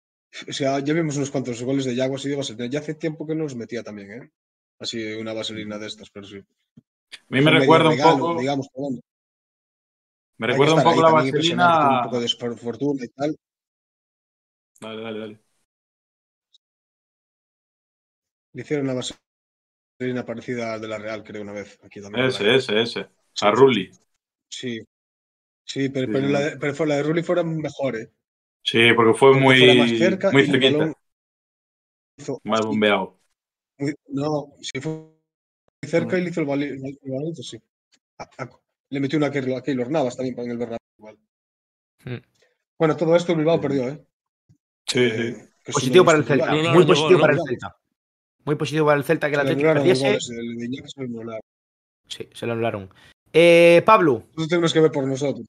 o 0.45 0.51
sea, 0.51 0.79
ya 0.79 0.93
vimos 0.93 1.15
unos 1.15 1.31
cuantos 1.31 1.63
goles 1.63 1.85
de 1.85 1.95
Yago 1.95 2.17
así 2.17 2.27
de 2.27 2.35
vaselina. 2.35 2.65
Ya 2.65 2.79
hace 2.79 2.93
tiempo 2.93 3.25
que 3.25 3.33
no 3.33 3.43
los 3.43 3.55
metía 3.55 3.81
también, 3.81 4.11
¿eh? 4.11 4.31
Así 4.77 5.13
una 5.13 5.31
vaselina 5.31 5.77
de 5.77 5.87
estas, 5.87 6.09
pero 6.09 6.27
sí. 6.27 6.39
A 6.39 7.29
mí 7.29 7.39
me 7.39 7.51
recuerda 7.51 7.91
un 7.91 7.97
poco. 7.97 8.41
Digamos, 8.41 8.67
Me 10.37 10.47
recuerda 10.47 10.73
un 10.73 10.83
poco 10.83 11.01
la 11.01 11.11
vaselina. 11.11 11.99
Un 11.99 12.03
poco 12.03 12.19
de 12.19 12.57
fortuna 12.57 13.05
y 13.05 13.07
tal. 13.07 13.37
Dale, 14.81 15.01
dale, 15.01 15.19
dale. 15.19 15.39
Le 18.51 18.61
hicieron 18.63 18.89
una 18.89 18.95
vaselina 18.95 20.25
parecida 20.25 20.73
a 20.73 20.79
de 20.79 20.89
la 20.89 20.97
Real, 20.97 21.23
creo, 21.23 21.41
una 21.41 21.53
vez. 21.53 21.79
Aquí 21.83 22.01
también. 22.01 22.25
Ese, 22.25 22.53
ese, 22.53 22.81
ese. 22.81 23.07
A 23.39 23.51
Rulli. 23.51 23.89
Sí. 24.49 24.81
Sí, 25.63 25.89
pero, 25.89 26.11
pero, 26.11 26.27
la 26.27 26.39
de, 26.39 26.57
pero 26.57 26.73
fue, 26.73 26.87
la 26.87 26.95
de 26.95 27.03
Rulli 27.03 27.23
fuera 27.23 27.43
mejor, 27.43 27.97
¿eh? 27.97 28.09
Sí, 28.63 28.93
porque 28.95 29.17
fue 29.17 29.31
porque 29.31 29.41
muy, 29.41 29.77
más 29.77 29.89
cerca 29.91 30.31
muy 30.31 30.45
cerquita. 30.45 30.93
Hizo, 32.17 32.39
más 32.43 32.65
bombeado. 32.65 33.19
Muy, 33.77 33.93
no, 34.07 34.53
sí 34.61 34.79
fue 34.79 34.91
muy 34.93 35.89
cerca 35.89 36.17
y 36.17 36.21
le 36.21 36.29
hizo 36.29 36.41
el 36.41 36.47
balito, 36.47 37.43
sí. 37.43 37.57
A, 38.17 38.43
a, 38.43 38.49
le 38.89 38.99
metió 38.99 39.17
una 39.17 39.27
a 39.27 39.31
Keylor 39.31 39.91
Navas 39.91 40.15
también 40.15 40.35
para 40.35 40.45
en 40.45 40.51
el 40.51 40.57
Bernabéu 40.57 40.79
igual. 40.97 41.17
Hmm. 42.05 42.17
Bueno, 42.79 42.95
todo 42.95 43.15
esto 43.15 43.35
Bilbao 43.35 43.59
perdió, 43.59 43.89
¿eh? 43.89 44.05
Sí, 44.85 44.99
eh, 44.99 45.49
sí. 45.65 45.71
Positivo 45.71 46.05
para 46.05 46.17
el 46.19 46.23
Celta. 46.23 46.47
No, 46.47 46.63
no, 46.63 46.73
muy 46.73 46.85
positivo 46.85 47.19
para 47.19 47.33
el 47.33 47.39
Celta. 47.45 47.75
Muy 48.45 48.55
positivo 48.55 48.85
para 48.85 48.97
el 48.97 49.03
Celta 49.03 49.27
que 49.27 49.33
el 49.33 49.41
Atlético 49.41 49.73
perdiese. 49.73 50.17
Sí, 52.07 52.29
se 52.33 52.45
lo 52.45 52.53
anularon. 52.53 52.89
Eh, 53.39 53.83
Pablo. 53.85 54.23
Eso 54.35 54.47
tenemos 54.47 54.73
que 54.73 54.79
ver 54.79 54.91
por 54.91 55.05
nosotros. 55.05 55.45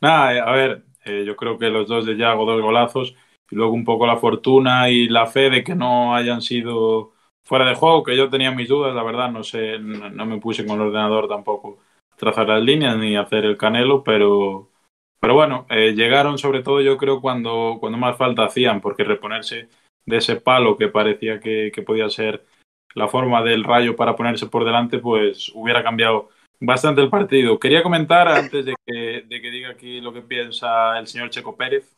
Nada, 0.00 0.44
a 0.44 0.52
ver, 0.52 0.84
eh, 1.04 1.24
yo 1.26 1.34
creo 1.34 1.58
que 1.58 1.70
los 1.70 1.88
dos 1.88 2.06
de 2.06 2.16
Yago, 2.16 2.44
dos 2.44 2.62
golazos, 2.62 3.16
y 3.50 3.56
luego 3.56 3.72
un 3.72 3.84
poco 3.84 4.06
la 4.06 4.16
fortuna 4.16 4.88
y 4.90 5.08
la 5.08 5.26
fe 5.26 5.50
de 5.50 5.64
que 5.64 5.74
no 5.74 6.14
hayan 6.14 6.40
sido 6.40 7.14
fuera 7.44 7.68
de 7.68 7.74
juego, 7.74 8.04
que 8.04 8.16
yo 8.16 8.30
tenía 8.30 8.52
mis 8.52 8.68
dudas, 8.68 8.94
la 8.94 9.02
verdad, 9.02 9.32
no 9.32 9.42
sé, 9.42 9.80
no, 9.80 10.08
no 10.08 10.24
me 10.24 10.38
puse 10.38 10.64
con 10.64 10.76
el 10.76 10.86
ordenador 10.86 11.26
tampoco 11.26 11.80
trazar 12.16 12.46
las 12.46 12.62
líneas 12.62 12.96
ni 12.96 13.16
hacer 13.16 13.44
el 13.44 13.56
canelo, 13.56 14.04
pero, 14.04 14.70
pero 15.18 15.34
bueno, 15.34 15.66
eh, 15.68 15.94
llegaron 15.94 16.38
sobre 16.38 16.62
todo 16.62 16.80
yo 16.80 16.96
creo 16.96 17.20
cuando, 17.20 17.78
cuando 17.80 17.98
más 17.98 18.16
falta 18.16 18.44
hacían, 18.44 18.80
porque 18.80 19.02
reponerse 19.02 19.68
de 20.04 20.16
ese 20.18 20.36
palo 20.36 20.76
que 20.76 20.86
parecía 20.86 21.40
que, 21.40 21.72
que, 21.74 21.82
podía 21.82 22.08
ser 22.08 22.46
la 22.94 23.08
forma 23.08 23.42
del 23.42 23.64
rayo 23.64 23.96
para 23.96 24.16
ponerse 24.16 24.46
por 24.46 24.64
delante, 24.64 24.98
pues 24.98 25.50
hubiera 25.54 25.82
cambiado 25.82 26.30
bastante 26.60 27.02
el 27.02 27.10
partido. 27.10 27.58
Quería 27.58 27.82
comentar, 27.82 28.28
antes 28.28 28.64
de 28.64 28.74
que, 28.86 29.24
diga 29.28 29.70
aquí 29.70 30.00
lo 30.00 30.12
que 30.12 30.22
piensa 30.22 30.98
el 30.98 31.06
señor 31.06 31.30
Checo 31.30 31.56
Pérez, 31.56 31.96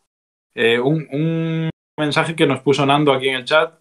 eh, 0.55 0.79
un, 0.81 1.07
un, 1.13 1.71
mensaje 1.97 2.37
que 2.37 2.47
nos 2.47 2.61
puso 2.61 2.87
Nando 2.87 3.13
aquí 3.13 3.29
en 3.29 3.37
el 3.37 3.45
chat, 3.45 3.75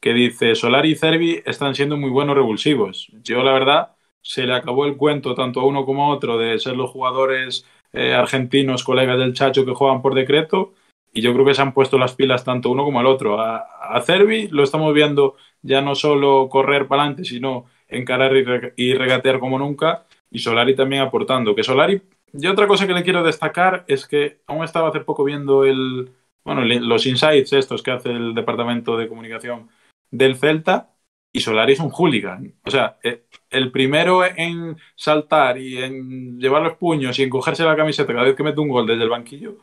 que 0.00 0.12
dice, 0.12 0.54
Solari 0.54 0.92
y 0.92 0.96
Cervi 0.96 1.42
están 1.44 1.74
siendo 1.74 1.96
muy 1.96 2.10
buenos 2.10 2.36
revulsivos. 2.36 3.08
Yo, 3.22 3.42
la 3.42 3.52
verdad, 3.52 3.96
se 4.22 4.44
le 4.46 4.54
acabó 4.54 4.86
el 4.86 4.96
cuento 4.96 5.34
tanto 5.34 5.60
a 5.60 5.66
uno 5.66 5.84
como 5.84 6.04
a 6.04 6.08
otro 6.14 6.38
de 6.38 6.58
ser 6.58 6.76
los 6.76 6.90
jugadores 6.90 7.64
eh, 7.92 8.14
argentinos, 8.14 8.84
colegas 8.84 9.18
del 9.18 9.34
Chacho, 9.34 9.64
que 9.64 9.74
juegan 9.74 10.02
por 10.02 10.14
decreto, 10.14 10.74
y 11.16 11.22
yo 11.22 11.32
creo 11.32 11.46
que 11.46 11.54
se 11.54 11.62
han 11.62 11.72
puesto 11.72 11.96
las 11.96 12.14
pilas 12.14 12.44
tanto 12.44 12.68
uno 12.70 12.84
como 12.84 13.00
el 13.00 13.06
otro. 13.06 13.40
A, 13.40 13.56
a 13.56 14.02
Cervi 14.02 14.48
lo 14.48 14.62
estamos 14.62 14.92
viendo 14.92 15.36
ya 15.62 15.80
no 15.80 15.94
solo 15.94 16.48
correr 16.50 16.86
para 16.86 17.02
adelante, 17.02 17.24
sino 17.24 17.64
encarar 17.88 18.36
y, 18.36 18.44
re- 18.44 18.74
y 18.76 18.92
regatear 18.92 19.38
como 19.38 19.58
nunca. 19.58 20.04
Y 20.30 20.40
Solari 20.40 20.76
también 20.76 21.00
aportando. 21.00 21.54
Que 21.54 21.62
Solari, 21.64 22.02
y 22.34 22.46
otra 22.46 22.66
cosa 22.66 22.86
que 22.86 22.92
le 22.92 23.02
quiero 23.02 23.22
destacar 23.22 23.86
es 23.88 24.06
que 24.06 24.40
aún 24.46 24.62
estaba 24.62 24.90
hace 24.90 25.00
poco 25.00 25.24
viendo 25.24 25.64
el, 25.64 26.10
bueno, 26.44 26.62
los 26.64 27.06
insights 27.06 27.54
estos 27.54 27.82
que 27.82 27.92
hace 27.92 28.10
el 28.10 28.34
departamento 28.34 28.98
de 28.98 29.08
comunicación 29.08 29.70
del 30.10 30.36
Celta. 30.36 30.90
Y 31.32 31.40
Solari 31.40 31.72
es 31.72 31.80
un 31.80 31.90
hooligan. 31.90 32.52
O 32.64 32.70
sea, 32.70 32.98
eh, 33.02 33.24
el 33.48 33.70
primero 33.70 34.22
en 34.22 34.76
saltar 34.96 35.56
y 35.56 35.78
en 35.82 36.38
llevar 36.38 36.62
los 36.62 36.76
puños 36.76 37.18
y 37.18 37.22
en 37.22 37.30
cogerse 37.30 37.64
la 37.64 37.74
camiseta 37.74 38.12
cada 38.12 38.26
vez 38.26 38.36
que 38.36 38.42
mete 38.42 38.60
un 38.60 38.68
gol 38.68 38.86
desde 38.86 39.04
el 39.04 39.08
banquillo 39.08 39.56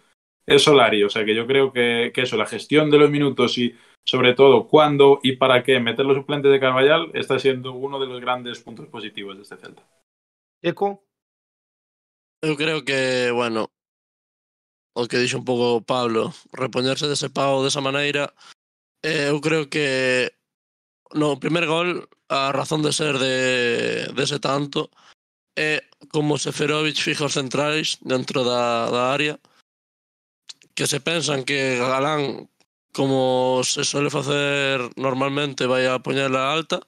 es 0.45 0.63
Solari. 0.63 1.03
O 1.03 1.09
sea 1.09 1.25
que 1.25 1.35
yo 1.35 1.47
creo 1.47 1.71
que, 1.71 2.11
que, 2.13 2.21
eso, 2.21 2.37
la 2.37 2.45
gestión 2.45 2.89
de 2.89 2.97
los 2.97 3.09
minutos 3.09 3.57
y 3.57 3.75
sobre 4.05 4.33
todo 4.33 4.67
cuándo 4.67 5.19
y 5.23 5.37
para 5.37 5.63
qué 5.63 5.79
meter 5.79 6.05
los 6.05 6.17
suplentes 6.17 6.51
de 6.51 6.59
Carvallal 6.59 7.11
está 7.13 7.39
siendo 7.39 7.73
uno 7.73 7.99
de 7.99 8.07
los 8.07 8.19
grandes 8.19 8.59
puntos 8.59 8.87
positivos 8.87 9.35
de 9.37 9.43
este 9.43 9.57
Celta. 9.57 9.83
Eco. 10.61 11.03
Yo 12.43 12.57
creo 12.57 12.83
que, 12.83 13.31
bueno, 13.31 13.69
o 14.93 15.07
que 15.07 15.17
dixo 15.17 15.37
un 15.37 15.45
pouco 15.45 15.81
Pablo, 15.81 16.33
repoñerse 16.51 17.07
dese 17.07 17.29
de 17.29 17.63
desa 17.63 17.81
maneira, 17.81 18.33
eh, 19.01 19.29
eu 19.31 19.41
creo 19.41 19.69
que 19.69 20.31
no 21.13 21.39
primer 21.39 21.65
gol 21.65 22.07
a 22.29 22.51
razón 22.51 22.81
de 22.81 22.91
ser 22.91 23.17
de 23.17 24.07
dese 24.13 24.39
tanto 24.39 24.89
é 25.57 25.83
como 26.11 26.37
Seferovic 26.37 26.97
fija 27.01 27.25
os 27.25 27.33
centrais 27.33 27.97
dentro 28.01 28.43
da, 28.43 28.89
da 28.89 29.03
área, 29.13 29.39
que 30.75 30.87
se 30.87 30.99
pensan 30.99 31.43
que 31.43 31.77
Galán, 31.77 32.49
como 32.93 33.61
se 33.63 33.83
suele 33.83 34.09
facer 34.09 34.79
normalmente, 34.97 35.65
vai 35.65 35.85
a 35.87 35.99
poñerla 35.99 36.53
alta, 36.53 36.81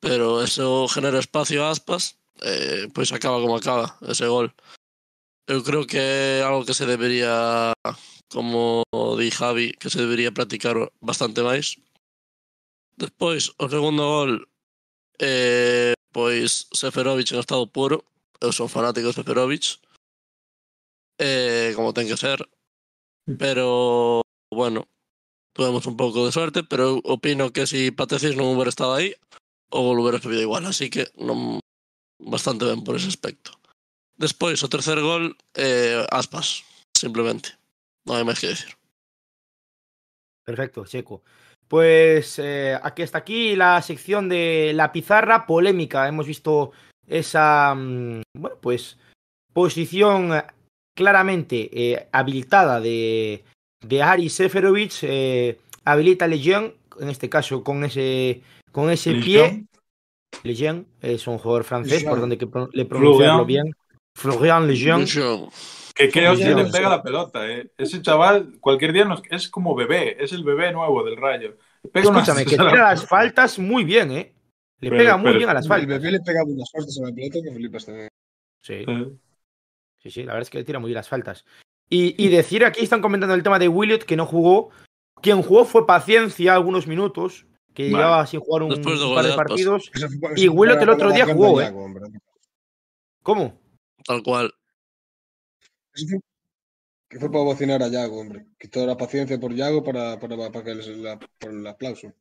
pero 0.00 0.42
eso 0.42 0.88
genera 0.88 1.18
espacio 1.18 1.64
a 1.64 1.70
aspas, 1.70 2.18
eh, 2.42 2.88
pois 2.94 3.12
acaba 3.12 3.40
como 3.40 3.56
acaba 3.56 3.96
ese 4.02 4.26
gol. 4.26 4.52
Eu 5.46 5.62
creo 5.62 5.86
que 5.86 5.98
é 5.98 6.42
algo 6.42 6.64
que 6.64 6.74
se 6.74 6.86
debería, 6.86 7.72
como 8.30 8.84
di 9.18 9.30
Javi, 9.30 9.72
que 9.80 9.90
se 9.90 9.98
debería 9.98 10.32
practicar 10.32 10.76
bastante 11.00 11.42
máis. 11.42 11.76
Despois, 12.96 13.50
o 13.58 13.68
segundo 13.68 14.04
gol, 14.06 14.32
eh, 15.18 15.94
pois 16.12 16.68
Seferovic 16.72 17.32
en 17.32 17.40
estado 17.40 17.66
puro. 17.66 18.04
Eu 18.40 18.52
son 18.52 18.68
fanático 18.68 19.08
de 19.08 19.14
Seferovic. 19.14 19.78
Eh, 21.18 21.72
como 21.76 21.94
ten 21.94 22.06
que 22.06 22.16
ser. 22.16 22.38
Pero 23.38 24.22
bueno 24.50 24.88
tuvemos 25.52 25.86
un 25.86 25.96
pouco 25.96 26.26
de 26.26 26.32
suerte 26.32 26.64
pero 26.64 27.00
opino 27.04 27.52
que 27.52 27.66
si 27.66 27.90
Patecis 27.90 28.36
non 28.36 28.52
hubiera 28.52 28.72
estado 28.72 28.94
aí 28.94 29.14
o 29.70 29.82
gol 29.82 30.00
hubiera 30.00 30.18
subido 30.18 30.42
igual 30.42 30.66
así 30.66 30.90
que 30.90 31.08
non 31.16 31.60
bastante 32.18 32.64
ben 32.64 32.84
por 32.84 32.96
ese 32.96 33.08
aspecto 33.08 33.54
despois 34.18 34.62
o 34.62 34.72
tercer 34.72 34.98
gol 35.00 35.36
eh, 35.54 36.02
aspas 36.10 36.66
simplemente 36.92 37.58
non 38.06 38.18
hai 38.18 38.26
máis 38.26 38.40
que 38.40 38.52
decir 38.52 38.74
Perfecto, 40.44 40.84
Checo. 40.84 41.22
Pues 41.68 42.38
eh, 42.38 42.78
aquí 42.82 43.02
hasta 43.02 43.18
aquí 43.18 43.56
la 43.56 43.80
sección 43.80 44.28
de 44.28 44.72
la 44.74 44.92
pizarra 44.92 45.46
polémica. 45.46 46.08
Hemos 46.08 46.26
visto 46.26 46.72
esa, 47.06 47.74
mm, 47.74 48.22
bueno, 48.34 48.56
pues 48.60 48.98
posición 49.52 50.32
claramente 50.94 51.70
eh, 51.72 52.08
habilitada 52.12 52.80
de, 52.80 53.44
de 53.86 54.02
Ari 54.02 54.28
Seferovic. 54.28 54.92
eh, 55.02 55.58
habilita 55.84 56.26
a 56.26 56.28
Lejeune, 56.28 56.74
en 57.00 57.08
este 57.08 57.28
caso 57.28 57.62
con 57.64 57.84
ese, 57.84 58.40
con 58.70 58.90
ese 58.90 59.14
pie. 59.14 59.64
Lejeune 60.44 60.84
es 61.00 61.26
un 61.26 61.38
jugador 61.38 61.64
francés, 61.64 62.04
por 62.04 62.20
donde 62.20 62.38
que 62.38 62.46
le 62.72 62.84
pronunciarlo 62.84 63.44
Florian. 63.44 63.46
bien. 63.46 63.74
Florian. 64.16 64.66
Lucho, 65.00 65.48
Que 65.94 66.08
qué 66.08 66.28
hostia 66.28 66.54
le 66.54 66.66
pega 66.66 66.88
la 66.88 67.02
pelota, 67.02 67.50
eh. 67.50 67.70
Ese 67.76 68.00
chaval, 68.02 68.54
cualquier 68.60 68.92
día 68.92 69.04
nos- 69.04 69.22
es 69.30 69.48
como 69.48 69.74
bebé, 69.74 70.22
es 70.22 70.32
el 70.32 70.42
bebé 70.44 70.72
nuevo 70.72 71.02
del 71.04 71.16
rayo. 71.16 71.56
Pega 71.92 72.06
Escúchame, 72.10 72.44
que 72.44 72.50
tira 72.50 72.72
las 72.90 73.06
faltas 73.06 73.58
muy 73.58 73.84
bien, 73.84 74.10
¿eh? 74.12 74.32
Le 74.80 74.88
Pero- 74.90 74.98
pega 75.02 75.16
muy 75.16 75.26
pero- 75.26 75.38
bien 75.38 75.50
a 75.50 75.54
las 75.54 75.64
El 75.64 75.68
faltas. 75.68 75.88
bebé 75.88 76.12
le 76.12 76.20
pegaba 76.20 76.44
unas 76.48 76.70
faltas 76.70 76.98
a 76.98 77.06
la 77.08 77.14
pelota 77.14 77.38
que 77.44 77.52
flipas 77.54 77.86
también. 77.86 78.08
Sí. 78.62 78.72
Eh, 78.86 79.12
Sí, 80.02 80.10
sí, 80.10 80.20
la 80.24 80.32
verdad 80.32 80.42
es 80.42 80.50
que 80.50 80.58
le 80.58 80.64
tira 80.64 80.78
muy 80.78 80.88
bien 80.88 80.96
las 80.96 81.08
faltas. 81.08 81.44
Y, 81.88 82.14
y 82.22 82.28
decir 82.28 82.64
aquí, 82.64 82.82
están 82.82 83.02
comentando 83.02 83.34
el 83.34 83.42
tema 83.42 83.58
de 83.58 83.68
Williot, 83.68 84.04
que 84.04 84.16
no 84.16 84.26
jugó. 84.26 84.70
Quien 85.20 85.42
jugó 85.42 85.64
fue 85.64 85.86
Paciencia 85.86 86.54
algunos 86.54 86.86
minutos, 86.86 87.46
que 87.74 87.84
Vale. 87.84 87.96
llevaba 87.96 88.26
sin 88.26 88.40
jugar 88.40 88.64
un, 88.64 88.70
Después 88.70 88.98
de 88.98 89.06
un 89.06 89.14
par 89.14 89.24
de 89.24 89.34
partidos. 89.34 89.90
Fue- 90.20 90.32
Y 90.36 90.48
fue 90.48 90.66
el 90.72 90.88
otro 90.90 91.12
día 91.12 91.26
jugó, 91.26 91.60
¿eh? 91.60 91.68
Hombre. 91.68 92.04
¿Cómo? 93.22 93.60
tal 94.04 94.20
cual 94.24 94.52
Que 97.08 97.20
fue 97.20 97.30
para 97.30 97.44
bocinar 97.44 97.82
a 97.82 97.88
Yago, 97.88 98.18
hombre. 98.20 98.46
Quitó 98.58 98.84
la 98.84 98.96
paciencia 98.96 99.38
por 99.38 99.54
Yago 99.54 99.84
para, 99.84 100.18
para, 100.18 100.36
para 100.50 100.64
que 100.64 100.74
les 100.74 100.88
la, 100.88 101.18
por 101.38 101.50
el 101.50 101.64
aplauso. 101.66 102.12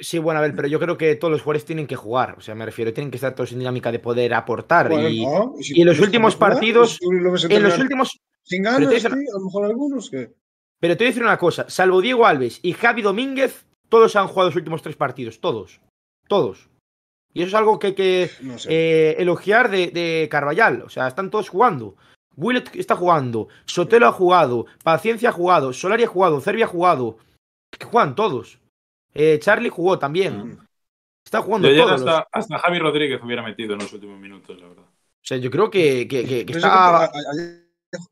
Sí, 0.00 0.18
bueno, 0.18 0.38
a 0.38 0.42
ver, 0.42 0.54
pero 0.54 0.66
yo 0.68 0.80
creo 0.80 0.96
que 0.96 1.14
todos 1.16 1.30
los 1.30 1.42
jugadores 1.42 1.64
tienen 1.64 1.86
que 1.86 1.96
jugar. 1.96 2.34
O 2.38 2.40
sea, 2.40 2.54
me 2.54 2.64
refiero, 2.64 2.92
tienen 2.92 3.10
que 3.10 3.16
estar 3.18 3.34
todos 3.34 3.52
en 3.52 3.58
dinámica 3.58 3.92
de 3.92 3.98
poder 3.98 4.32
aportar. 4.34 4.88
Bueno, 4.88 5.08
y, 5.08 5.24
no, 5.26 5.54
si 5.60 5.78
y 5.78 5.82
en 5.82 5.86
los 5.88 6.00
últimos 6.00 6.34
jugar, 6.34 6.52
partidos- 6.52 6.98
lo 7.02 7.32
ves 7.32 7.44
en 7.44 7.62
los 7.62 7.78
últimos. 7.78 8.18
Sin 8.42 8.62
pero 8.62 8.76
ganas, 8.78 9.02
tío, 9.02 9.10
a 9.12 9.38
lo 9.38 9.44
mejor 9.44 9.64
algunos 9.66 10.10
que. 10.10 10.32
Pero 10.80 10.96
te 10.96 11.04
voy 11.04 11.08
a 11.08 11.10
decir 11.10 11.22
una 11.22 11.38
cosa: 11.38 11.68
salvo 11.68 12.00
Diego 12.00 12.26
Alves 12.26 12.58
y 12.62 12.72
Javi 12.72 13.02
Domínguez, 13.02 13.66
todos 13.88 14.16
han 14.16 14.28
jugado 14.28 14.48
los 14.48 14.56
últimos 14.56 14.82
tres 14.82 14.96
partidos. 14.96 15.40
Todos. 15.40 15.80
Todos. 16.26 16.68
Y 17.32 17.42
eso 17.42 17.48
es 17.48 17.54
algo 17.54 17.78
que 17.78 17.88
hay 17.88 17.94
que 17.94 18.30
No 18.40 18.58
sé. 18.58 18.68
eh, 18.72 19.16
elogiar 19.18 19.70
de, 19.70 19.88
de 19.88 20.28
Carvallal. 20.30 20.82
O 20.82 20.88
sea, 20.88 21.06
están 21.06 21.30
todos 21.30 21.48
jugando. 21.50 21.96
Willett 22.36 22.74
está 22.74 22.96
jugando, 22.96 23.48
Sotelo 23.66 24.06
ha 24.06 24.12
jugado, 24.12 24.64
Paciencia 24.82 25.28
ha 25.28 25.32
jugado, 25.32 25.72
Solari 25.74 26.04
ha 26.04 26.08
jugado, 26.08 26.40
Cervi 26.40 26.62
ha 26.62 26.66
jugado. 26.66 27.18
Que 27.70 27.84
juegan 27.84 28.14
todos. 28.14 28.58
Eh, 29.14 29.38
Charlie 29.40 29.68
jugó 29.70 29.98
también. 29.98 30.36
Mm. 30.38 30.66
Está 31.24 31.42
jugando 31.42 31.68
Yo 31.70 31.86
los- 31.86 32.00
hasta, 32.00 32.26
hasta 32.32 32.58
Javi 32.58 32.78
Rodríguez 32.78 33.20
hubiera 33.22 33.42
metido 33.42 33.74
en 33.74 33.80
los 33.80 33.92
últimos 33.92 34.18
minutos, 34.18 34.58
la 34.60 34.68
verdad. 34.68 34.84
O 34.84 35.22
sea, 35.22 35.36
yo 35.36 35.50
creo 35.50 35.70
que, 35.70 36.08
que- 36.08 36.24
que- 36.24 36.46
que 36.46 36.52
está. 36.52 37.04
ayer, 37.04 37.12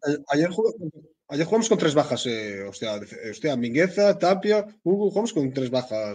ayer- 0.04 0.24
ayer 0.28 0.50
jugamos, 0.50 0.78
ayer 1.28 1.46
jugamos 1.46 1.68
con 1.68 1.78
tres 1.78 1.94
bajas. 1.94 2.26
Eh, 2.26 2.62
hostia, 2.68 3.00
hostia, 3.30 3.56
Mingueza, 3.56 4.18
Tapia, 4.18 4.64
Hugo, 4.82 5.10
jugamos 5.10 5.32
con 5.32 5.52
tres 5.52 5.70
bajas 5.70 6.14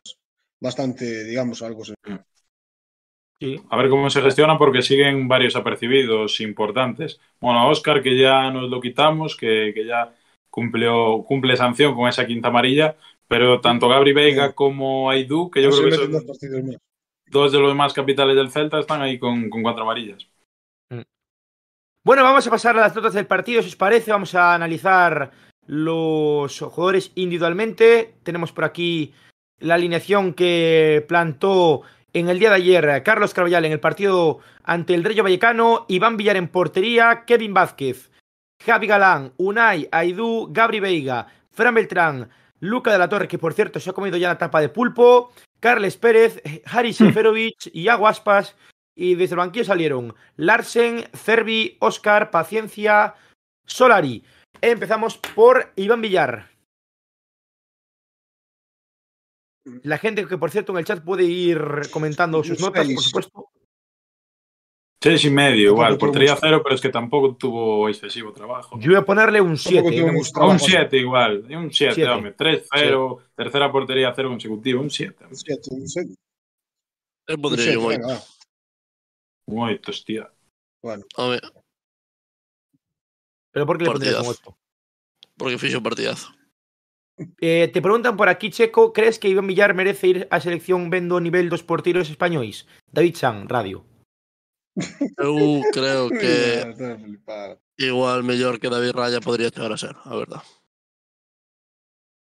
bastante, 0.61 1.23
digamos, 1.25 1.61
algo. 1.61 1.83
se- 1.83 1.93
Sí. 3.41 3.61
A 3.69 3.75
ver 3.75 3.89
cómo 3.89 4.09
se 4.09 4.21
gestiona 4.21 4.57
porque 4.57 4.81
siguen 4.81 5.27
varios 5.27 5.55
apercibidos 5.57 6.39
importantes. 6.39 7.19
Bueno, 7.41 7.59
a 7.59 7.67
Oscar, 7.67 8.01
que 8.01 8.17
ya 8.17 8.49
nos 8.51 8.69
lo 8.69 8.79
quitamos, 8.79 9.35
que, 9.35 9.73
que 9.75 9.85
ya 9.85 10.13
cumplió, 10.49 11.23
cumple 11.27 11.57
sanción 11.57 11.93
con 11.95 12.07
esa 12.07 12.25
quinta 12.25 12.47
amarilla, 12.49 12.95
pero 13.33 13.59
tanto 13.61 13.87
Gabri 13.89 14.13
Veiga 14.13 14.47
Sí. 14.47 14.53
como 14.55 15.09
Aidú, 15.09 15.49
que 15.49 15.61
yo 15.63 15.69
creo 15.71 15.89
que 15.89 15.95
son 15.95 16.11
dos 16.11 16.23
partidos 16.23 16.63
más. 16.63 16.77
dos 17.27 17.51
de 17.51 17.59
los 17.59 17.75
más 17.75 17.93
capitales 17.93 18.35
del 18.35 18.51
Celta, 18.51 18.79
están 18.79 19.01
ahí 19.01 19.17
con, 19.17 19.49
con 19.49 19.63
cuatro 19.63 19.83
amarillas. 19.83 20.27
Bueno, 22.05 22.23
vamos 22.23 22.45
a 22.45 22.49
pasar 22.51 22.77
a 22.77 22.81
las 22.81 22.95
notas 22.95 23.13
del 23.13 23.25
partido, 23.27 23.61
si 23.61 23.69
os 23.69 23.75
parece. 23.75 24.11
Vamos 24.11 24.35
a 24.35 24.53
analizar 24.53 25.31
los 25.65 26.59
jugadores 26.59 27.11
individualmente. 27.15 28.15
Tenemos 28.23 28.51
por 28.51 28.65
aquí 28.65 29.13
la 29.59 29.75
alineación 29.75 30.33
que 30.33 31.05
plantó 31.07 31.83
en 32.11 32.27
el 32.29 32.39
día 32.39 32.49
de 32.49 32.57
ayer 32.57 33.03
Carlos 33.03 33.33
Carvallal 33.33 33.65
en 33.65 33.71
el 33.71 33.79
partido 33.79 34.39
ante 34.63 34.93
el 34.93 35.03
Rayo 35.03 35.23
Vallecano, 35.23 35.85
Iván 35.87 36.17
Villar 36.17 36.35
en 36.35 36.49
portería, 36.49 37.23
Kevin 37.25 37.53
Vázquez, 37.53 38.11
Javi 38.63 38.85
Galán, 38.85 39.31
Unai, 39.37 39.87
Aidú, 39.91 40.49
Gabri 40.51 40.79
Veiga, 40.81 41.27
Fran 41.51 41.73
Beltrán, 41.73 42.29
Luca 42.63 42.93
de 42.93 42.97
la 42.97 43.09
Torre, 43.09 43.27
que 43.27 43.37
por 43.37 43.53
cierto 43.53 43.81
se 43.81 43.89
ha 43.89 43.93
comido 43.93 44.15
ya 44.15 44.29
la 44.29 44.37
tapa 44.37 44.61
de 44.61 44.69
pulpo, 44.69 45.33
Carles 45.59 45.97
Pérez, 45.97 46.41
Haris 46.65 46.95
Seferovic 46.95 47.67
y 47.73 47.81
Iago 47.81 48.07
Aspas. 48.07 48.55
Y 48.95 49.15
desde 49.15 49.33
el 49.33 49.39
banquillo 49.39 49.65
salieron 49.65 50.15
Larsen, 50.37 51.03
Cervi, 51.13 51.75
Oscar, 51.81 52.31
Paciencia, 52.31 53.15
Solari. 53.65 54.23
Empezamos 54.61 55.17
por 55.17 55.73
Iván 55.75 56.01
Villar. 56.01 56.51
La 59.81 59.97
gente 59.97 60.25
que, 60.25 60.37
por 60.37 60.49
cierto, 60.49 60.71
en 60.71 60.77
el 60.77 60.85
chat 60.85 61.03
puede 61.03 61.25
ir 61.25 61.59
comentando 61.91 62.41
sus 62.45 62.61
notas, 62.61 62.87
por 62.87 63.03
supuesto. 63.03 63.49
Seis 65.03 65.25
y 65.25 65.29
medio, 65.29 65.71
igual. 65.71 65.97
Portería 65.97 66.37
cero, 66.39 66.61
pero 66.63 66.75
es 66.75 66.81
que 66.81 66.87
tampoco 66.87 67.35
tuvo 67.35 67.89
excesivo 67.89 68.31
trabajo. 68.31 68.79
Yo 68.79 68.91
voy 68.91 68.99
a 68.99 69.05
ponerle 69.05 69.41
un 69.41 69.57
7. 69.57 69.81
tuvo 69.91 70.13
mucho 70.13 70.29
Un 70.29 70.33
trabajo. 70.33 70.59
7 70.59 70.97
igual, 70.97 71.45
y 71.49 71.55
un 71.55 71.73
7, 71.73 71.93
Siete. 71.95 72.09
hombre. 72.09 72.33
3-0, 72.37 73.19
tercera 73.35 73.69
portería 73.69 74.13
cero 74.15 74.29
consecutivo, 74.29 74.79
un 74.81 74.89
7. 74.89 75.25
Un 75.29 75.35
siete, 75.35 75.69
un 75.71 75.87
siete, 75.89 76.15
eu 77.27 77.35
un 77.35 77.41
podría 77.41 77.63
siete, 77.65 77.77
un 77.79 77.87
venga, 77.89 78.07
oito 78.07 78.15
va. 78.15 78.23
Un 79.47 79.69
8, 79.75 79.91
hostia. 79.91 80.31
Bueno, 80.81 81.03
Home, 81.17 81.39
Pero 83.51 83.65
¿por 83.65 83.77
qué 83.77 83.83
le 83.83 83.89
pondrías 83.91 84.15
un 84.19 84.25
Partidazo. 84.25 84.49
8? 84.51 84.57
porque 85.37 85.57
fixo 85.57 85.81
partidazo 85.83 86.27
Eh, 87.41 87.69
te 87.73 87.81
preguntan 87.81 88.15
por 88.15 88.29
aquí, 88.29 88.49
Checo, 88.51 88.93
¿crees 88.93 89.19
que 89.19 89.27
Iván 89.27 89.47
Villar 89.47 89.73
merece 89.73 90.07
ir 90.07 90.27
a 90.31 90.39
selección 90.39 90.89
vendo 90.89 91.19
nivel 91.19 91.49
dos 91.49 91.61
por 91.61 91.81
tiros 91.81 92.09
españoles? 92.09 92.65
David 92.91 93.15
Chan, 93.15 93.49
radio. 93.49 93.83
Eu 95.17 95.61
creo 95.71 96.09
que 96.09 96.73
igual 97.77 98.23
mellor 98.23 98.59
que 98.59 98.69
David 98.69 98.91
Raya 98.93 99.19
podría 99.21 99.51
chegar 99.51 99.71
a 99.71 99.77
ser, 99.77 99.95
a 100.03 100.15
verdad. 100.15 100.41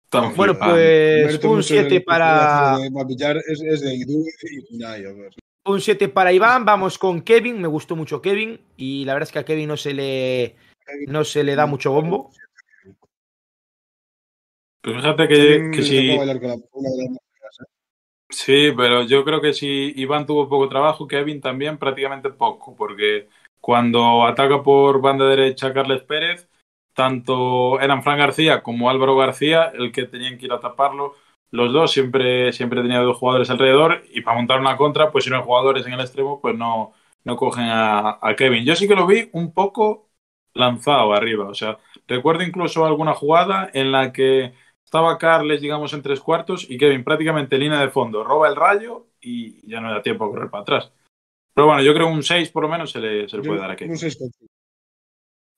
Estamos 0.05 0.35
Bueno, 0.35 0.53
flipando. 0.53 0.75
pues 0.75 1.25
Mérito 1.25 1.49
un 1.49 1.55
mucho 1.57 1.73
del 1.75 1.87
7 1.89 2.01
para 2.01 2.77
de 2.79 2.89
Babillar 2.89 3.37
es, 3.37 3.61
es 3.61 3.81
de 3.81 3.95
Idu 3.95 4.23
y 4.43 4.75
Unai, 4.75 5.05
a 5.05 5.11
ver. 5.13 5.33
un 5.65 5.81
7 5.81 6.09
para 6.09 6.31
Iván. 6.31 6.63
Vamos 6.65 6.97
con 6.97 7.21
Kevin. 7.21 7.61
Me 7.61 7.67
gustó 7.67 7.95
mucho 7.95 8.21
Kevin. 8.21 8.59
Y 8.77 9.03
la 9.05 9.13
verdad 9.13 9.27
es 9.27 9.33
que 9.33 9.39
a 9.39 9.45
Kevin 9.45 9.67
no 9.69 9.77
se 9.77 9.93
le, 9.93 10.55
no 11.07 11.23
se 11.23 11.43
le 11.43 11.55
da 11.55 11.65
mucho 11.65 11.91
bombo. 11.91 12.31
Pues 14.81 14.95
fíjate 14.97 15.27
que, 15.27 15.71
que 15.73 15.81
si. 15.83 16.17
Sí, 18.29 18.71
pero 18.75 19.03
yo 19.03 19.23
creo 19.23 19.39
que 19.39 19.53
si 19.53 19.93
Iván 19.95 20.25
tuvo 20.25 20.49
poco 20.49 20.67
trabajo, 20.67 21.07
Kevin 21.07 21.41
también 21.41 21.77
prácticamente 21.77 22.29
poco, 22.31 22.75
porque 22.75 23.29
cuando 23.61 24.25
ataca 24.25 24.63
por 24.63 24.99
banda 25.01 25.25
derecha 25.27 25.73
Carles 25.73 26.03
Pérez, 26.03 26.49
tanto 26.93 27.79
eran 27.79 28.03
Fran 28.03 28.17
García 28.17 28.63
como 28.63 28.89
Álvaro 28.89 29.15
García 29.15 29.71
el 29.75 29.91
que 29.91 30.05
tenían 30.05 30.37
que 30.37 30.45
ir 30.45 30.51
a 30.53 30.59
taparlo. 30.59 31.13
Los 31.51 31.71
dos 31.71 31.91
siempre, 31.91 32.51
siempre 32.51 32.81
tenía 32.81 32.99
dos 32.99 33.17
jugadores 33.17 33.49
alrededor 33.49 34.03
y 34.11 34.21
para 34.21 34.37
montar 34.37 34.59
una 34.59 34.75
contra, 34.75 35.11
pues 35.11 35.23
si 35.23 35.29
no 35.29 35.37
hay 35.37 35.43
jugadores 35.43 35.85
en 35.85 35.93
el 35.93 35.99
extremo, 36.01 36.41
pues 36.41 36.57
no, 36.57 36.93
no 37.23 37.37
cogen 37.37 37.65
a, 37.65 38.17
a 38.21 38.35
Kevin. 38.35 38.65
Yo 38.65 38.75
sí 38.75 38.87
que 38.87 38.95
lo 38.95 39.07
vi 39.07 39.29
un 39.33 39.53
poco 39.53 40.09
lanzado 40.53 41.13
arriba, 41.13 41.47
o 41.47 41.53
sea, 41.53 41.77
recuerdo 42.07 42.43
incluso 42.43 42.85
alguna 42.85 43.13
jugada 43.13 43.69
en 43.73 43.91
la 43.91 44.11
que 44.13 44.53
estaba 44.85 45.17
Carles, 45.17 45.59
digamos, 45.61 45.91
en 45.93 46.01
tres 46.01 46.21
cuartos 46.21 46.65
y 46.69 46.77
Kevin 46.77 47.03
prácticamente 47.03 47.55
en 47.55 47.61
línea 47.63 47.79
de 47.81 47.89
fondo 47.89 48.23
roba 48.23 48.47
el 48.47 48.55
rayo 48.55 49.07
y 49.19 49.67
ya 49.67 49.81
no 49.81 49.91
da 49.91 50.01
tiempo 50.01 50.25
a 50.25 50.29
correr 50.29 50.49
para 50.49 50.61
atrás. 50.61 50.91
Pero 51.53 51.67
bueno, 51.67 51.81
yo 51.81 51.93
creo 51.93 52.07
que 52.07 52.13
un 52.13 52.23
6 52.23 52.49
por 52.51 52.63
lo 52.63 52.69
menos 52.69 52.91
se 52.91 52.99
le, 52.99 53.27
se 53.27 53.37
le 53.37 53.43
puede 53.43 53.55
Yo- 53.57 53.61
dar 53.61 53.71
a 53.71 53.75
Kevin. 53.75 53.91
Un 53.91 53.97
6 53.97 54.15
con 54.17 54.29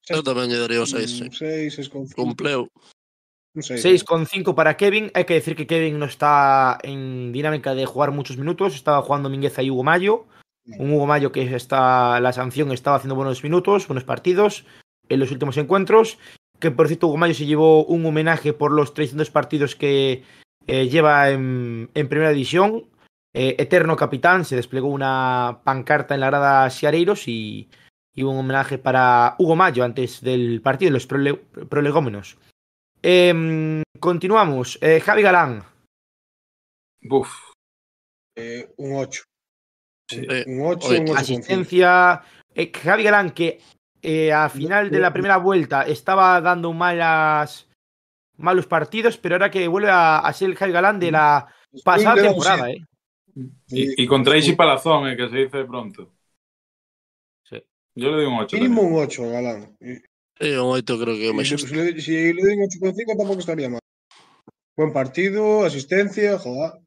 Eu 0.08 0.24
tamén 0.24 0.48
lle 0.48 0.56
daría 0.56 0.80
o 0.80 0.88
6, 0.88 1.20
sí. 1.20 1.28
Un 1.28 1.36
6, 1.36 1.76
6 1.76 1.90
con 1.92 2.08
Cumpleu. 2.08 2.72
Un 3.52 3.60
6. 3.60 3.84
6,5 4.08 4.56
para 4.56 4.80
Kevin. 4.80 5.12
Hay 5.12 5.28
que 5.28 5.36
decir 5.36 5.52
que 5.60 5.68
Kevin 5.68 6.00
no 6.00 6.08
está 6.08 6.80
en 6.80 7.34
dinámica 7.36 7.76
de 7.76 7.84
jugar 7.84 8.16
muchos 8.16 8.40
minutos. 8.40 8.72
Estaba 8.72 9.04
jugando 9.04 9.28
Mingueza 9.28 9.60
y 9.64 9.70
Hugo 9.70 9.84
Mayo. 9.84 10.24
Un 10.80 10.94
Hugo 10.96 11.08
Mayo 11.12 11.34
que 11.36 11.44
está 11.54 12.22
la 12.24 12.32
sanción 12.32 12.72
estaba 12.72 12.96
haciendo 12.96 13.16
buenos 13.20 13.44
minutos, 13.44 13.88
buenos 13.88 14.04
partidos 14.08 14.64
en 15.10 15.20
los 15.20 15.32
últimos 15.32 15.58
encuentros. 15.58 16.16
Que 16.60 16.72
por 16.72 16.88
cierto, 16.88 17.08
Hugo 17.08 17.18
Mayo 17.18 17.34
se 17.34 17.46
llevó 17.46 17.86
un 17.86 18.06
homenaje 18.06 18.54
por 18.54 18.72
los 18.72 18.94
300 18.94 19.30
partidos 19.30 19.76
que 19.76 20.24
eh, 20.66 20.88
lleva 20.90 21.30
en, 21.30 21.90
en 21.94 22.10
primera 22.10 22.32
división. 22.32 22.86
Eh, 23.34 23.56
Eterno 23.60 23.96
capitán, 23.96 24.46
se 24.46 24.56
desplegó 24.56 24.88
una 24.88 25.60
pancarta 25.64 26.16
en 26.16 26.22
la 26.22 26.28
grada 26.28 26.70
Siareiros 26.72 27.28
y, 27.28 27.70
y 28.16 28.24
un 28.24 28.38
homenaje 28.38 28.80
para 28.80 29.36
Hugo 29.38 29.56
Mayo 29.56 29.84
antes 29.84 30.22
del 30.22 30.62
partido, 30.62 30.92
los 30.92 31.08
prole- 31.08 31.40
prolegómenos. 31.70 32.38
Em, 33.04 33.84
continuamos. 34.00 34.80
Eh, 34.82 35.00
Javi 35.00 35.22
Galán. 35.22 35.64
Uf, 37.10 37.32
Eh, 38.36 38.74
un 38.78 38.96
8. 38.96 39.24
sí. 40.10 40.26
Eh, 40.30 40.44
Un 40.48 40.66
8, 40.66 40.88
Oye, 40.90 41.00
un 41.02 41.10
8 41.10 41.20
Asistencia. 41.20 42.22
Eh, 42.56 42.72
Javi 42.74 43.04
Galán, 43.04 43.32
que 43.32 43.60
eh, 44.08 44.32
a 44.32 44.48
final 44.48 44.90
de 44.90 45.00
la 45.00 45.12
primera 45.12 45.36
vuelta 45.36 45.84
estaba 45.84 46.40
dando 46.40 46.72
malas, 46.72 47.68
malos 48.38 48.66
partidos, 48.66 49.18
pero 49.18 49.36
ahora 49.36 49.52
que 49.52 49.68
vuelve 49.68 49.90
a, 49.92 50.20
a 50.20 50.32
ser 50.32 50.50
el 50.50 50.56
Javi 50.56 50.72
Galán 50.72 50.98
de 51.00 51.12
la 51.12 51.46
pasada 51.84 52.16
temporada, 52.16 52.72
¿eh? 52.72 52.80
Y, 53.68 54.02
y 54.02 54.08
con 54.08 54.24
Tracy 54.24 54.54
Palazón, 54.56 55.10
eh, 55.10 55.18
que 55.18 55.28
se 55.30 55.36
dice 55.44 55.66
pronto. 55.66 56.10
Sí. 57.44 57.62
Yo 57.96 58.10
le 58.12 58.24
doy 58.24 58.26
un 58.26 58.40
8. 58.40 58.56
Mínimo 58.56 58.82
un 58.82 59.04
8, 59.04 59.30
Galán. 59.30 59.78
Y- 59.82 60.56
un 60.56 60.72
8 60.80 61.00
creo 61.02 61.16
que 61.18 61.34
máis 61.34 61.50
si, 61.50 61.58
le, 61.76 62.00
si 62.00 62.14
le 62.32 62.42
doy 62.42 62.54
un 62.56 62.64
8,5 62.64 63.18
tampoco 63.18 63.40
estaría 63.44 63.70
mal. 63.70 63.82
Buen 64.78 64.94
partido, 64.94 65.66
asistencia, 65.66 66.38
joder. 66.40 66.80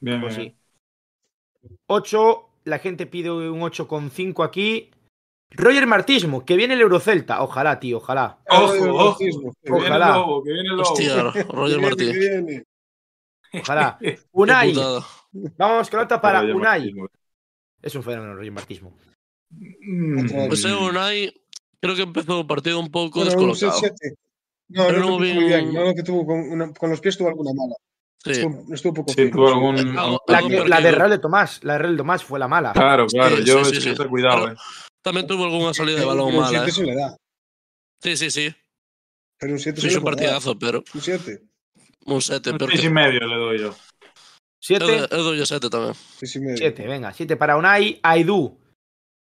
Bien, 0.00 0.20
Pues 0.22 0.36
bien. 0.38 0.56
sí. 0.56 1.70
8, 1.86 2.48
la 2.64 2.78
gente 2.78 3.06
pide 3.06 3.30
un 3.30 3.60
8,5 3.60 4.44
aquí. 4.44 4.90
Roger 5.50 5.86
Martismo, 5.86 6.44
que 6.44 6.56
viene 6.56 6.74
el 6.74 6.80
Eurocelta. 6.82 7.42
Ojalá, 7.42 7.80
tío, 7.80 7.98
ojalá. 7.98 8.38
Ojo, 8.48 8.74
El 8.74 8.80
viene 9.30 9.50
el 9.64 9.72
Ojalá. 9.72 10.16
lobo, 10.16 10.42
que 10.42 10.52
viene 10.52 10.68
el 10.68 10.76
lobo. 10.76 10.90
Hostia, 10.92 11.22
Roger 11.48 11.96
viene. 11.96 12.64
Ojalá. 13.54 13.98
Unai. 14.32 14.74
Vamos 15.56 15.90
con 15.90 16.00
otra 16.00 16.20
para 16.20 16.40
Roger 16.42 16.54
Unai. 16.56 16.92
Es 17.80 17.94
un 17.94 18.02
fenómeno, 18.02 18.34
Roger 18.34 18.52
Martismo. 18.52 18.94
Mm. 19.50 20.28
Eu, 20.66 20.78
Unai, 20.90 21.32
creo 21.80 21.94
que 21.96 22.02
empezou 22.02 22.40
o 22.40 22.46
partido 22.46 22.78
un 22.78 22.90
pouco 22.90 23.20
Bueno, 23.24 23.30
descolocado. 23.32 23.80
7. 23.80 24.14
No, 24.68 24.84
Pero 24.86 25.00
no, 25.00 25.10
no 25.12 25.18
bien. 25.18 25.72
No, 25.72 25.94
que 25.94 26.02
tuvo 26.02 26.26
con, 26.26 26.38
una- 26.40 26.72
con 26.74 26.90
los 26.90 27.00
pies 27.00 27.16
tuvo 27.16 27.28
alguna 27.28 27.52
mala. 27.56 27.74
Sí. 28.22 28.32
Estuvo, 28.32 28.74
estuvo 28.74 28.92
poco 29.00 29.12
Sí, 29.16 29.30
tuvo 29.30 29.48
algún. 29.48 29.96
Algún- 29.96 30.18
La, 30.28 30.42
que- 30.42 30.68
la 30.68 30.80
de. 30.82 30.92
Real 30.92 31.08
de 31.10 31.18
Tomás, 31.18 31.64
la 31.64 31.72
de 31.74 31.78
Real 31.78 31.92
de 31.92 31.98
Tomás 31.98 32.22
fue 32.22 32.38
la 32.38 32.48
mala. 32.48 32.72
Claro, 32.74 33.06
claro. 33.06 33.36
Sí, 33.38 33.44
yo 33.44 33.64
sí, 33.64 33.80
sí, 33.80 33.94
cuidado, 33.96 34.44
Pero- 34.44 34.52
eh. 34.52 34.56
Tamén 35.02 35.26
tuvo 35.26 35.46
algunha 35.46 35.72
salida 35.74 36.00
de 36.02 36.06
balón 36.08 36.34
pero 36.34 36.38
un 36.38 36.42
mala, 36.42 36.64
7 36.64 36.68
eh. 36.68 36.72
se 36.72 36.84
le 36.84 36.94
da. 36.94 37.08
Sí, 38.02 38.12
sí, 38.16 38.28
sí. 38.30 38.46
Pero 39.38 39.52
un 39.54 39.60
7 39.60 39.80
se 39.80 39.90
le 39.90 39.98
un 39.98 40.02
puede 40.02 40.16
dar. 40.16 40.40
partidazo, 40.40 40.58
pero 40.58 40.78
Un 40.94 41.00
7. 41.00 41.42
un 42.06 42.20
7, 42.22 42.50
Un 42.50 42.58
pero 42.58 42.70
seis 42.72 42.84
y 42.84 42.90
medio 42.90 43.20
le 43.26 43.36
doy 43.36 43.58
yo. 43.60 43.70
eu, 43.70 43.76
7, 44.60 44.84
eu 45.14 45.22
dou 45.22 45.34
7 45.46 45.70
tamén. 45.70 45.94
6 46.18 46.36
y 46.36 46.40
medio. 46.40 46.58
7, 46.58 46.86
venga, 46.86 47.12
7 47.14 47.36
para 47.38 47.56
Unai. 47.56 48.00
Aidu. 48.02 48.58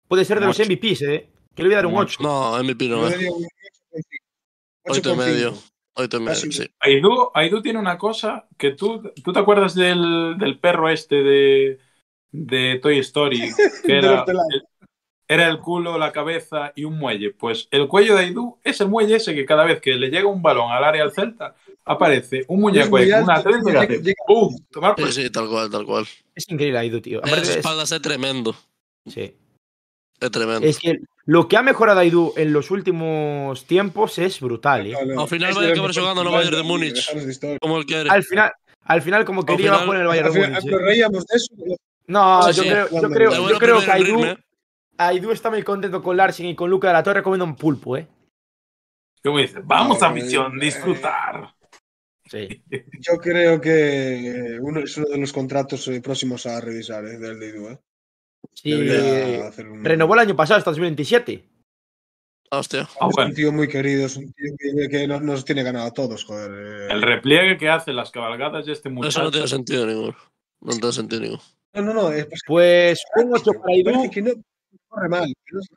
Puede 0.07 0.25
ser 0.25 0.39
de 0.41 0.47
Un 0.47 0.53
los. 0.53 0.61
MVPs, 0.61 1.03
¿eh? 1.09 1.31
Que 1.55 1.63
le 1.63 1.69
voy 1.69 1.75
a 1.75 1.79
dar 1.79 1.87
un 1.87 1.97
Un 1.97 2.05
8. 2.05 2.21
No, 2.21 2.59
MVP 2.63 2.89
Yo 2.89 3.09
le 3.09 3.31
un 3.31 3.43
8,5. 3.45 3.49
8 4.87 5.13
e 5.13 5.17
medio. 5.17 5.51
8,5. 5.53 5.63
8 5.97 6.17
e 6.17 6.21
medio, 6.21 6.53
sí. 6.53 6.67
Aidu, 6.81 7.31
Aidu 7.33 7.63
tiene 7.63 7.79
una 7.79 7.97
cosa 7.97 8.47
que 8.59 8.73
tú, 8.73 9.01
tú 9.25 9.33
te 9.33 9.39
acuerdas 9.39 9.75
del, 9.75 10.37
del 10.39 10.59
perro 10.59 10.91
este 10.91 11.23
de, 11.23 11.79
de 12.33 12.79
Toy 12.83 12.99
Story, 12.99 13.41
que 13.87 13.97
era, 13.97 14.25
el, 14.27 14.63
era 15.27 15.49
el 15.49 15.59
culo, 15.61 15.97
la 15.99 16.13
cabeza 16.13 16.73
y 16.77 16.85
un 16.85 16.99
muelle. 16.99 17.31
Pues 17.33 17.69
el 17.71 17.89
cuello 17.89 18.15
de 18.17 18.25
Aidu 18.25 18.59
es 18.63 18.81
el 18.81 18.89
muelle 18.89 19.17
ese 19.17 19.35
que 19.35 19.45
cada 19.47 19.65
vez 19.65 19.81
que 19.81 19.95
le 19.95 20.09
llega 20.11 20.29
un 20.29 20.43
balón 20.43 20.71
al 20.71 20.85
área 20.85 21.03
al 21.03 21.13
Celta, 21.13 21.55
aparece 21.85 22.45
un 22.49 22.61
muñeco 22.61 22.97
ahí 22.97 23.09
una 23.13 23.35
alto, 23.35 23.51
trenza 23.51 23.69
y 23.71 23.73
llega- 23.73 23.83
hace 23.85 24.03
llega- 24.03 24.25
¡pum! 24.27 24.57
Tomar 24.71 24.95
Sí, 24.97 25.03
por 25.03 25.13
sí, 25.13 25.31
tal 25.31 25.49
cual, 25.49 25.71
tal 25.71 25.85
cual. 25.87 26.07
Es 26.35 26.45
increíble 26.51 26.79
Aidu, 26.79 27.01
tío. 27.01 27.19
Aparte 27.19 27.43
es- 27.43 27.57
espaldas 27.57 27.93
é 27.93 28.01
tremendo. 28.01 28.55
sí. 29.09 29.35
É 30.21 30.31
tremendo. 30.31 30.65
Es 30.67 30.79
que 30.79 31.01
lo 31.27 31.49
que 31.49 31.57
ha 31.57 31.63
mejorado 31.63 32.01
Aidu 32.01 32.33
en 32.37 32.53
los 32.53 32.71
últimos 32.71 33.65
tiempos 33.67 34.17
es 34.19 34.41
brutal, 34.41 34.87
¿eh? 34.87 34.93
No, 34.93 35.15
no, 35.15 35.21
Ao 35.23 35.27
final 35.27 35.51
es 35.51 35.57
vai 35.57 35.67
de 35.67 35.73
acabar 35.73 35.89
los 35.91 35.97
xogando 35.97 36.23
no 36.25 36.31
mejores 36.31 36.51
Bayern 36.51 36.63
de 36.63 36.69
Múnich. 36.71 37.59
Como 37.61 37.79
el 37.79 37.85
quere. 37.85 38.09
Al 38.09 38.23
final, 38.23 38.53
al 38.85 39.03
final 39.03 39.25
como 39.25 39.45
quería 39.45 39.73
final- 39.75 39.85
jugar 39.85 39.97
en 39.97 40.03
el 40.03 40.09
Bayern 40.09 40.27
Al 40.29 40.33
de 40.33 40.41
final, 40.41 40.63
Múnich. 40.63 40.73
¿eh? 40.73 40.79
reíamos 40.87 41.27
de 41.27 41.37
eso. 41.37 41.53
No, 42.07 42.43
Sí, 42.45 42.53
yo, 42.57 42.63
sí. 42.63 42.69
creo, 42.69 42.89
yo 42.91 43.09
creo, 43.11 43.49
yo 43.49 43.59
creo 43.59 43.81
que 43.81 43.91
primero 44.01 44.39
Aidu 44.99 45.31
está 45.33 45.51
muy 45.51 45.63
contento 45.63 46.03
con 46.03 46.17
Larsen 46.17 46.47
y 46.47 46.55
con 46.55 46.71
Luca 46.71 46.89
de 46.89 46.95
la 46.95 47.03
Torre 47.03 47.23
comiendo 47.23 47.45
un 47.45 47.57
pulpo, 47.57 47.97
¿eh? 47.97 48.07
Como 49.23 49.39
dice, 49.39 49.61
vamos 49.65 50.03
a 50.03 50.09
Ay, 50.09 50.15
misión, 50.23 50.53
ay. 50.55 50.61
disfrutar. 50.61 51.55
Sí. 52.31 52.63
Yo 53.01 53.19
creo 53.21 53.61
que 53.61 54.59
uno 54.61 54.81
es 54.81 54.97
uno 54.97 55.09
de 55.09 55.19
los 55.19 55.33
contratos 55.33 55.87
eh, 55.89 56.01
próximos 56.01 56.47
a 56.47 56.61
revisar, 56.61 57.05
eh, 57.07 57.19
del 57.19 57.39
de 57.41 57.49
Idu, 57.49 57.69
eh. 57.69 57.79
Sí, 58.53 58.73
hacer 59.41 59.69
un- 59.69 59.85
renovó 59.85 60.15
el 60.15 60.21
año 60.21 60.37
pasado 60.37 60.59
hasta 60.59 60.71
2027. 60.71 61.49
Hostia. 62.51 62.83
Ah, 63.01 63.09
Es 63.09 63.15
bueno. 63.17 63.31
un 63.31 63.35
tío 63.35 63.53
muy 63.53 63.69
querido, 63.69 64.07
es 64.07 64.17
un 64.17 64.31
tío 64.33 64.53
que, 64.59 64.89
que 64.89 65.07
nos, 65.09 65.23
nos 65.23 65.45
tiene 65.45 65.63
ganado 65.65 65.87
a 65.87 65.91
todos, 65.93 66.25
joder. 66.25 66.51
eh. 66.53 66.93
El 66.93 67.03
repliegue 67.03 67.57
que 67.57 67.69
hace 67.69 67.93
las 67.93 68.11
cabalgadas 68.11 68.67
de 68.67 68.73
este 68.73 68.89
Eso 68.91 68.95
muchacho. 68.95 69.23
non 69.23 69.33
tiene 69.33 69.49
sentido 69.49 69.87
ningún. 69.89 70.15
Non 70.61 70.79
ten 70.79 70.93
sentido 70.93 71.21
ningún. 71.21 71.41
No, 71.75 71.83
no, 71.83 71.93
no. 71.93 72.13
Es, 72.13 72.29
Pues 72.47 73.03
un 73.17 73.33
8 73.35 73.51
para 73.59 73.75
no 73.91 74.05
corre 74.95 75.09
mal. 75.09 75.27
que 75.27 75.53
no 75.55 75.61
es- 75.63 75.71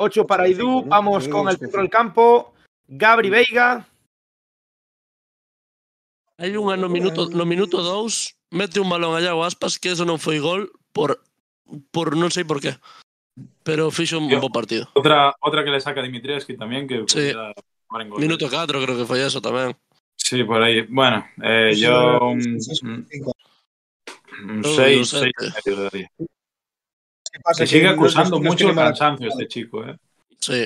8 0.00 0.26
para 0.26 0.44
Ocho, 0.44 0.52
cinco, 0.56 0.82
¿no? 0.84 0.88
Vamos 0.88 1.28
con 1.28 1.48
el 1.48 1.56
centro 1.58 1.80
del 1.80 1.90
campo. 1.90 2.54
Gabri 2.86 3.30
Veiga. 3.30 3.86
Hai 6.38 6.52
no 6.54 6.88
minuto, 6.88 7.26
no 7.34 7.44
minuto 7.44 7.82
2 7.82 8.36
mete 8.54 8.78
un 8.78 8.88
balón 8.88 9.16
allá 9.18 9.34
o 9.34 9.42
Aspas 9.42 9.74
que 9.82 9.90
eso 9.90 10.06
non 10.06 10.22
foi 10.22 10.38
gol 10.38 10.70
por 10.94 11.18
por 11.90 12.14
non 12.14 12.30
sei 12.30 12.46
por 12.46 12.62
qué. 12.62 12.78
Pero 13.66 13.90
fixo 13.90 14.22
un 14.22 14.30
Yo- 14.30 14.38
bo 14.38 14.48
partido. 14.54 14.86
Otra, 14.94 15.34
otra 15.42 15.66
que 15.66 15.74
le 15.74 15.82
saca 15.82 15.98
Dimitrievski 16.00 16.54
también, 16.56 16.86
que 16.86 17.02
Sí. 17.10 17.34
gol. 17.34 18.22
Minuto 18.22 18.46
4 18.46 18.78
creo 18.78 18.94
que 18.96 19.04
foi 19.08 19.18
eso 19.26 19.42
tamén. 19.42 19.74
Sí, 20.14 20.46
por 20.46 20.62
ahí. 20.62 20.86
Bueno, 20.86 21.26
eh, 21.42 21.74
yo 21.74 21.90
sí, 22.38 22.46
un, 22.54 22.60
sí, 22.62 22.70
sí, 22.78 23.18
un, 24.42 24.48
cinco. 24.48 24.52
un 24.52 24.62
Yo 24.62 24.74
seis, 24.76 25.12
un 25.12 25.20
seis 25.20 25.32
siete. 25.38 25.46
y 25.46 25.70
medio 25.70 25.76
le 25.78 25.84
daría. 25.90 26.10
¿Qué 26.18 27.40
pasa? 27.42 27.58
Se 27.58 27.66
sigue 27.66 27.88
acusando 27.88 28.40
mucho 28.40 28.68
el 28.70 28.74
cansancio 28.74 29.28
este 29.28 29.46
chico, 29.48 29.84
¿eh? 29.84 29.96
Sí. 30.40 30.64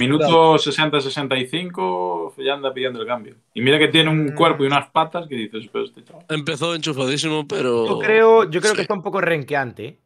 Minuto 0.00 0.54
60-65 0.56 2.34
ya 2.38 2.54
anda 2.54 2.72
pidiendo 2.72 3.00
el 3.00 3.06
cambio. 3.06 3.36
Y 3.54 3.60
mira 3.60 3.78
que 3.78 3.88
tiene 3.88 4.10
un 4.10 4.32
cuerpo 4.34 4.64
y 4.64 4.66
unas 4.66 4.88
patas 4.90 5.26
que 5.28 5.34
dices, 5.36 5.68
pero 5.72 5.84
este 5.84 6.02
chaval. 6.02 6.24
Empezó 6.28 6.74
enchufadísimo, 6.74 7.46
pero. 7.46 7.86
Yo 7.86 7.98
creo, 7.98 8.44
yo 8.50 8.60
creo 8.60 8.70
Sí. 8.72 8.76
que 8.76 8.82
está 8.82 8.94
un 8.94 9.02
poco 9.02 9.20
renqueante. 9.20 9.84
¿eh? 9.86 9.98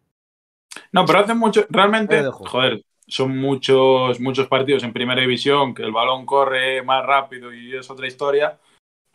No, 0.92 1.04
pero 1.06 1.20
hace 1.20 1.34
mucho. 1.34 1.64
Realmente, 1.70 2.24
joder, 2.32 2.82
son 3.06 3.38
muchos, 3.38 4.18
muchos 4.20 4.48
partidos 4.48 4.82
en 4.82 4.92
primera 4.92 5.20
división 5.20 5.72
que 5.74 5.82
el 5.82 5.92
balón 5.92 6.26
corre 6.26 6.82
más 6.82 7.04
rápido 7.06 7.54
y 7.54 7.74
es 7.76 7.88
otra 7.88 8.06
historia. 8.08 8.58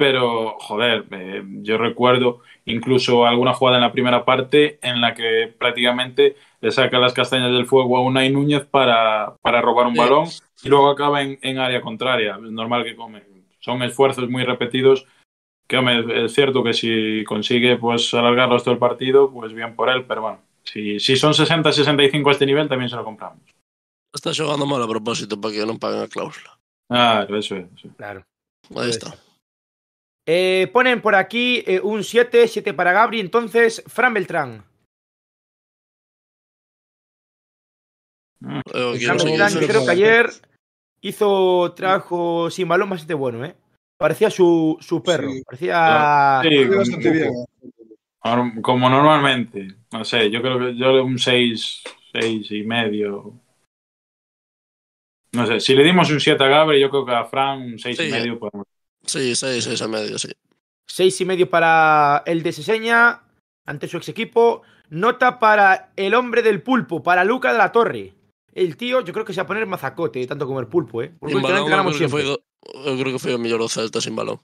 Pero, 0.02 0.58
joder, 0.58 1.06
eh, 1.12 1.44
yo 1.62 1.78
recuerdo 1.78 2.40
incluso 2.66 3.28
alguna 3.28 3.54
jugada 3.54 3.78
en 3.78 3.84
la 3.84 3.92
primera 3.92 4.26
parte 4.26 4.80
en 4.82 5.00
la 5.00 5.14
que 5.14 5.54
prácticamente 5.60 6.38
le 6.60 6.72
saca 6.72 6.98
las 6.98 7.14
castañas 7.14 7.52
del 7.52 7.68
fuego 7.68 7.98
a 7.98 8.02
Unai 8.02 8.32
Núñez 8.32 8.66
para, 8.66 9.36
para 9.44 9.62
robar 9.62 9.86
un 9.86 9.94
balón 9.94 10.28
y 10.64 10.70
luego 10.70 10.90
acaba 10.90 11.22
en, 11.22 11.38
en 11.44 11.60
área 11.60 11.82
contraria. 11.82 12.40
Es 12.44 12.52
normal 12.52 12.84
que 12.84 12.96
come. 12.96 13.22
Son 13.60 13.84
esfuerzos 13.84 14.28
muy 14.28 14.44
repetidos 14.44 15.06
que, 15.68 15.78
hombre, 15.78 16.26
es 16.26 16.34
cierto 16.34 16.64
que 16.64 16.74
si 16.74 17.24
consigue 17.24 17.78
pues 17.78 18.12
alargarlos 18.16 18.64
todo 18.64 18.74
el 18.74 18.80
partido, 18.80 19.32
pues 19.32 19.54
bien 19.54 19.76
por 19.76 19.88
él, 19.92 20.06
pero 20.08 20.24
bueno, 20.24 20.40
si, 20.64 21.00
si 21.00 21.16
son 21.16 21.34
60-65 21.34 22.28
a 22.28 22.32
este 22.32 22.48
nivel, 22.48 22.68
también 22.68 22.90
se 22.90 22.96
lo 22.96 23.04
compramos. 23.04 23.44
Está 24.12 24.32
jugando 24.34 24.66
mal 24.66 24.82
a 24.82 24.88
propósito 24.88 25.40
para 25.40 25.54
que 25.54 25.64
no 25.64 25.78
paguen 25.78 26.02
a 26.02 26.08
cláusula. 26.08 26.58
Ah, 26.90 27.24
eso 27.30 27.56
es. 27.56 27.66
eso 27.78 27.88
es. 27.88 27.96
Claro. 27.96 28.26
Ahí 28.76 28.90
está. 28.90 29.14
Eh, 30.28 30.70
ponen 30.72 31.02
por 31.02 31.16
aquí 31.16 31.64
eh, 31.66 31.80
un 31.82 32.04
7, 32.04 32.48
7 32.48 32.74
para 32.74 32.92
Gabri. 32.94 33.20
Entonces, 33.20 33.84
Fran 33.88 34.14
Beltrán. 34.14 34.64
Yo 38.40 38.62
quiero 38.94 38.98
Fran 39.00 39.20
sí. 39.20 39.26
Beltrán, 39.28 39.50
sí, 39.52 39.60
sí, 39.60 39.68
creo 39.68 39.80
sí. 39.82 39.86
que 39.86 39.92
ayer 39.92 40.30
hizo 41.02 41.74
trabajo 41.76 42.50
sin 42.50 42.68
balón 42.68 42.90
bastante 42.90 43.14
bueno, 43.14 43.46
¿eh? 43.46 43.56
Parecía 43.98 44.30
su, 44.32 44.78
su 44.80 45.04
perro. 45.04 45.30
Sí. 45.32 45.44
Parecía. 45.46 46.40
Sí, 46.44 46.48
Estoy 46.50 46.66
como- 46.68 46.78
bastante 46.80 47.12
bien. 47.12 48.62
Como 48.62 48.90
normalmente. 48.90 49.68
No 49.92 50.06
sé, 50.06 50.30
yo 50.30 50.42
creo 50.42 50.60
que 50.60 50.76
yo 50.78 51.04
un 51.04 51.18
6, 51.20 51.84
6 52.14 52.52
y 52.52 52.64
medio. 52.64 53.34
No 55.34 55.46
sé, 55.48 55.60
si 55.60 55.74
le 55.76 55.84
dimos 55.84 56.12
un 56.12 56.20
7 56.20 56.44
a 56.44 56.48
Gabriel, 56.48 56.82
yo 56.82 56.90
creo 56.90 57.06
que 57.06 57.14
a 57.14 57.26
Fran 57.26 57.62
un 57.62 57.80
6 57.80 58.00
y 58.00 58.06
Sí. 58.06 58.12
medio 58.12 58.38
podemos. 58.40 58.68
Sí, 59.06 59.36
seis, 59.36 59.64
seis 59.64 59.82
a 59.82 59.88
medio, 59.88 60.18
sí. 60.18 60.30
Seis 60.88 61.20
y 61.22 61.26
medio 61.26 61.50
para 61.50 62.24
el 62.26 62.44
de 62.44 62.52
Seseña 62.52 63.24
ante 63.66 63.88
su 63.88 63.98
ex 63.98 64.10
equipo. 64.10 64.62
Nota 64.90 65.40
para 65.40 65.92
el 65.96 66.14
hombre 66.16 66.42
del 66.42 66.62
pulpo, 66.62 67.02
para 67.02 67.24
Luca 67.24 67.52
de 67.52 67.58
la 67.58 67.72
Torre. 67.72 68.14
El 68.54 68.76
tío, 68.76 69.02
yo 69.02 69.14
creo 69.14 69.24
que 69.24 69.34
se 69.34 69.40
va 69.40 69.46
a 69.46 69.48
poner 69.48 69.66
mazacote, 69.66 70.28
tanto 70.28 70.46
como 70.46 70.60
el 70.60 70.68
pulpo, 70.68 71.02
¿eh? 71.02 71.14
Porque 71.18 71.34
Sin 71.36 71.42
balón, 71.42 71.62
últimamente 71.62 72.00
yo 72.00 72.10
creo, 72.10 72.18
que 72.18 72.30
do- 72.30 72.44
eu 72.86 72.98
creo 73.00 73.18
que 73.18 73.34
o 73.34 73.40
mellor 73.40 73.62
o 73.62 73.70
Celta 73.70 74.02
sin 74.02 74.16
balón. 74.16 74.40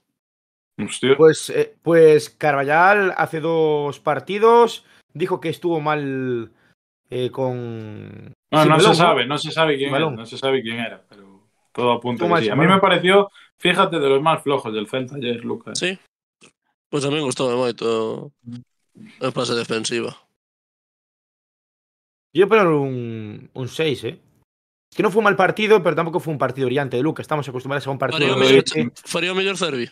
Hostia. 0.80 1.16
Pues, 1.16 1.50
eh, 1.50 1.76
pues 1.82 2.30
Carvallal 2.30 3.12
hace 3.16 3.40
dos 3.40 4.00
partidos 4.00 4.86
dijo 5.12 5.40
que 5.40 5.50
estuvo 5.50 5.80
mal 5.80 6.52
eh, 7.10 7.30
con. 7.30 8.32
No, 8.50 8.60
sin 8.62 8.68
no 8.70 8.76
balón, 8.76 8.94
se 8.94 8.94
sabe, 8.94 9.26
no 9.26 9.36
se 9.38 9.50
sabe 9.50 9.76
quién 9.76 9.94
era, 9.94 10.10
no 10.10 10.24
se 10.24 10.38
sabe 10.38 10.62
quién 10.62 10.78
era, 10.78 11.04
pero 11.08 11.42
todo 11.72 11.92
apunta 11.92 12.24
A 12.24 12.56
mí 12.56 12.66
me 12.66 12.78
pareció, 12.80 13.30
fíjate, 13.58 13.98
de 13.98 14.08
los 14.08 14.22
más 14.22 14.42
flojos 14.42 14.72
del 14.72 14.88
Celta 14.88 15.16
ayer, 15.16 15.44
Lucas. 15.44 15.78
Sí. 15.78 15.98
Pois 16.90 17.04
a 17.04 17.10
mí 17.10 17.20
gustoume 17.20 17.54
moito 17.54 18.32
a 19.20 19.30
fase 19.30 19.54
defensiva. 19.54 20.16
Yo 22.34 22.48
poner 22.48 22.66
un, 22.66 23.50
un 23.52 23.68
6, 23.68 24.04
¿eh? 24.04 24.20
Es 24.90 24.96
que 24.96 25.02
no 25.02 25.10
fue 25.10 25.20
un 25.20 25.24
mal 25.24 25.36
partido, 25.36 25.82
pero 25.82 25.96
tampoco 25.96 26.20
fue 26.20 26.32
un 26.32 26.38
partido 26.38 26.66
brillante 26.66 26.96
de 26.96 27.02
Luca. 27.02 27.20
Estamos 27.20 27.46
acostumbrados 27.48 27.86
a 27.86 27.90
un 27.90 27.98
partido 27.98 28.20
Faría 28.38 29.32
mellor- 29.32 29.36
mellor 29.36 29.56
Cervi. 29.56 29.88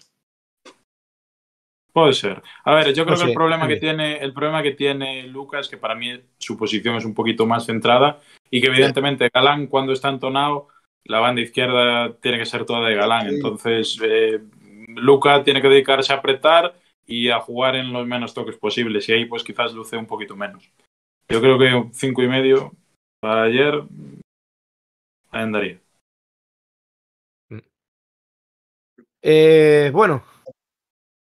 Puede 1.93 2.13
ser. 2.13 2.43
A 2.65 2.75
ver, 2.75 2.95
yo 2.95 3.05
creo 3.05 3.17
No 3.17 3.23
que 3.23 3.29
el 3.31 3.35
problema 3.35 3.69
que 3.69 3.77
tiene, 3.77 4.19
el 4.19 4.33
problema 4.33 4.63
que 4.63 4.73
tiene 4.73 5.25
Lucas, 5.29 5.69
que 5.69 5.77
para 5.79 5.95
mí 5.95 6.19
su 6.39 6.57
posición 6.57 6.97
es 6.97 7.05
un 7.05 7.15
poquito 7.15 7.47
más 7.47 7.65
centrada, 7.67 8.21
y 8.51 8.61
que 8.61 8.67
evidentemente 8.69 9.31
Galán 9.33 9.67
cuando 9.67 9.93
está 9.93 10.09
entonado, 10.11 10.69
la 11.09 11.21
banda 11.21 11.41
izquierda 11.41 12.15
tiene 12.21 12.39
que 12.39 12.47
ser 12.47 12.65
toda 12.65 12.89
de 12.89 12.95
Galán. 12.95 13.29
Sí. 13.29 13.35
Entonces, 13.37 13.99
eh, 14.03 14.41
Luca 14.89 15.43
tiene 15.43 15.63
que 15.63 15.69
dedicarse 15.69 16.13
a 16.13 16.17
apretar 16.17 16.75
y 17.07 17.31
a 17.31 17.41
jugar 17.41 17.77
en 17.77 17.93
los 17.93 18.07
menos 18.07 18.35
toques 18.35 18.57
posibles. 18.57 19.09
Y 19.09 19.13
ahí, 19.13 19.25
pues 19.27 19.45
quizás 19.45 19.73
luce 19.73 19.97
un 19.97 20.07
poquito 20.07 20.37
menos. 20.37 20.71
Yo 21.29 21.41
creo 21.41 21.59
que 21.59 21.89
cinco 21.93 22.23
y 22.23 22.29
medio 22.29 22.73
para 23.21 23.45
ayer 23.45 23.83
andaría. 25.31 25.81
Eh, 29.23 29.91
bueno, 29.93 30.23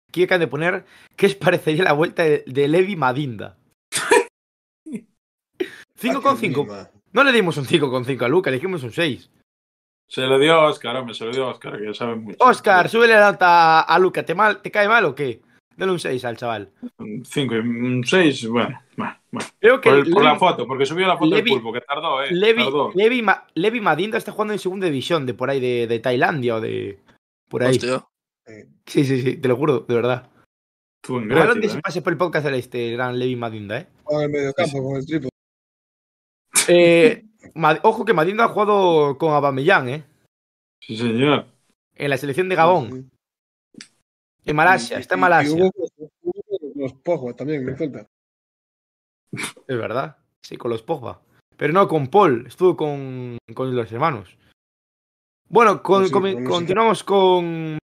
aquí 0.08 0.24
acaban 0.24 0.40
de 0.40 0.48
poner 0.48 0.84
qué 1.16 1.26
os 1.26 1.34
parecería 1.34 1.84
la 1.84 1.92
vuelta 1.92 2.24
de, 2.24 2.44
de 2.46 2.68
Levi 2.68 2.94
Madinda. 2.94 3.56
5,5. 5.98 6.90
No 7.12 7.24
le 7.24 7.32
dimos 7.32 7.56
un 7.56 7.64
5,5 7.64 8.22
a 8.22 8.28
Luca, 8.28 8.50
le 8.50 8.56
dijimos 8.56 8.82
un 8.82 8.92
6. 8.92 9.30
Se 10.09 10.22
lo 10.22 10.38
dio 10.38 10.54
a 10.54 10.68
Oscar, 10.68 10.96
hombre, 10.96 11.14
se 11.14 11.24
lo 11.24 11.32
dio 11.32 11.44
a 11.44 11.50
Oscar, 11.50 11.78
que 11.80 11.92
sabe 11.94 12.16
mucho. 12.16 12.36
Oscar, 12.40 12.88
súbele 12.88 13.14
la 13.14 13.32
nota 13.32 13.80
a 13.80 13.98
Luca. 13.98 14.24
¿Te, 14.24 14.34
mal, 14.34 14.62
¿Te 14.62 14.70
cae 14.70 14.88
mal 14.88 15.04
o 15.04 15.14
qué? 15.14 15.40
Dale 15.76 15.92
un 15.92 15.98
6 15.98 16.24
al 16.24 16.36
chaval. 16.36 16.70
Un 16.98 17.22
cinco 17.24 17.54
y 17.54 17.59
un 17.59 18.02
seis, 18.07 18.46
bueno, 18.48 18.80
bueno, 18.96 19.14
bueno. 19.30 19.48
Creo 19.61 19.80
que 19.80 19.90
Por, 19.90 19.98
el- 19.98 20.11
por 20.11 20.24
la 20.24 20.36
foto, 20.36 20.66
porque 20.66 20.86
subió 20.86 21.07
la 21.07 21.18
foto 21.18 21.30
Levi- 21.36 21.50
del 21.50 21.61
pulpo, 21.61 21.72
que 21.72 21.80
tardó, 21.82 22.22
eh. 22.22 22.28
Levi, 22.30 22.62
Tardó. 22.64 22.92
Levi, 22.94 23.20
Ma- 23.20 23.46
Levi 23.54 23.80
Madinda 23.82 24.16
está 24.16 24.32
jugando 24.32 24.54
en 24.54 24.59
segunda 24.59 24.86
división 24.86 25.26
de 25.26 25.34
por 25.34 25.50
ahí, 25.50 25.61
de, 25.61 25.86
de 25.86 25.98
Tailandia 25.98 26.57
o 26.57 26.61
de. 26.61 26.98
Por 27.50 27.62
ahí. 27.62 27.72
Hostia. 27.76 28.07
Sí, 28.86 29.04
sí, 29.04 29.20
sí, 29.20 29.36
te 29.36 29.48
lo 29.48 29.57
juro, 29.57 29.80
de 29.80 29.94
verdad. 29.94 30.30
Estuvo 31.02 31.18
en 31.18 31.32
un 31.32 31.61
día 31.61 31.68
se 31.68 31.80
pase 31.80 32.00
por 32.00 32.12
el 32.12 32.16
podcast 32.16 32.46
este 32.46 32.92
gran 32.92 33.18
Levi 33.18 33.36
Madinda, 33.36 33.78
¿eh? 33.78 33.86
Con 34.04 34.22
el 34.22 34.30
medio 34.30 34.52
campo, 34.54 34.82
con 34.82 34.96
el 34.96 35.04
triple. 35.07 35.28
Eh, 36.68 37.24
ojo 37.82 38.05
que 38.05 38.12
Madinda 38.14 38.44
ha 38.44 38.49
jugado 38.49 39.18
con 39.18 39.32
Abamellán, 39.32 39.88
¿eh? 39.88 40.05
Sí, 40.80 40.97
señor. 40.97 41.47
En 41.94 42.11
la 42.11 42.16
selección 42.16 42.49
de 42.49 42.55
Gabón. 42.57 43.11
Sí. 43.72 43.88
En 44.44 44.57
Malasia, 44.57 44.99
está 44.99 45.14
en 45.14 45.20
Malasia. 45.20 45.70
Los 46.74 46.92
Pogba 46.94 47.32
también, 47.34 47.68
en 47.68 47.76
Celta. 47.76 48.07
Es 49.32 49.76
verdad. 49.76 50.18
Sí, 50.42 50.57
con 50.57 50.70
los 50.70 50.82
Pogba. 50.82 51.20
Pero 51.57 51.72
no 51.72 51.88
con 51.88 52.07
Paul, 52.09 52.47
estuvo 52.47 52.76
con, 52.76 53.38
con 53.55 53.74
los 53.74 53.90
hermanos. 53.90 54.36
Bueno, 55.49 55.82
con- 55.82 56.07
sí, 56.07 56.12
con- 56.12 56.22
con 56.22 56.42
los- 56.44 56.53
continuamos 56.53 57.03
con. 57.05 57.78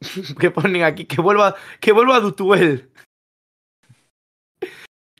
que 0.40 0.50
ponen 0.50 0.82
aquí, 0.82 1.06
que 1.06 1.20
vuelva, 1.22 1.54
que 1.80 1.92
vuelva 1.92 2.16
a 2.16 2.20
Dutuel. 2.20 2.90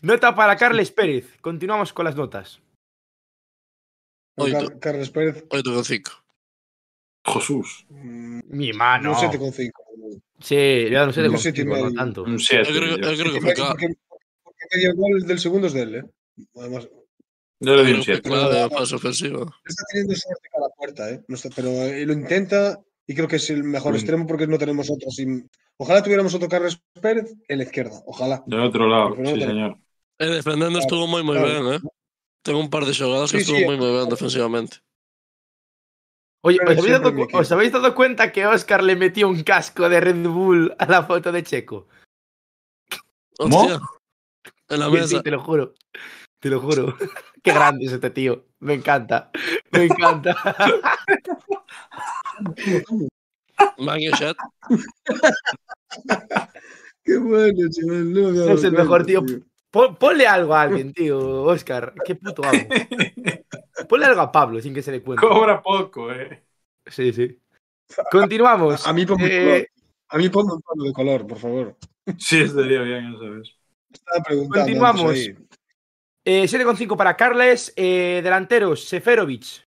Nota 0.02 0.34
para 0.34 0.56
Carles 0.56 0.90
Pérez. 0.90 1.36
Continuamos 1.40 1.92
con 1.92 2.04
las 2.04 2.14
notas. 2.16 2.60
Oito. 4.38 4.58
Car- 4.58 4.78
Carles 4.78 5.10
Pérez, 5.10 5.44
8,5. 5.50 6.10
Jesús. 7.24 7.84
mm, 7.90 8.40
Mi 8.48 8.72
mano. 8.72 9.10
un 9.12 9.16
7,5. 9.16 9.70
Sí, 10.40 10.54
le 10.54 10.84
voy 10.88 10.94
a 10.96 10.98
dar 11.00 11.08
un 11.08 11.14
7 11.14 11.28
Un 11.28 11.34
con 11.34 11.40
siete 11.42 11.60
y 11.60 11.62
cinco, 11.64 11.76
no 11.76 11.84
medio. 11.84 11.96
tanto. 11.96 12.22
Un 12.24 12.38
7. 12.38 12.68
Eu 12.70 12.74
creo, 12.76 12.96
Yo, 12.96 13.22
creo 13.22 13.32
que 13.34 13.54
clave. 13.54 13.96
porque, 14.44 14.64
medio 14.74 14.94
gol 14.94 15.26
del 15.26 15.38
segundo 15.38 15.66
es 15.66 15.72
de 15.74 15.82
él, 15.82 15.94
¿eh? 15.96 16.04
Además, 16.56 16.88
Yo 17.60 17.74
le 17.74 17.84
di 17.84 17.92
un 17.92 18.00
que 18.06 18.14
foi 18.14 18.22
7. 18.22 18.28
clave 18.30 18.56
a 18.62 18.70
fase 18.70 18.94
ofensiva. 18.94 19.42
está 19.66 19.82
teniendo 19.90 20.14
suerte 20.14 20.46
cada 20.54 20.68
puerta, 20.78 21.10
¿eh? 21.10 21.20
No 21.28 21.34
está- 21.34 21.50
pero 21.54 21.68
eh, 21.68 22.06
lo 22.06 22.12
intenta 22.12 22.78
y 23.06 23.14
creo 23.14 23.26
que 23.26 23.36
es 23.36 23.50
el 23.50 23.64
mejor 23.64 23.92
Mm. 23.92 23.96
extremo 23.96 24.26
porque 24.26 24.46
no 24.46 24.56
tenemos 24.58 24.88
otro. 24.90 25.10
Sin... 25.10 25.50
Ojalá 25.76 26.02
tuviéramos 26.02 26.32
otro 26.34 26.48
Carles 26.48 26.78
Pérez 27.02 27.34
en 27.48 27.58
la 27.58 27.64
izquierda. 27.64 28.00
Ojalá. 28.06 28.42
Del 28.46 28.60
otro 28.60 28.86
lado, 28.88 29.16
no 29.16 29.30
sí, 29.34 29.40
señor. 29.40 29.76
E 30.18 30.26
defendendo 30.26 30.78
estuvo 30.78 31.06
moi 31.06 31.22
moi 31.22 31.34
claro. 31.38 31.70
ben, 31.70 31.74
eh. 31.74 31.80
Ten 32.42 32.54
un 32.56 32.70
par 32.70 32.84
de 32.86 32.94
xogadas 32.94 33.30
que 33.32 33.38
Sí, 33.38 33.42
estuvo 33.42 33.58
sí. 33.58 33.64
moi 33.66 33.76
moi 33.76 33.92
ben 33.92 34.08
defensivamente. 34.08 34.78
Oye, 36.44 36.58
¿os 36.62 36.70
habéis, 36.78 36.92
dado, 37.02 37.10
os 37.34 37.52
habéis 37.52 37.72
cuenta 37.94 38.30
que 38.30 38.46
Oscar 38.46 38.82
le 38.82 38.94
metió 38.94 39.28
un 39.28 39.42
casco 39.42 39.88
de 39.88 39.98
Red 40.00 40.22
Bull 40.28 40.72
a 40.78 40.86
la 40.86 41.02
foto 41.02 41.32
de 41.32 41.42
Checo? 41.42 41.88
¿Cómo? 43.36 43.60
Hostia. 43.60 43.80
En 44.68 44.78
la 44.80 44.86
Sí, 44.86 44.92
sí, 44.92 45.14
mesa. 45.16 45.22
te 45.22 45.30
lo 45.30 45.40
juro. 45.40 45.74
Te 46.40 46.48
lo 46.48 46.60
juro. 46.60 46.94
Qué 47.42 47.52
grande 47.52 47.86
es 47.86 47.92
este 47.92 48.10
tío. 48.10 48.46
Me 48.60 48.74
encanta. 48.74 49.30
Me 49.72 49.84
encanta. 49.84 50.34
Y 53.78 54.10
shot. 54.10 54.36
Qué 57.04 57.18
bueno, 57.18 57.68
chaval. 57.70 58.12
No, 58.12 58.52
Es 58.54 58.62
el 58.62 58.72
mejor 58.72 59.04
tío. 59.04 59.24
Pon- 59.70 59.96
ponle 59.96 60.26
algo 60.26 60.54
a 60.54 60.62
alguien, 60.62 60.92
tío. 60.92 61.42
Oscar. 61.44 61.92
Qué 62.04 62.14
puto 62.14 62.42
amo. 62.44 62.58
Ponle 63.88 64.06
algo 64.06 64.20
a 64.20 64.32
Pablo 64.32 64.60
sin 64.60 64.74
que 64.74 64.82
se 64.82 64.90
le 64.90 65.02
cuente. 65.02 65.26
Cobra 65.26 65.62
poco, 65.62 66.10
eh. 66.12 66.44
Sí, 66.86 67.12
sí. 67.12 67.38
Continuamos. 68.10 68.86
A 68.86 68.92
mí 68.92 69.06
ponme 69.06 69.24
un 69.24 69.30
Eh. 69.30 69.66
A 70.08 70.16
mí 70.18 70.28
ponme 70.30 70.54
un 70.54 70.62
tono 70.62 70.84
de 70.84 70.92
color, 70.92 71.26
por 71.26 71.38
favor. 71.38 71.76
Sí, 72.18 72.40
estaría 72.40 72.80
bien, 72.82 73.14
eso 73.14 73.36
es. 73.36 73.54
Estaba 73.92 74.22
preguntando. 74.24 74.64
Continuamos. 74.64 75.16
eh, 76.24 76.44
7,5 76.48 76.96
para 76.96 77.16
Carles. 77.16 77.72
Eh, 77.76 78.20
delanteros, 78.24 78.84
Seferovic. 78.84 79.64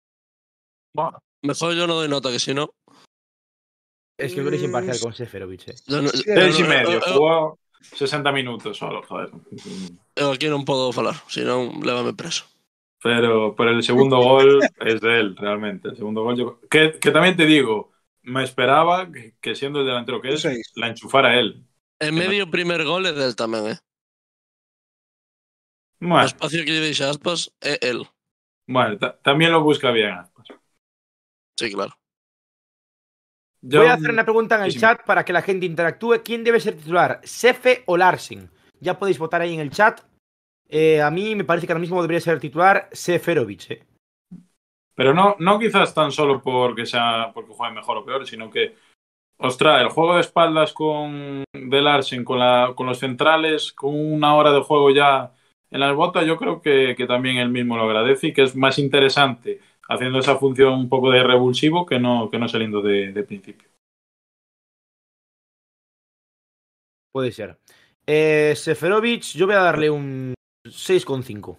Mejor 1.42 1.74
yo 1.76 1.88
no 1.88 1.96
doy 1.96 2.10
nota, 2.10 2.32
que 2.32 2.40
si 2.40 2.54
no. 2.54 2.74
Es 4.18 4.32
que 4.32 4.38
yo 4.40 4.44
queréis 4.46 4.64
imparcial 4.64 5.00
con 5.00 5.14
Seferovic. 5.14 5.68
eh. 5.70 5.76
no- 5.88 6.08
Seis 6.10 6.60
y 6.60 6.64
no- 6.64 6.68
medio. 6.70 7.02
Jugó 7.02 7.60
60 7.82 8.32
minutos 8.32 8.78
solo, 8.78 9.02
joder. 9.04 9.30
Eu 10.16 10.32
aquí 10.32 10.48
non 10.52 10.68
podo 10.68 10.92
falar, 10.92 11.16
senón 11.32 11.80
levame 11.82 12.14
preso. 12.14 12.46
Pero, 13.02 13.56
pero 13.56 13.72
el 13.72 13.84
segundo 13.84 14.20
gol 14.24 14.60
es 14.84 15.00
de 15.00 15.20
él, 15.20 15.36
realmente. 15.36 15.90
El 15.90 15.96
segundo 15.96 16.24
gol 16.24 16.36
yo... 16.36 16.60
que, 16.70 17.00
que 17.00 17.12
también 17.12 17.36
te 17.38 17.46
digo, 17.46 17.92
me 18.24 18.44
esperaba 18.44 19.12
que, 19.12 19.36
que 19.40 19.56
siendo 19.56 19.80
el 19.82 19.88
delantero 19.88 20.22
que 20.22 20.34
es, 20.34 20.42
sí. 20.42 20.62
la 20.76 20.88
enchufara 20.88 21.40
él. 21.40 21.64
El 22.00 22.14
medio 22.14 22.46
no... 22.46 22.52
primer 22.52 22.84
gol 22.84 23.08
é 23.08 23.12
del 23.12 23.36
tamén, 23.36 23.76
eh? 23.76 23.80
Bueno. 26.00 26.24
El 26.24 26.32
espacio 26.32 26.64
que 26.64 26.72
lle 26.72 26.84
deixa 26.84 27.12
Aspas 27.12 27.52
é 27.60 27.80
el. 27.84 28.08
Bueno, 28.68 28.96
también 29.24 29.52
lo 29.52 29.64
busca 29.64 29.92
bien 29.92 30.16
Aspas. 30.16 30.48
Sí, 31.60 31.72
claro. 31.72 31.99
Yo- 33.62 33.80
Voy 33.82 33.90
a 33.90 33.94
hacer 33.94 34.12
una 34.12 34.24
pregunta 34.24 34.56
en 34.56 34.64
el 34.64 34.72
sí. 34.72 34.80
chat 34.80 35.04
para 35.06 35.26
que 35.26 35.34
la 35.34 35.42
gente 35.42 35.66
interactúe. 35.66 36.22
¿Quién 36.24 36.44
debe 36.44 36.60
ser 36.60 36.76
titular? 36.78 37.20
¿Sefe 37.24 37.84
o 37.88 37.98
Larsen? 37.98 38.50
Ya 38.80 38.98
podéis 38.98 39.20
votar 39.20 39.42
ahí 39.42 39.54
en 39.54 39.60
el 39.60 39.72
chat. 39.72 40.02
Eh, 40.70 41.02
a 41.02 41.12
mí 41.12 41.36
me 41.36 41.44
parece 41.44 41.68
que 41.68 41.74
ahora 41.74 41.82
mismo 41.82 42.02
debería 42.02 42.22
ser 42.22 42.40
titular 42.40 42.88
Seferovic. 42.92 43.72
eh. 43.72 43.84
Pero 44.96 45.14
no, 45.14 45.36
no 45.40 45.60
quizás 45.60 45.94
tan 45.94 46.12
solo 46.12 46.42
porque 46.42 46.86
sea 46.86 47.32
porque 47.34 47.54
juegue 47.54 47.76
mejor 47.76 47.98
o 47.98 48.06
peor, 48.06 48.28
sino 48.28 48.50
que, 48.50 48.76
ostras, 49.38 49.82
el 49.82 49.90
juego 49.90 50.16
de 50.16 50.22
espaldas 50.22 50.74
con 50.74 51.44
De 51.54 51.82
Larsen, 51.82 52.24
con, 52.24 52.40
la, 52.40 52.74
con 52.76 52.86
los 52.86 53.00
centrales, 53.00 53.72
con 53.74 53.96
una 53.96 54.36
hora 54.36 54.52
de 54.52 54.62
juego 54.62 54.92
ya 54.92 55.32
en 55.72 55.80
las 55.80 55.96
botas, 55.96 56.26
yo 56.26 56.38
creo 56.38 56.62
que, 56.62 56.96
que 56.98 57.06
también 57.08 57.38
él 57.38 57.50
mismo 57.50 57.78
lo 57.78 57.84
agradece 57.84 58.28
y 58.28 58.34
que 58.34 58.44
es 58.44 58.56
más 58.56 58.78
interesante 58.80 59.60
haciendo 59.90 60.20
esa 60.20 60.38
función 60.38 60.74
un 60.74 60.88
poco 60.90 61.12
de 61.12 61.24
revulsivo 61.24 61.86
que 61.86 62.00
no, 62.00 62.30
que 62.30 62.38
no 62.38 62.48
saliendo 62.48 62.82
de, 62.82 63.12
de 63.12 63.24
principio. 63.24 63.68
Puede 67.12 67.32
ser. 67.32 67.58
Eh, 68.06 68.54
Seferovic, 68.56 69.24
yo 69.34 69.46
voy 69.48 69.56
a 69.56 69.60
darle 69.60 69.90
un 69.90 70.34
6,5. 70.66 71.58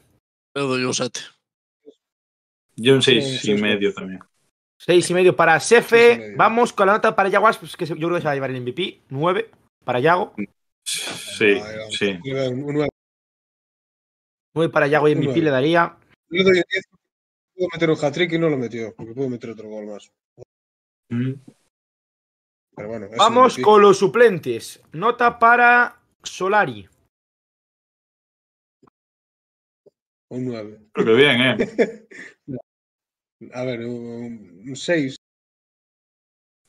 Eu 0.54 0.66
doy 0.68 0.84
un 0.84 0.94
7. 0.94 1.20
Yo 2.76 2.94
un 2.94 3.02
Sí, 3.02 3.20
6 3.20 3.40
sí, 3.40 3.52
y 3.52 3.56
sí. 3.56 3.62
medio 3.62 3.92
también. 3.92 4.20
6 4.78 5.10
y 5.10 5.14
medio 5.14 5.36
para 5.36 5.58
Sefe. 5.60 6.16
medio. 6.18 6.36
Vamos 6.36 6.72
con 6.72 6.86
la 6.86 6.94
nota 6.94 7.14
para 7.14 7.28
Yago 7.28 7.48
Aspas, 7.48 7.76
que 7.76 7.84
yo 7.84 7.96
creo 7.96 8.14
que 8.14 8.20
se 8.20 8.24
va 8.24 8.30
a 8.30 8.34
llevar 8.34 8.50
el 8.50 8.62
MVP. 8.62 9.02
9 9.10 9.50
para 9.84 10.00
Yago. 10.00 10.34
Sí, 10.84 11.60
sí. 11.90 12.18
Le 12.24 12.34
doy 12.34 12.48
un 12.54 12.64
un 12.64 12.74
nueve. 12.74 12.88
9 14.54 14.72
para 14.72 14.86
Yago 14.86 15.08
y 15.08 15.14
MVP 15.14 15.40
le 15.42 15.50
daría. 15.50 15.96
Le 16.30 16.42
doy 16.44 16.58
un 16.58 16.64
10 16.68 16.86
porque 16.90 16.99
pudo 17.60 17.68
meter 17.74 17.90
un 17.90 18.04
hat-trick 18.04 18.32
y 18.32 18.38
no 18.38 18.48
lo 18.48 18.56
metió, 18.56 18.94
porque 18.96 19.12
pudo 19.12 19.28
meter 19.28 19.50
otro 19.50 19.68
gol 19.68 19.86
más. 19.86 20.10
Mm. 21.10 21.32
Pero 22.74 22.88
bueno, 22.88 23.08
Vamos 23.18 23.58
con 23.58 23.82
los 23.82 23.98
suplentes. 23.98 24.80
Nota 24.92 25.38
para 25.38 26.00
Solari. 26.22 26.88
Un 30.30 30.46
9. 30.46 30.80
Creo 30.92 31.06
que 31.06 31.12
bien, 31.12 31.40
¿eh? 31.40 32.06
A 33.52 33.64
ver, 33.64 33.84
un 33.84 34.72
6. 34.74 35.16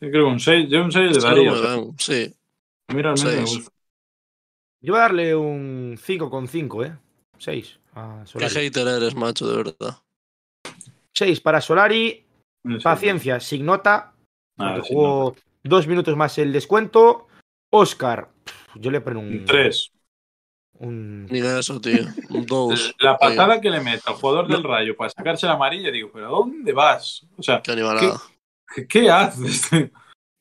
Yo 0.02 0.10
creo 0.10 0.26
que 0.26 0.32
un 0.32 0.40
6, 0.40 0.70
yo 0.70 0.84
un 0.84 0.92
6 0.92 1.12
le 1.16 1.22
daría. 1.22 1.52
ben, 1.54 2.00
sí. 2.00 2.36
Mira, 2.94 3.12
al 3.12 3.18
menos 3.18 3.24
me 3.26 3.42
gusta. 3.42 3.72
Yo 4.82 4.94
voy 4.94 5.00
a 5.00 5.04
darle 5.04 5.36
un 5.36 5.96
5,5, 5.98 6.86
¿eh? 6.88 6.98
6 7.38 7.80
a 7.94 8.22
Que 8.24 8.28
Solari. 8.28 8.54
hater 8.56 8.88
eres, 8.88 9.16
macho, 9.16 9.48
de 9.48 9.58
verdad. 9.58 10.02
6 11.22 11.40
para 11.42 11.62
Solari. 11.62 12.26
Paciencia, 12.84 13.40
sin 13.40 13.66
nota. 13.66 14.14
Nada, 14.58 14.74
porque 14.76 14.88
sí, 14.88 14.94
jugó 14.94 15.36
dos 15.64 15.86
minutos 15.88 16.16
más 16.18 16.38
el 16.40 16.52
descuento. 16.52 17.28
Oscar, 17.72 18.30
yo 18.76 18.90
le 18.90 19.02
pongo 19.02 19.20
un. 19.20 19.28
Un 19.40 19.46
3. 19.46 19.92
un- 20.80 21.28
eso, 21.32 21.80
tío. 21.80 22.06
Un 22.30 22.46
2. 22.46 22.96
La 23.00 23.18
patada 23.18 23.62
que 23.62 23.70
le 23.70 23.82
mete 23.82 24.02
al 24.08 24.16
jugador 24.16 24.48
del 24.48 24.64
Rayo 24.64 24.96
para 24.96 25.12
sacarse 25.12 25.46
la 25.46 25.54
amarilla, 25.54 25.92
digo, 25.92 26.10
¿pero 26.12 26.30
dónde 26.30 26.74
vas? 26.74 27.26
O 27.38 27.44
sea. 27.44 27.62
¿qué, 27.62 28.88
qué 28.88 29.10
haces? 29.10 29.70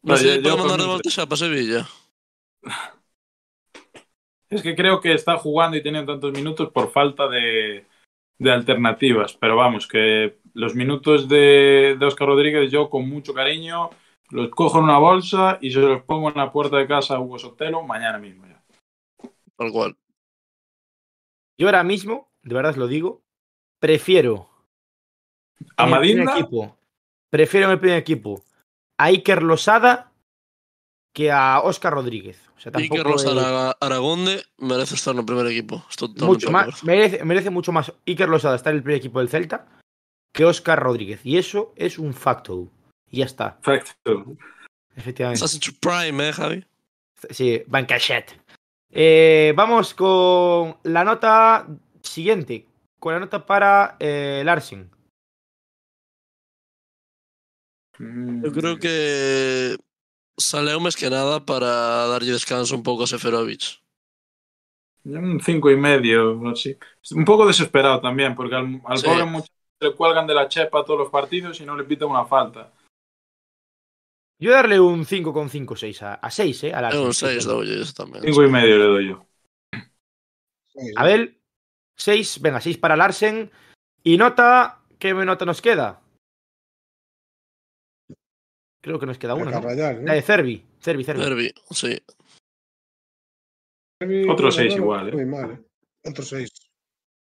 No, 0.03 0.17
yo- 0.17 0.37
yo 0.37 0.57
pode 0.57 0.69
mandar 0.79 1.03
de 1.03 1.11
xa 1.11 1.27
para 1.27 1.37
Sevilla. 1.37 1.87
Es 4.49 4.63
que 4.63 4.75
creo 4.75 5.01
que 5.01 5.13
está 5.13 5.37
jugando 5.37 5.77
y 5.77 5.83
teniendo 5.83 6.13
tantos 6.13 6.33
minutos 6.33 6.71
por 6.73 6.91
falta 6.91 7.29
de, 7.29 7.87
de 8.39 8.51
alternativas. 8.51 9.35
Pero 9.35 9.57
vamos, 9.57 9.87
que 9.87 10.40
los 10.55 10.75
minutos 10.75 11.29
de, 11.29 11.97
de 11.99 12.07
Oscar 12.07 12.29
Rodríguez 12.29 12.71
yo 12.71 12.91
con 12.91 13.09
mucho 13.09 13.33
cariño 13.35 13.91
los 14.31 14.49
cojo 14.51 14.79
en 14.79 14.85
una 14.85 14.99
bolsa 14.99 15.59
y 15.61 15.73
se 15.73 15.81
los 15.81 16.03
pongo 16.03 16.29
en 16.29 16.37
la 16.37 16.53
puerta 16.53 16.77
de 16.77 16.87
casa 16.87 17.17
a 17.17 17.21
Hugo 17.21 17.39
Sotelo 17.39 17.83
mañana 17.83 18.19
mismo 18.19 18.47
ya. 18.47 18.63
Tal 19.57 19.73
cual. 19.73 19.97
Yo 21.59 21.67
ahora 21.67 21.83
mismo, 21.83 22.31
de 22.43 22.55
verdad 22.55 22.71
os 22.71 22.79
lo 22.79 22.87
digo, 22.87 23.23
prefiero. 23.81 24.49
¿A 25.77 25.87
en 25.87 25.95
el 25.95 26.01
primer 26.01 26.29
equipo, 26.29 26.77
prefiero 27.29 27.67
en 27.67 27.73
el 27.73 27.81
primer 27.81 27.99
equipo 27.99 28.45
a 28.99 29.07
Iker 29.07 29.43
Losada 29.43 30.13
que 31.13 31.33
a 31.33 31.61
Oscar 31.61 31.93
Rodríguez. 31.95 32.49
O 32.57 32.61
sea, 32.61 32.73
Iker 32.75 33.07
eh, 33.07 33.41
Ara- 33.41 33.77
Aragonde 33.81 34.45
merece 34.59 34.95
estar 34.95 35.15
no 35.15 35.27
primer 35.27 35.47
equipo. 35.49 35.85
Mucho 36.21 36.51
más, 36.51 36.85
merece, 36.85 37.25
merece 37.25 37.51
mucho 37.51 37.73
más 37.73 37.93
Iker 38.07 38.29
Losada 38.29 38.57
estar 38.57 38.73
en 38.73 38.77
el 38.79 38.83
primer 38.83 38.99
equipo 38.99 39.19
del 39.19 39.29
Celta 39.29 39.67
que 40.33 40.45
Oscar 40.45 40.79
Rodríguez. 40.83 41.21
Y 41.25 41.39
eso 41.39 41.73
es 41.77 41.99
un 41.99 42.15
facto. 42.15 42.69
Y 43.11 43.19
ya 43.19 43.25
está, 43.27 43.61
Perfecto. 43.61 44.37
efectivamente. 44.97 45.45
Estás 45.45 45.55
en 45.55 45.61
tu 45.61 45.73
prime, 45.81 46.29
eh, 46.29 46.33
Javi. 46.33 46.65
Sí, 47.31 47.63
Van 47.67 47.87
Cachet. 47.87 48.39
Eh, 48.91 49.53
vamos 49.57 49.95
con 49.95 50.77
la 50.85 51.05
nota 51.05 51.67
siguiente. 52.03 52.67
Con 52.99 53.15
la 53.15 53.21
nota 53.21 53.45
para 53.47 53.97
eh, 53.99 54.43
Larsen. 54.45 54.91
Eu 58.45 58.51
creo 58.53 58.79
que 58.81 59.77
saleu 60.41 60.81
máis 60.81 60.97
que 60.97 61.11
nada 61.13 61.37
para 61.45 62.09
darlle 62.09 62.33
descanso 62.33 62.73
un 62.75 62.83
pouco 62.83 63.05
a 63.05 63.07
Seferovic. 63.07 63.77
Un 65.05 65.41
cinco 65.41 65.69
y 65.71 65.77
medio, 65.77 66.41
así. 66.49 66.77
Un 67.13 67.25
poco 67.25 67.47
desesperado 67.47 68.01
también, 68.01 68.35
porque 68.35 68.55
al, 68.57 68.81
al 68.89 68.97
Sí. 68.99 69.05
pobre 69.05 69.25
muchacho 69.25 69.53
le 69.81 69.95
cuelgan 69.95 70.27
de 70.27 70.35
la 70.35 70.49
chepa 70.49 70.85
todos 70.85 71.01
los 71.01 71.11
partidos 71.11 71.61
y 71.61 71.65
no 71.65 71.77
le 71.77 71.85
pitan 71.85 72.09
una 72.09 72.25
falta. 72.25 72.71
Yo 74.39 74.53
darle 74.53 74.81
un 74.81 75.05
5,56 75.05 76.03
a, 76.03 76.15
a 76.15 76.31
6, 76.31 76.65
¿eh? 76.65 76.75
A 76.75 76.81
Larsen. 76.81 77.03
un 77.03 77.15
6 77.15 77.45
doulle 77.45 77.81
eso 77.83 77.93
tamén. 77.93 78.23
Cinco 78.23 78.43
y 78.45 78.49
medio 78.49 78.79
le 78.79 78.85
doy 78.85 79.09
yo. 79.09 79.27
A 80.97 81.05
ver, 81.05 81.37
6, 81.97 82.41
venga, 82.41 82.61
6 82.61 82.79
para 82.79 82.97
Larsen. 82.97 83.51
Y 84.03 84.17
nota, 84.17 84.81
¿qué 84.99 85.13
nota 85.13 85.45
nos 85.45 85.61
queda? 85.61 86.01
Creo 88.81 88.99
que 88.99 89.05
nos 89.05 89.19
queda 89.19 89.35
una, 89.35 89.51
¿no? 89.51 89.61
La 89.61 90.15
de 90.15 90.23
Cervi. 90.23 90.65
Cervi, 90.81 91.05
Cervi. 91.05 91.21
Derby, 91.23 91.55
sí. 91.71 92.01
Otro 94.27 94.51
seis 94.51 94.75
igual, 94.75 95.11
¿eh? 95.11 95.13
Muy 95.13 95.27
mal, 95.27 95.51
¿eh? 95.51 95.61
Otro 96.09 96.25
6. 96.25 96.70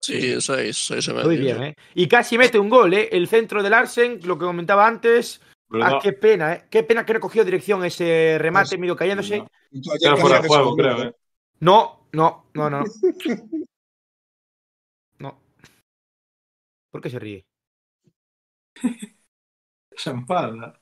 Sí, 0.04 0.40
6, 0.40 0.76
6 0.76 1.08
e 1.08 1.12
medio. 1.12 1.26
Muy 1.26 1.36
bien, 1.38 1.62
¿eh? 1.62 1.74
Y 1.94 2.06
casi 2.08 2.36
mete 2.36 2.58
un 2.58 2.68
gol, 2.68 2.92
¿eh? 2.92 3.08
El 3.10 3.26
centro 3.26 3.62
de 3.62 3.70
Larsen, 3.70 4.20
lo 4.24 4.38
que 4.38 4.44
comentaba 4.44 4.86
antes. 4.86 5.40
Ah, 5.72 5.98
qué 6.02 6.12
pena, 6.12 6.52
¿eh? 6.52 6.64
Qué 6.70 6.82
pena 6.82 7.06
que 7.06 7.14
no 7.14 7.20
cogió 7.20 7.44
dirección 7.44 7.84
ese 7.84 8.36
remate 8.38 8.70
Pues, 8.70 8.80
medio 8.80 8.96
cayéndose. 8.96 9.38
No. 9.38 9.48
Era 10.00 10.16
fuera 10.16 10.40
de 10.40 10.48
juego, 10.48 10.76
creo, 10.76 11.02
¿eh? 11.04 11.14
No, 11.60 12.08
no, 12.12 12.50
no, 12.54 12.70
no. 12.70 12.84
No. 15.18 15.40
¿Por 16.90 17.00
qué 17.00 17.08
se 17.10 17.18
ríe? 17.18 17.46
Se 19.96 20.10
enfada. 20.10 20.80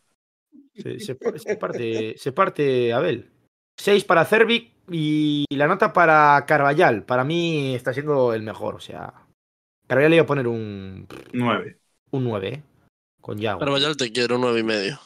Se, 0.74 0.98
se 0.98 1.14
pa- 1.14 1.38
se 1.38 1.56
parte, 1.56 2.14
se 2.16 2.32
parte 2.32 2.92
Abel. 2.94 3.30
6 3.76 4.04
para 4.04 4.24
Cervic 4.24 4.71
y 4.90 5.44
la 5.50 5.66
nota 5.66 5.92
para 5.92 6.44
Carvallal. 6.46 7.04
Para 7.04 7.24
mí 7.24 7.74
está 7.74 7.92
siendo 7.92 8.34
el 8.34 8.42
mejor. 8.42 8.74
O 8.74 8.80
sea, 8.80 9.12
Carvallal 9.86 10.10
le 10.10 10.16
iba 10.16 10.24
a 10.24 10.26
poner 10.26 10.46
un, 10.46 11.06
Nueve. 11.32 11.78
un 12.10 12.24
9, 12.24 12.48
¿eh? 12.48 12.62
Con 13.20 13.38
Yago. 13.38 13.60
Carvallal 13.60 13.96
te 13.96 14.10
quiero, 14.12 14.38
9 14.38 14.60
e 14.60 14.64
medio. 14.64 15.00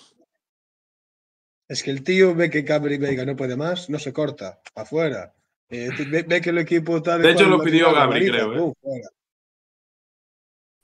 Es 1.69 1.83
que 1.83 1.91
el 1.91 2.05
tío 2.05 2.35
ve 2.35 2.49
que 2.49 2.65
Cabri 2.65 2.97
Veiga 2.97 3.25
no 3.25 3.35
puede 3.35 3.57
más, 3.57 3.91
no 3.91 3.99
se 3.99 4.13
corta, 4.13 4.61
afuera. 4.75 5.35
Eh, 5.69 5.91
ve, 6.09 6.23
ve 6.23 6.41
que 6.41 6.51
el 6.51 6.59
equipo 6.59 6.99
está 6.99 7.19
De 7.19 7.33
hecho, 7.33 7.49
lo 7.49 7.61
pidió 7.61 7.93
Gabri, 7.93 8.29
creo, 8.29 8.55
¿eh? 8.55 8.73
fuera. 8.81 9.09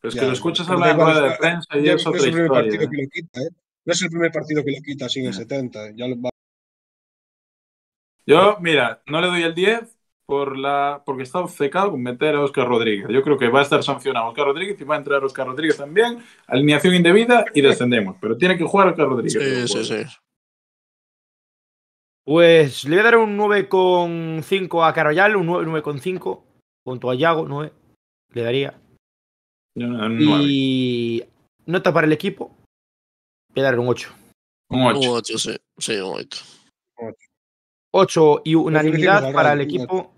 Pero 0.00 0.08
es 0.08 0.14
Ya, 0.16 0.20
que 0.22 0.26
lo 0.26 0.32
escuchas 0.32 0.68
hablar 0.68 0.90
en 0.90 0.96
rueda 1.00 1.20
de 1.30 1.36
prensa 1.36 1.78
y 1.78 1.84
ya 1.84 1.92
es 1.92 2.04
no 2.04 2.12
es 2.12 2.24
el 2.24 2.32
primer 2.32 2.46
historia. 2.46 2.62
partido 2.62 2.82
¿eh? 2.82 2.88
que 2.90 3.02
lo 3.02 3.08
quita, 3.08 3.40
¿eh? 3.42 3.48
No 3.84 3.92
es 3.92 4.02
el 4.02 4.08
primer 4.10 4.32
partido 4.32 4.64
que 4.64 4.72
lo 4.72 4.82
quita 4.82 5.08
sin 5.08 5.26
el 5.26 5.34
70. 5.34 5.92
Ya 5.94 6.08
lo 6.08 6.20
va. 6.20 6.30
Yo, 8.26 8.56
mira, 8.60 9.02
no 9.06 9.20
le 9.20 9.26
doy 9.26 9.42
el 9.42 9.54
10 9.54 9.98
por 10.26 10.56
la, 10.56 11.02
porque 11.04 11.24
está 11.24 11.40
obcecado 11.40 11.90
con 11.90 12.02
meter 12.02 12.36
a 12.36 12.42
Oscar 12.42 12.68
Rodríguez. 12.68 13.08
Yo 13.10 13.22
creo 13.22 13.36
que 13.36 13.48
va 13.48 13.60
a 13.60 13.62
estar 13.62 13.82
sancionado 13.82 14.28
Oscar 14.28 14.46
Rodríguez 14.46 14.80
y 14.80 14.84
va 14.84 14.94
a 14.94 14.98
entrar 14.98 15.24
Oscar 15.24 15.46
Rodríguez 15.46 15.76
también. 15.76 16.22
Alineación 16.46 16.94
indebida 16.94 17.44
y 17.52 17.60
descendemos. 17.60 18.16
Pero 18.20 18.36
tiene 18.36 18.56
que 18.56 18.64
jugar 18.64 18.88
Oscar 18.88 19.08
Rodríguez. 19.08 19.70
Sí, 19.70 19.84
sí, 19.84 19.84
sí. 19.84 20.18
Pues 22.24 22.84
le 22.84 22.90
voy 22.90 23.00
a 23.00 23.02
dar 23.02 23.16
un 23.16 23.36
9,5 23.36 24.88
a 24.88 24.92
Carvallal, 24.92 25.34
un 25.36 25.48
9,5 25.48 26.42
junto 26.84 27.10
a 27.10 27.14
Yago, 27.16 27.48
9 27.48 27.72
le 28.32 28.42
daría. 28.42 28.80
Un. 29.74 30.18
Y 30.20 31.22
nota 31.66 31.92
para 31.92 32.06
el 32.06 32.12
equipo, 32.12 32.56
voy 33.52 33.60
a 33.60 33.64
dar 33.64 33.78
un 33.78 33.88
8. 33.88 34.14
Un 34.70 34.82
Un 34.82 34.96
ocho. 34.96 35.12
8, 35.12 35.38
sí. 35.38 35.56
Sí, 35.78 35.96
un 35.96 36.14
8. 36.20 36.44
8 36.96 37.31
y 38.44 38.54
unanimidad 38.54 39.32
para 39.32 39.52
el 39.52 39.60
equipo. 39.60 40.12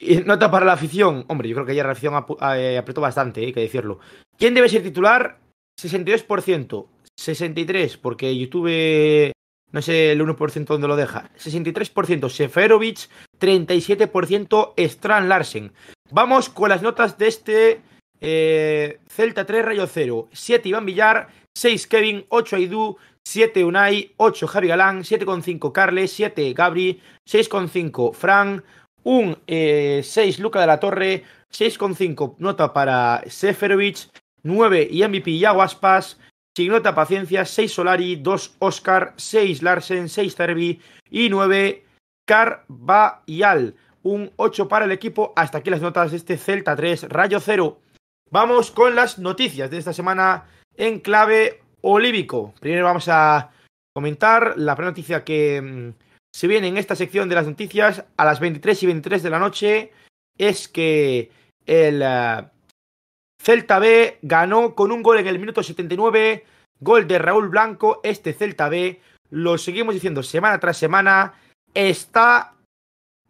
Y 0.00 0.16
nota 0.18 0.50
para 0.50 0.64
la 0.66 0.72
afición. 0.74 1.24
Hombre, 1.28 1.48
yo 1.48 1.54
creo 1.56 1.66
que 1.66 1.72
ayer 1.72 1.84
la 1.84 1.92
afición 1.92 2.14
apu- 2.14 2.38
eh, 2.56 2.78
apretó 2.78 3.00
bastante, 3.00 3.42
eh, 3.42 3.46
hay 3.46 3.52
que 3.52 3.60
decirlo. 3.60 3.98
¿Quién 4.36 4.54
debe 4.54 4.68
ser 4.68 4.82
titular? 4.82 5.38
62%. 5.80 6.86
63%, 7.20 7.98
porque 8.00 8.36
YouTube, 8.36 9.32
no 9.72 9.82
sé 9.82 10.12
el 10.12 10.20
1% 10.20 10.66
dónde 10.74 10.86
lo 10.86 10.94
deja. 10.94 11.30
63% 11.36 12.28
Seferovic, 12.28 13.08
37% 13.40 14.74
Strand 14.76 15.28
Larsen. 15.28 15.72
Vamos 16.10 16.48
con 16.48 16.68
las 16.68 16.80
notas 16.80 17.18
de 17.18 17.26
este 17.26 17.80
eh, 18.20 19.00
Celta 19.08 19.44
3 19.44 19.64
Rayo 19.64 19.86
0. 19.88 20.28
7 20.32 20.68
Iván 20.68 20.86
Villar, 20.86 21.28
6 21.56 21.86
Kevin, 21.88 22.24
8 22.28 22.54
Aidú, 22.56 22.96
7 23.28 23.62
Unai, 23.62 24.14
8 24.16 24.48
Javi 24.48 24.68
Galán, 24.68 25.04
7,5 25.04 25.70
Carles, 25.70 26.12
7 26.12 26.54
Gabri, 26.54 27.02
6,5 27.26 28.14
Fran, 28.14 28.64
un 29.02 29.36
eh, 29.46 30.00
6 30.02 30.38
Luca 30.38 30.62
de 30.62 30.66
la 30.66 30.80
Torre, 30.80 31.24
6,5 31.52 32.36
nota 32.38 32.72
para 32.72 33.22
Seferovic, 33.26 34.08
9 34.44 34.88
y 34.90 35.06
MVP 35.06 35.32
Iago 35.32 35.60
Aspas, 35.60 36.18
sin 36.56 36.72
nota 36.72 36.94
paciencia, 36.94 37.44
6 37.44 37.70
Solari, 37.70 38.16
2 38.16 38.56
Oscar, 38.60 39.12
6 39.16 39.62
Larsen, 39.62 40.08
6 40.08 40.34
Cervi 40.34 40.80
y 41.10 41.28
9 41.28 41.84
Carvajal. 42.26 43.74
Un 44.04 44.32
8 44.36 44.68
para 44.68 44.86
el 44.86 44.92
equipo. 44.92 45.34
Hasta 45.36 45.58
aquí 45.58 45.68
las 45.68 45.82
notas 45.82 46.12
de 46.12 46.16
este 46.16 46.38
Celta 46.38 46.74
3, 46.74 47.10
Rayo 47.10 47.40
0. 47.40 47.78
Vamos 48.30 48.70
con 48.70 48.94
las 48.94 49.18
noticias 49.18 49.70
de 49.70 49.76
esta 49.76 49.92
semana 49.92 50.46
en 50.76 51.00
clave 51.00 51.60
olívico. 51.82 52.54
Primero 52.60 52.84
vamos 52.84 53.08
a 53.08 53.50
comentar 53.94 54.54
la 54.56 54.74
primera 54.74 54.90
noticia 54.90 55.24
que 55.24 55.60
mm, 55.60 55.92
se 56.34 56.46
viene 56.46 56.68
en 56.68 56.76
esta 56.76 56.96
sección 56.96 57.28
de 57.28 57.34
las 57.34 57.46
noticias 57.46 58.04
a 58.16 58.24
las 58.24 58.40
23 58.40 58.82
y 58.82 58.86
23 58.86 59.22
de 59.22 59.30
la 59.30 59.38
noche. 59.38 59.92
Es 60.36 60.68
que 60.68 61.30
el 61.66 62.02
eh, 62.02 62.44
Celta 63.42 63.78
B 63.78 64.18
ganó 64.22 64.74
con 64.74 64.92
un 64.92 65.02
gol 65.02 65.18
en 65.18 65.26
el 65.26 65.38
minuto 65.38 65.62
79. 65.62 66.44
Gol 66.80 67.08
de 67.08 67.18
Raúl 67.18 67.48
Blanco. 67.48 68.00
Este 68.02 68.32
Celta 68.32 68.68
B, 68.68 69.00
lo 69.30 69.58
seguimos 69.58 69.94
diciendo 69.94 70.22
semana 70.22 70.60
tras 70.60 70.76
semana, 70.76 71.34
está 71.74 72.54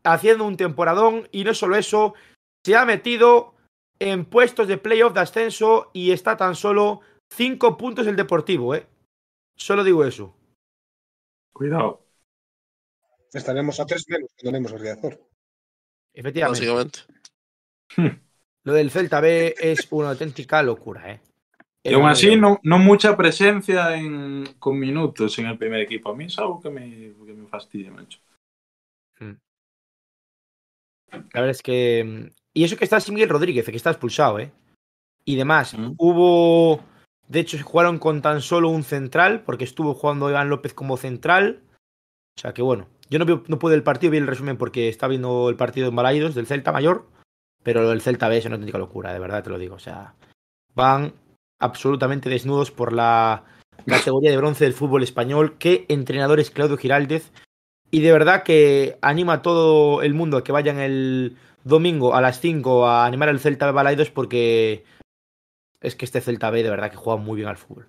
haciendo 0.05 0.45
un 0.45 0.57
temporadón 0.57 1.29
y 1.33 1.45
no 1.45 1.55
solo 1.55 1.77
eso, 1.77 2.15
se 2.65 2.77
ha 2.77 2.85
metido 2.85 3.55
en 3.99 4.25
puestos 4.25 4.69
de 4.69 4.79
playoff 4.79 5.13
de 5.13 5.21
ascenso 5.21 5.91
y 5.93 6.13
está 6.13 6.37
tan 6.37 6.55
solo 6.55 7.01
5 7.31 7.77
puntos 7.77 8.07
el 8.07 8.17
Deportivo, 8.17 8.75
¿eh? 8.75 8.87
Solo 9.57 9.85
digo 9.85 10.05
eso. 10.05 10.35
Cuidado. 11.53 12.05
Estaremos 13.33 13.79
a 13.81 13.87
tres 13.87 14.05
menos 14.09 14.31
que 14.37 14.47
tenemos 14.47 14.73
el 14.73 14.81
Riazor. 14.81 15.21
Efectivamente. 16.15 16.67
Básicamente. 16.67 18.25
Lo 18.65 18.73
del 18.73 18.91
Celta 18.91 19.21
B 19.21 19.55
es 19.59 19.87
una 19.91 20.11
auténtica 20.11 20.63
locura, 20.63 21.13
¿eh? 21.13 21.21
Y 21.83 21.95
aún 21.95 22.09
así, 22.09 22.37
no, 22.37 22.61
no 22.65 22.79
mucha 22.79 23.17
presencia 23.17 23.97
en, 23.97 24.45
con 24.59 24.79
minutos 24.79 25.39
en 25.39 25.47
el 25.47 25.57
primer 25.57 25.81
equipo. 25.81 26.11
A 26.11 26.15
mí 26.15 26.27
es 26.27 26.39
algo 26.39 26.61
que 26.61 26.71
me, 26.71 27.15
que 27.25 27.33
me 27.33 27.47
fastidia 27.47 27.91
mucho. 27.91 28.19
La 31.11 31.41
verdad 31.41 31.51
es 31.51 31.63
que. 31.63 32.05
mm, 32.05 32.31
Y 32.55 32.65
eso 32.65 32.77
que 32.77 32.85
está 32.85 33.01
sin 33.01 33.15
Miguel 33.15 33.31
Rodríguez, 33.31 33.65
que 33.65 33.77
está 33.77 33.91
expulsado, 33.91 34.39
¿eh? 34.39 34.51
Y 35.25 35.37
demás. 35.37 35.77
Mm. 35.77 35.95
Hubo. 35.97 36.81
De 37.29 37.41
hecho, 37.41 37.59
jugaron 37.63 37.99
con 37.99 38.23
tan 38.23 38.41
solo 38.41 38.71
un 38.71 38.83
central, 38.83 39.43
porque 39.45 39.65
estuvo 39.65 39.95
jugando 39.95 40.31
Iván 40.31 40.49
López 40.49 40.73
como 40.75 40.97
central. 40.97 41.61
O 42.37 42.41
sea 42.41 42.53
que 42.55 42.63
bueno. 42.63 42.87
Yo 43.11 43.19
no, 43.19 43.25
veo- 43.25 43.43
no 43.49 43.59
pude 43.59 43.75
el 43.75 43.83
partido, 43.83 44.11
vi 44.11 44.19
el 44.19 44.27
resumen 44.27 44.57
porque 44.59 44.89
estaba 44.89 45.09
viendo 45.11 45.49
el 45.49 45.57
partido 45.57 45.89
en 45.89 45.97
Balaidos 45.97 46.35
del 46.35 46.47
Celta 46.47 46.73
Mayor. 46.73 47.07
Pero 47.63 47.89
del 47.89 48.01
Celta 48.03 48.29
B 48.29 48.39
es 48.39 48.45
una 48.47 48.55
auténtica 48.57 48.79
locura, 48.79 49.13
de 49.13 49.19
verdad 49.19 49.43
te 49.43 49.51
lo 49.51 49.59
digo. 49.59 49.75
O 49.75 49.79
sea, 49.79 50.15
van 50.75 51.13
absolutamente 51.59 52.29
desnudos 52.31 52.71
por 52.71 52.93
la 52.93 53.45
categoría 53.87 54.31
de 54.31 54.37
bronce 54.37 54.65
del 54.65 54.75
fútbol 54.75 55.03
español. 55.03 55.57
Qué 55.59 55.87
entrenador 55.89 56.39
es 56.41 56.51
Claudio 56.51 56.77
Giraldez. 56.77 57.33
Y 57.91 58.01
de 58.03 58.13
verdad 58.13 58.43
que 58.43 58.99
anima 59.01 59.35
a 59.35 59.43
todo 59.43 60.03
el 60.03 60.13
mundo 60.15 60.37
a 60.37 60.45
que 60.45 60.53
vayan 60.53 60.79
el 60.79 61.37
domingo 61.65 62.15
a 62.15 62.21
las 62.21 62.41
5 62.41 62.87
a 62.87 63.07
animar 63.07 63.29
al 63.31 63.41
Celta 63.41 63.67
B 63.67 63.73
Balaidos 63.73 64.11
porque 64.11 64.85
es 65.81 65.95
que 65.95 66.05
este 66.05 66.21
Celta 66.21 66.51
B 66.51 66.63
de 66.63 66.71
verdad 66.71 66.91
que 66.91 66.97
juega 66.97 67.21
muy 67.21 67.37
bien 67.37 67.49
al 67.49 67.57
fútbol. 67.57 67.89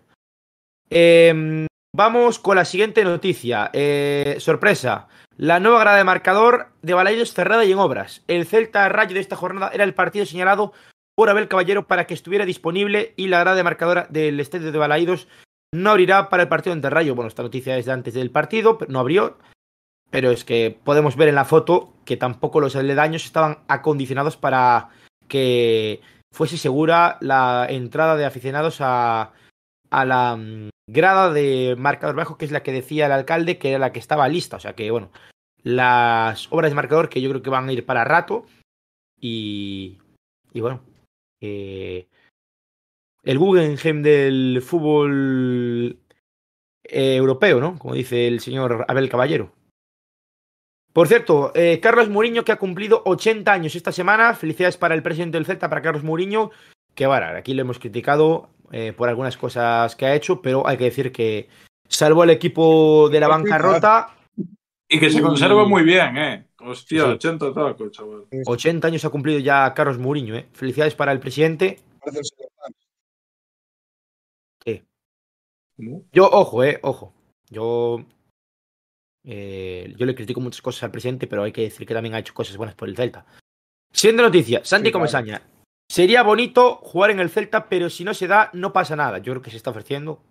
Em, 0.90 1.68
vamos 1.96 2.40
con 2.40 2.56
la 2.56 2.66
siguiente 2.66 3.04
noticia. 3.04 3.70
Eh, 3.74 4.38
sorpresa. 4.40 5.08
La 5.38 5.60
nueva 5.60 5.80
grada 5.80 5.98
de 5.98 6.04
marcador 6.04 6.70
de 6.82 6.94
Balaidos 6.94 7.34
cerrada 7.34 7.66
y 7.66 7.72
en 7.72 7.80
obras. 7.80 8.24
El 8.28 8.46
Celta 8.46 8.90
Rayo 8.90 9.14
de 9.14 9.22
esta 9.22 9.36
jornada 9.36 9.72
era 9.74 9.84
el 9.84 9.94
partido 9.94 10.26
señalado 10.26 10.74
por 11.16 11.30
Abel 11.30 11.48
Caballero 11.48 11.88
para 11.88 12.06
que 12.06 12.14
estuviera 12.14 12.46
disponible 12.46 13.14
y 13.16 13.28
la 13.28 13.40
grada 13.40 13.58
de 13.58 13.64
marcador 13.64 14.08
del 14.10 14.40
estadio 14.40 14.72
de 14.72 14.78
Balaidos 14.78 15.28
no 15.72 15.92
abrirá 15.92 16.30
para 16.30 16.44
el 16.44 16.50
partido 16.50 16.74
ante 16.74 16.90
Rayo. 16.90 17.16
Bueno, 17.16 17.28
esta 17.28 17.44
noticia 17.44 17.78
es 17.78 17.86
de 17.86 17.92
antes 17.92 18.14
del 18.14 18.32
partido, 18.32 18.78
pero 18.78 18.92
no 18.92 19.00
abrió. 19.00 19.38
Pero 20.10 20.32
es 20.32 20.44
que 20.44 20.78
podemos 20.84 21.16
ver 21.16 21.30
en 21.30 21.36
la 21.36 21.46
foto 21.46 21.94
que 22.04 22.18
tampoco 22.18 22.60
los 22.60 22.76
aledaños 22.76 23.26
estaban 23.26 23.60
acondicionados 23.68 24.38
para 24.38 24.90
que 25.28 26.02
fuese 26.32 26.58
segura 26.58 27.18
la 27.22 27.68
entrada 27.70 28.16
de 28.16 28.26
aficionados 28.26 28.78
a, 28.82 29.34
la 29.92 30.36
mm, 30.36 30.70
grada 30.88 31.32
de 31.32 31.76
marcador 31.78 32.16
bajo, 32.16 32.38
que 32.38 32.46
es 32.46 32.52
la 32.52 32.64
que 32.64 32.72
decía 32.72 33.06
el 33.06 33.12
alcalde 33.12 33.58
que 33.58 33.70
era 33.70 33.80
la 33.80 33.92
que 33.92 34.00
estaba 34.00 34.28
lista. 34.28 34.58
O 34.58 34.60
sea 34.60 34.74
que, 34.74 34.92
bueno, 34.92 35.12
las 35.64 36.52
obras 36.52 36.72
de 36.72 36.76
marcador 36.76 37.10
que 37.10 37.22
yo 37.22 37.30
creo 37.30 37.42
que 37.42 37.50
van 37.50 37.70
a 37.70 37.74
ir 37.74 37.86
para 37.86 38.04
rato. 38.04 38.46
Y, 39.22 39.98
y 40.54 40.62
bueno, 40.62 40.82
el 41.42 43.38
Guggenheim 43.38 44.02
del 44.02 44.62
fútbol 44.62 46.00
eh, 46.84 47.16
europeo, 47.16 47.60
¿no? 47.60 47.78
Como 47.78 47.94
dice 47.94 48.28
el 48.28 48.40
señor 48.40 48.86
Abel 48.88 49.10
Caballero. 49.10 49.52
Por 51.00 51.08
cierto, 51.08 51.54
eh, 51.56 51.80
Carlos 51.82 52.10
Mourinho 52.10 52.43
que 52.43 52.52
ha 52.52 52.60
cumplido 52.60 53.02
80 53.06 53.54
años 53.54 53.74
esta 53.74 53.93
semana. 53.93 54.34
Felicidades 54.34 54.76
para 54.76 54.95
el 54.95 55.02
presidente 55.02 55.38
del 55.38 55.45
Celta, 55.45 55.70
para 55.70 55.82
Carlos 55.82 56.04
Mourinho. 56.04 56.52
Que 56.93 57.08
bueno, 57.08 57.28
aquí 57.28 57.54
lo 57.54 57.62
hemos 57.62 57.80
criticado 57.80 58.50
eh, 58.74 58.91
por 58.91 59.08
algunas 59.08 59.38
cosas 59.38 59.95
que 59.95 60.06
ha 60.06 60.14
hecho, 60.14 60.41
pero 60.41 60.68
hay 60.68 60.76
que 60.76 60.84
decir 60.84 61.14
que 61.14 61.47
salvó 61.88 62.24
al 62.24 62.32
equipo 62.32 63.08
de 63.08 63.22
la 63.22 63.30
bancarrota. 63.30 64.14
Y 64.89 65.00
que 65.00 65.10
se 65.10 65.22
conserva 65.22 65.66
muy 65.66 65.84
bien, 65.84 66.18
¿eh? 66.18 66.47
Hostia, 66.60 67.06
Sí. 67.06 67.12
80 67.12 67.54
tacos, 67.54 67.91
chaval. 67.91 68.26
80 68.45 68.86
años 68.89 69.06
ha 69.06 69.10
cumplido 69.10 69.39
ya 69.39 69.74
Carlos 69.74 70.00
Mourinho. 70.00 70.36
¿eh? 70.36 70.50
Felicidades 70.52 70.95
para 70.95 71.14
el 71.14 71.22
presidente. 71.22 71.80
¿Cómo? 75.78 76.04
Yo, 76.12 76.30
ojo, 76.30 76.62
eh, 76.66 76.78
ojo. 76.84 77.14
Yo. 77.50 78.04
Eh, 79.24 79.94
yo 79.98 80.06
le 80.06 80.16
critico 80.16 80.42
muchas 80.42 80.62
cosas 80.62 80.84
al 80.84 80.92
presidente, 80.92 81.28
pero 81.28 81.44
hay 81.44 81.52
que 81.52 81.62
decir 81.62 81.88
que 81.88 81.94
también 81.94 82.16
ha 82.16 82.20
hecho 82.20 82.34
cosas 82.34 82.58
buenas 82.58 82.76
por 82.76 82.90
el 82.90 82.96
Celta. 82.96 83.26
Siguiente 83.92 84.24
noticia, 84.24 84.62
Santi 84.64 84.88
Sí, 84.88 84.92
claro. 84.92 85.02
Comesaña. 85.02 85.42
Sería 85.90 86.22
bonito 86.24 86.76
jugar 86.84 87.12
en 87.12 87.20
el 87.20 87.30
Celta, 87.30 87.68
pero 87.68 87.90
si 87.90 88.04
no 88.04 88.14
se 88.14 88.28
da, 88.28 88.52
no 88.54 88.72
pasa 88.72 88.96
nada. 88.96 89.18
Yo 89.18 89.34
creo 89.34 89.42
que 89.42 89.52
se 89.52 89.58
está 89.58 89.72
ofreciendo. 89.72 90.22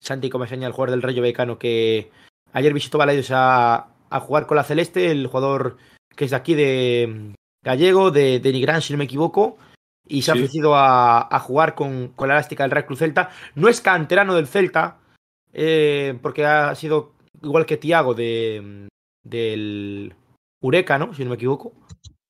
Santi 0.00 0.30
Comesaña, 0.30 0.66
el 0.68 0.72
jugador 0.72 0.92
del 0.92 1.02
Rayo 1.02 1.22
Vallecano, 1.22 1.58
que 1.58 2.10
ayer 2.52 2.72
visitó 2.72 2.98
Balaidos 2.98 3.30
a, 3.32 3.88
a 4.10 4.20
jugar 4.20 4.46
con 4.46 4.56
la 4.56 4.64
Celeste, 4.64 5.10
el 5.10 5.26
jugador 5.26 5.76
que 6.14 6.24
es 6.24 6.30
de 6.30 6.36
aquí 6.36 6.54
de 6.54 7.32
mm, 7.32 7.34
gallego, 7.64 8.10
de, 8.10 8.38
de 8.38 8.52
Nigrán, 8.52 8.82
si 8.82 8.92
no 8.92 8.98
me 8.98 9.04
equivoco, 9.04 9.58
y 10.06 10.22
se 10.22 10.30
ha 10.30 10.34
ofrecido 10.34 10.74
a, 10.74 11.34
a 11.34 11.40
jugar 11.40 11.74
con, 11.74 12.08
con 12.08 12.28
la 12.28 12.34
elástica 12.34 12.62
del 12.62 12.70
Real 12.70 12.86
Cruz 12.86 13.00
Celta. 13.00 13.30
No 13.56 13.68
es 13.68 13.80
canterano 13.80 14.34
del 14.34 14.46
Celta, 14.46 14.98
eh, 15.52 16.18
porque 16.22 16.44
ha 16.44 16.74
sido 16.74 17.12
igual 17.42 17.66
que 17.66 17.76
Tiago 17.76 18.14
de, 18.14 18.88
del 19.24 20.14
Ureca, 20.62 20.98
¿no? 20.98 21.14
Si 21.14 21.22
no 21.24 21.30
me 21.30 21.36
equivoco. 21.36 21.72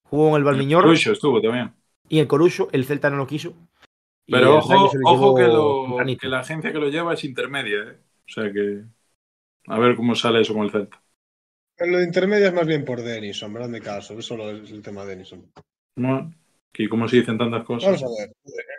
Jugó 0.05 0.31
en 0.31 0.37
el 0.37 0.45
Balmiñor 0.45 0.85
Rucho 0.85 1.13
estuvo 1.13 1.41
también. 1.41 1.73
y 2.09 2.19
en 2.19 2.27
Corucho, 2.27 2.69
el 2.73 2.85
Celta 2.87 3.11
no 3.11 3.17
lo 3.17 3.27
quiso. 3.27 3.55
Pero 4.27 4.43
el 4.43 4.49
ojo, 4.59 4.91
ojo 5.05 5.35
que, 5.35 5.43
lo- 5.45 5.97
que 6.19 6.29
la 6.29 6.41
agencia 6.41 6.73
que 6.73 6.79
lo 6.79 6.89
lleva 6.89 7.15
es 7.15 7.25
intermedia, 7.25 7.79
¿eh? 7.79 7.97
O 8.27 8.31
sea 8.33 8.53
que. 8.53 8.83
A 9.67 9.79
ver 9.79 9.97
cómo 9.97 10.15
sale 10.15 10.41
eso 10.41 10.55
con 10.55 10.65
el 10.65 10.71
Celta. 10.71 11.03
Lo 11.79 11.99
de 11.99 12.05
intermedia 12.05 12.49
es 12.49 12.55
más 12.55 12.67
bien 12.67 12.85
por 12.85 13.01
Denis, 13.03 13.43
hombre, 13.43 13.65
hazme 13.65 13.81
caso. 13.81 14.15
Eso 14.15 14.23
solo 14.23 14.51
es 14.51 14.71
el 14.71 14.83
tema 14.83 15.03
de 15.05 15.11
Denis. 15.11 15.33
hombre. 15.33 15.51
Bueno, 15.97 16.35
que 16.73 16.89
como 16.89 17.07
se 17.09 17.17
dicen 17.17 17.39
tantas 17.39 17.65
cosas. 17.65 18.01
Vamos 18.03 18.19
a 18.19 18.23
ver. 18.23 18.33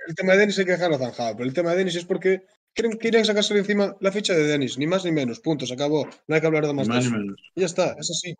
El 0.07 0.15
tema 0.15 0.34
de 0.34 0.39
Denis 0.39 0.59
hay 0.59 0.65
que 0.65 0.71
dejarlo 0.71 0.97
zanjado, 0.97 1.36
pero 1.38 1.47
el 1.47 1.53
tema 1.53 1.71
de 1.71 1.77
Denis 1.77 1.95
es 1.95 2.05
porque 2.05 2.43
quieren, 2.74 2.97
quieren 2.97 3.26
sacarse 3.26 3.53
de 3.53 3.61
encima 3.61 3.95
la 3.99 4.11
ficha 4.11 4.34
de 4.34 4.43
Denis, 4.43 4.78
ni 4.78 4.88
más 4.88 5.05
ni 5.05 5.11
menos. 5.11 5.39
Punto, 5.39 5.65
se 5.65 5.74
acabó. 5.74 6.07
No 6.28 6.36
hay 6.36 6.41
que 6.41 6.47
hablar 6.47 6.65
de 6.65 6.74
Ni 6.74 6.86
más 6.86 6.88
de 6.88 7.11
ni 7.11 7.17
menos. 7.17 7.41
Y 7.55 7.61
ya 7.61 7.65
está, 7.65 7.95
es 7.99 8.09
así. 8.11 8.36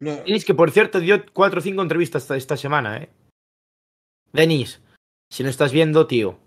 No, 0.00 0.16
Denis, 0.16 0.44
que 0.44 0.54
por 0.54 0.70
cierto 0.70 1.00
dio 1.00 1.24
cuatro 1.32 1.60
o 1.60 1.62
cinco 1.62 1.82
entrevistas 1.82 2.22
esta, 2.22 2.36
esta 2.36 2.56
semana, 2.56 2.98
¿eh? 2.98 3.08
Denis, 4.32 4.80
si 5.30 5.42
no 5.42 5.48
estás 5.48 5.72
viendo, 5.72 6.06
tío, 6.06 6.38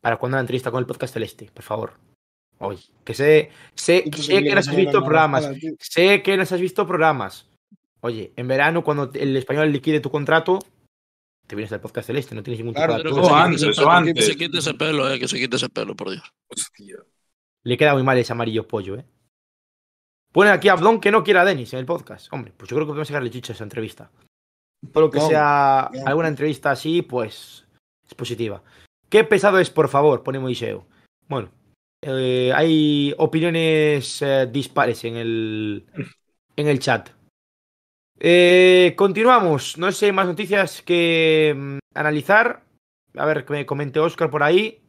¿para 0.00 0.18
cuándo 0.18 0.36
la 0.36 0.42
entrevista 0.42 0.70
con 0.70 0.80
el 0.80 0.86
podcast 0.86 1.14
celeste? 1.14 1.50
Por 1.52 1.62
favor. 1.62 1.94
Hoy. 2.58 2.78
Que 3.04 3.14
sé, 3.14 3.50
sé, 3.74 4.04
sé 4.16 4.42
que 4.42 4.54
nos 4.54 4.68
has 4.68 4.76
visto 4.76 5.00
programas. 5.00 5.50
Sé 5.80 6.22
que 6.22 6.36
nos 6.36 6.52
has 6.52 6.60
visto 6.60 6.86
programas. 6.86 7.48
Oye, 8.00 8.32
en 8.36 8.48
verano, 8.48 8.84
cuando 8.84 9.10
el 9.14 9.36
español 9.36 9.72
liquide 9.72 10.00
tu 10.00 10.10
contrato, 10.10 10.58
te 11.52 11.56
vienes 11.56 11.72
al 11.72 11.80
podcast 11.82 12.06
celeste, 12.06 12.34
no 12.34 12.42
tienes 12.42 12.60
ningún 12.60 12.72
tipo 12.74 12.86
Claro, 12.86 13.02
de 13.02 13.10
Pero 13.10 13.22
que, 13.28 13.34
antes, 13.34 13.60
se, 13.60 13.66
quite 13.66 13.70
ese 13.70 13.70
eso 13.70 13.82
pelo, 13.82 13.90
antes. 13.92 14.14
que 14.14 14.22
se 14.22 14.36
quite 14.36 14.58
ese 14.58 14.74
pelo, 14.74 15.10
eh, 15.12 15.18
que 15.18 15.28
se 15.28 15.38
quite 15.38 15.56
ese 15.56 15.68
pelo, 15.68 15.94
por 15.94 16.10
Dios. 16.10 16.22
Hostia. 16.48 16.96
Le 17.64 17.76
queda 17.76 17.92
muy 17.92 18.02
mal 18.02 18.16
ese 18.16 18.32
amarillo 18.32 18.66
pollo, 18.66 18.96
¿eh? 18.96 19.04
Pone 20.32 20.48
aquí 20.50 20.68
a 20.68 20.72
Abdón 20.72 20.98
que 20.98 21.10
no 21.10 21.22
quiera 21.22 21.42
a 21.42 21.44
Denis 21.44 21.72
en 21.74 21.80
el 21.80 21.84
podcast. 21.84 22.32
Hombre, 22.32 22.54
pues 22.56 22.70
yo 22.70 22.76
creo 22.76 22.86
que 22.86 22.90
podemos 22.92 23.06
sacarle 23.08 23.30
chicha 23.30 23.52
a 23.52 23.54
esa 23.56 23.64
entrevista. 23.64 24.10
Todo 24.92 25.04
lo 25.04 25.10
que 25.10 25.18
No, 25.18 25.28
sea 25.28 25.90
no. 25.92 26.06
alguna 26.06 26.28
entrevista 26.28 26.70
así, 26.70 27.02
pues 27.02 27.66
es 28.06 28.14
positiva. 28.14 28.62
Qué 29.10 29.24
pesado 29.24 29.58
es, 29.58 29.68
por 29.68 29.88
favor, 29.90 30.22
pone 30.22 30.38
Moiseo. 30.38 30.86
Bueno, 31.28 31.50
eh, 32.02 32.50
hay 32.54 33.14
opiniones 33.18 34.22
eh, 34.22 34.48
dispares 34.50 35.04
en 35.04 35.16
el, 35.16 35.86
en 36.56 36.66
el 36.68 36.78
chat. 36.78 37.10
Eh, 38.24 38.94
continuamos. 38.96 39.76
No 39.78 39.90
sé 39.90 39.98
si 39.98 40.04
hay 40.06 40.12
más 40.12 40.28
noticias 40.28 40.80
que 40.82 41.54
mm, 41.56 41.78
analizar. 41.94 42.62
A 43.16 43.26
ver, 43.26 43.44
que 43.44 43.52
me 43.52 43.66
comente 43.66 43.98
Oscar 43.98 44.30
por 44.30 44.44
ahí. 44.44 44.80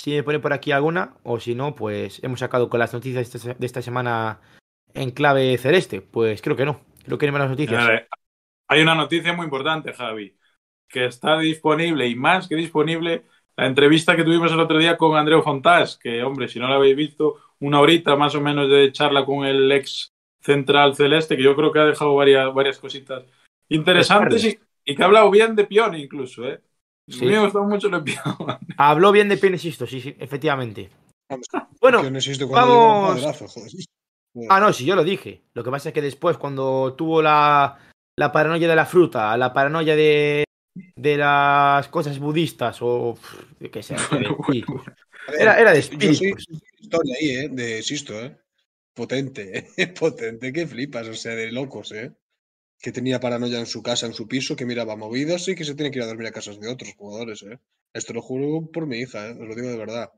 Si 0.00 0.12
me 0.12 0.22
pone 0.22 0.38
por 0.38 0.52
aquí 0.52 0.70
alguna. 0.70 1.16
O 1.24 1.40
si 1.40 1.56
no, 1.56 1.74
pues 1.74 2.22
hemos 2.22 2.38
sacado 2.38 2.70
con 2.70 2.78
las 2.78 2.94
noticias 2.94 3.32
de 3.32 3.66
esta, 3.66 3.82
semana 3.82 4.40
en 4.94 5.10
clave 5.10 5.58
celeste. 5.58 6.00
Pues 6.00 6.40
creo 6.40 6.54
que 6.54 6.64
no. 6.64 6.80
Creo 7.04 7.18
que 7.18 7.26
hay 7.26 7.32
más 7.32 7.50
noticias. 7.50 8.06
Hay 8.68 8.82
una 8.82 8.94
noticia 8.94 9.32
muy 9.32 9.44
importante, 9.44 9.92
Javi, 9.92 10.36
que 10.88 11.06
está 11.06 11.38
disponible 11.38 12.06
y 12.06 12.14
más 12.14 12.46
que 12.46 12.54
disponible 12.54 13.24
la 13.56 13.66
entrevista 13.66 14.14
que 14.14 14.22
tuvimos 14.22 14.52
el 14.52 14.60
otro 14.60 14.78
día 14.78 14.96
con 14.96 15.16
Andreu 15.16 15.42
Fontás, 15.42 15.98
que, 15.98 16.22
hombre, 16.22 16.46
si 16.46 16.60
no 16.60 16.68
la 16.68 16.76
habéis 16.76 16.94
visto, 16.94 17.36
una 17.58 17.80
horita 17.80 18.14
más 18.14 18.36
o 18.36 18.40
menos 18.40 18.70
de 18.70 18.92
charla 18.92 19.24
con 19.24 19.44
el 19.44 19.72
ex 19.72 20.12
central 20.40 20.94
celeste, 20.94 21.36
que 21.36 21.42
yo 21.42 21.54
creo 21.56 21.72
que 21.72 21.78
ha 21.80 21.84
dejado 21.84 22.14
varias, 22.14 22.52
varias 22.54 22.78
cositas 22.78 23.24
interesantes 23.68 24.44
y, 24.44 24.58
y 24.84 24.94
que 24.94 25.02
ha 25.02 25.06
hablado 25.06 25.30
bien 25.30 25.54
de 25.56 25.64
Pione 25.64 25.98
incluso, 25.98 26.46
¿eh? 26.48 26.60
Sí. 27.08 27.24
A 27.24 27.28
mí 27.28 27.32
me 27.32 27.40
gustó 27.40 27.64
mucho 27.64 27.88
lo 27.88 28.00
de. 28.00 28.14
Habló 28.76 29.12
bien 29.12 29.28
de 29.28 29.38
Penesisto, 29.38 29.86
sí, 29.86 30.00
sí, 30.00 30.14
efectivamente. 30.18 30.90
Bueno, 31.80 32.02
vamos-. 32.50 33.42
Ah, 34.48 34.60
no, 34.60 34.72
sí, 34.72 34.84
yo 34.84 34.94
lo 34.94 35.04
dije. 35.04 35.42
Lo 35.54 35.64
que 35.64 35.70
pasa 35.70 35.88
es 35.88 35.94
que 35.94 36.02
después, 36.02 36.36
cuando 36.36 36.94
tuvo 36.94 37.22
la, 37.22 37.78
la 38.16 38.32
paranoia 38.32 38.68
de 38.68 38.76
la 38.76 38.86
fruta, 38.86 39.36
la 39.36 39.52
paranoia 39.52 39.96
de, 39.96 40.44
de 40.96 41.16
las 41.16 41.88
cosas 41.88 42.18
budistas 42.18 42.78
o 42.80 43.18
qué 43.72 43.82
sé, 43.82 43.96
ver, 44.12 44.64
Era, 45.38 45.58
era 45.60 45.72
de 45.72 45.82
Yo 45.82 46.14
soy 46.14 46.34
historia 46.78 47.16
ahí, 47.20 47.30
¿eh? 47.30 47.48
De 47.48 47.82
Sisto, 47.82 48.18
¿eh? 48.20 48.36
Potente, 48.98 49.42
¿eh? 49.58 49.86
Potente, 50.02 50.52
que 50.52 50.66
flipas, 50.66 51.06
o 51.08 51.14
sea, 51.22 51.34
de 51.40 51.50
locos, 51.52 51.92
¿eh? 51.92 52.12
Que 52.82 52.92
tenía 52.92 53.20
paranoia 53.20 53.58
en 53.60 53.66
su 53.74 53.80
casa, 53.82 54.06
en 54.06 54.14
su 54.14 54.26
piso, 54.32 54.56
que 54.56 54.66
miraba 54.70 54.96
movidas 55.04 55.48
y 55.48 55.54
que 55.56 55.64
se 55.64 55.74
tiene 55.76 55.90
que 55.90 55.98
ir 56.00 56.04
a 56.04 56.08
dormir 56.12 56.28
a 56.28 56.32
casas 56.38 56.58
de 56.60 56.68
otros 56.68 56.94
jugadores, 56.98 57.42
¿eh? 57.42 57.58
Esto 57.92 58.12
lo 58.12 58.22
juro 58.22 58.70
por 58.72 58.86
mi 58.86 58.98
hija, 58.98 59.28
¿eh? 59.28 59.32
Os 59.40 59.46
lo 59.48 59.54
digo 59.54 59.68
de 59.68 59.76
verdad. 59.86 60.10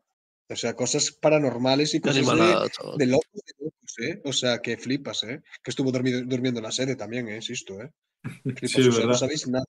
O 0.49 0.57
sea, 0.57 0.75
cosas 0.75 1.13
paranormales 1.13 1.95
y 1.95 2.01
cosas 2.01 2.17
de, 2.17 2.21
animalada, 2.23 2.69
chaval. 2.71 2.99
de 2.99 3.07
locos, 3.07 3.41
de 3.47 3.65
locos, 3.65 3.93
¿eh? 4.01 4.21
O 4.25 4.33
sea, 4.33 4.59
que 4.61 4.77
flipas, 4.77 5.23
¿eh? 5.25 5.43
Que 5.63 5.71
estuvo 5.71 5.93
dormido, 5.93 6.23
durmiendo 6.25 6.59
en 6.61 6.65
la 6.65 6.73
sede 6.73 6.97
también, 6.97 7.29
¿eh? 7.29 7.41
Sisto, 7.43 7.81
¿eh? 7.83 7.91
Flipas, 8.57 8.71
Sí, 8.71 8.81
o 8.89 8.93
sea, 8.93 9.07
no 9.07 9.07
verdad. 9.09 9.21
sabéis 9.21 9.47
nada. 9.49 9.65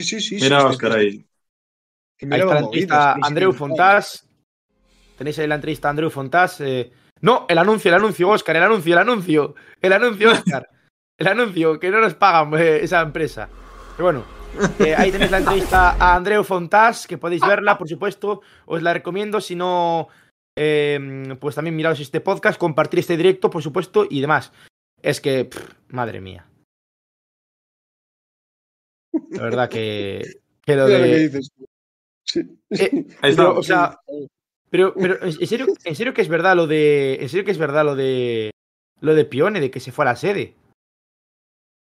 Sí, 0.00 0.06
sí, 0.08 0.20
sí. 0.20 0.34
Mira 0.40 0.60
sí, 0.60 0.66
Oscar 0.68 0.92
ahí. 0.92 1.18
que 2.16 2.26
Ahí 2.26 2.28
miraba 2.30 2.52
está 2.52 2.54
la 2.54 2.60
entrevista 2.66 3.12
Andreu 3.28 3.52
Fontás. 3.52 4.26
Tenéis 5.18 5.38
ahí 5.38 5.46
la 5.46 5.56
entrevista 5.56 5.88
a 5.88 5.90
Andreu 5.90 6.10
Fontás. 6.10 6.60
eh. 6.62 6.90
No, 7.20 7.46
el 7.48 7.58
anuncio, 7.58 7.90
el 7.90 7.96
anuncio, 7.96 8.28
Oscar, 8.28 8.56
el 8.56 8.62
anuncio, 8.62 8.94
el 8.94 8.98
anuncio. 8.98 9.54
El 9.80 9.92
anuncio, 9.92 10.30
Oscar. 10.30 10.68
El 11.18 11.28
anuncio, 11.28 11.78
que 11.78 11.90
no 11.90 12.00
nos 12.00 12.14
pagan 12.14 12.54
eh, 12.58 12.80
esa 12.82 13.02
empresa. 13.02 13.48
Pero 13.96 14.04
bueno, 14.04 14.24
eh, 14.78 14.94
ahí 14.96 15.12
tenéis 15.12 15.30
la 15.30 15.38
entrevista 15.38 15.96
a 15.98 16.16
Andreu 16.16 16.42
Fontás, 16.42 17.06
que 17.06 17.18
podéis 17.18 17.42
verla, 17.42 17.76
por 17.76 17.88
supuesto. 17.88 18.40
Os 18.66 18.82
la 18.82 18.94
recomiendo. 18.94 19.40
Si 19.40 19.54
no, 19.54 20.08
eh, 20.56 21.36
pues 21.38 21.54
también 21.54 21.76
miraos 21.76 22.00
este 22.00 22.20
podcast, 22.20 22.58
compartir 22.58 23.00
este 23.00 23.16
directo, 23.16 23.50
por 23.50 23.62
supuesto, 23.62 24.06
y 24.08 24.20
demás. 24.20 24.52
Es 25.02 25.20
que, 25.20 25.44
pff, 25.44 25.74
madre 25.88 26.20
mía. 26.20 26.46
La 29.30 29.42
verdad 29.42 29.68
que, 29.68 30.22
que 30.62 30.76
lo 30.76 30.86
de. 30.86 31.40
Sí. 32.24 32.40
Eh. 32.70 33.06
Pero, 33.20 33.58
o 33.58 33.62
sea, 33.62 33.98
pero, 34.70 34.94
pero 34.94 35.22
en 35.24 35.46
serio, 35.46 35.66
en 35.84 35.96
serio 35.96 36.14
que 36.14 36.22
es 36.22 36.28
verdad 36.28 36.56
lo 36.56 36.66
de. 36.66 37.18
En 37.20 37.28
serio 37.28 37.44
que 37.44 37.50
es 37.50 37.58
verdad 37.58 37.84
lo 37.84 37.94
de. 37.96 38.50
Lo 39.00 39.14
de 39.14 39.24
Pione, 39.24 39.60
de 39.60 39.70
que 39.70 39.80
se 39.80 39.92
fue 39.92 40.04
a 40.04 40.10
la 40.10 40.16
sede. 40.16 40.54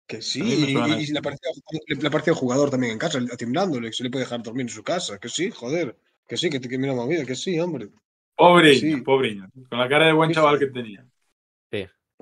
Que 0.06 0.22
sí, 0.22 0.40
y, 0.42 0.72
y- 0.72 1.16
aparecía 1.16 2.32
el 2.32 2.38
jugador 2.38 2.70
también 2.70 2.92
en 2.92 2.98
casa, 2.98 3.18
atimbrándole, 3.32 3.88
que 3.88 3.92
se 3.96 4.02
le 4.04 4.10
puede 4.10 4.24
dejar 4.24 4.42
dormir 4.42 4.62
en 4.62 4.68
su 4.68 4.82
casa. 4.82 5.18
Que 5.18 5.28
sí, 5.28 5.50
joder. 5.50 5.96
Que 6.26 6.36
sí, 6.36 6.50
que 6.50 6.60
te 6.60 6.68
que 6.68 6.78
mira 6.78 6.94
movida, 6.94 7.24
que 7.24 7.34
sí, 7.34 7.58
hombre. 7.60 7.90
Pobriño, 8.36 8.96
Sí. 8.96 9.02
pobriño. 9.02 9.48
Con 9.68 9.78
la 9.78 9.88
cara 9.88 10.06
de 10.06 10.12
buen 10.12 10.30
Sí, 10.30 10.34
chaval 10.34 10.58
sí. 10.58 10.64
que 10.66 10.70
tenía. 10.72 11.06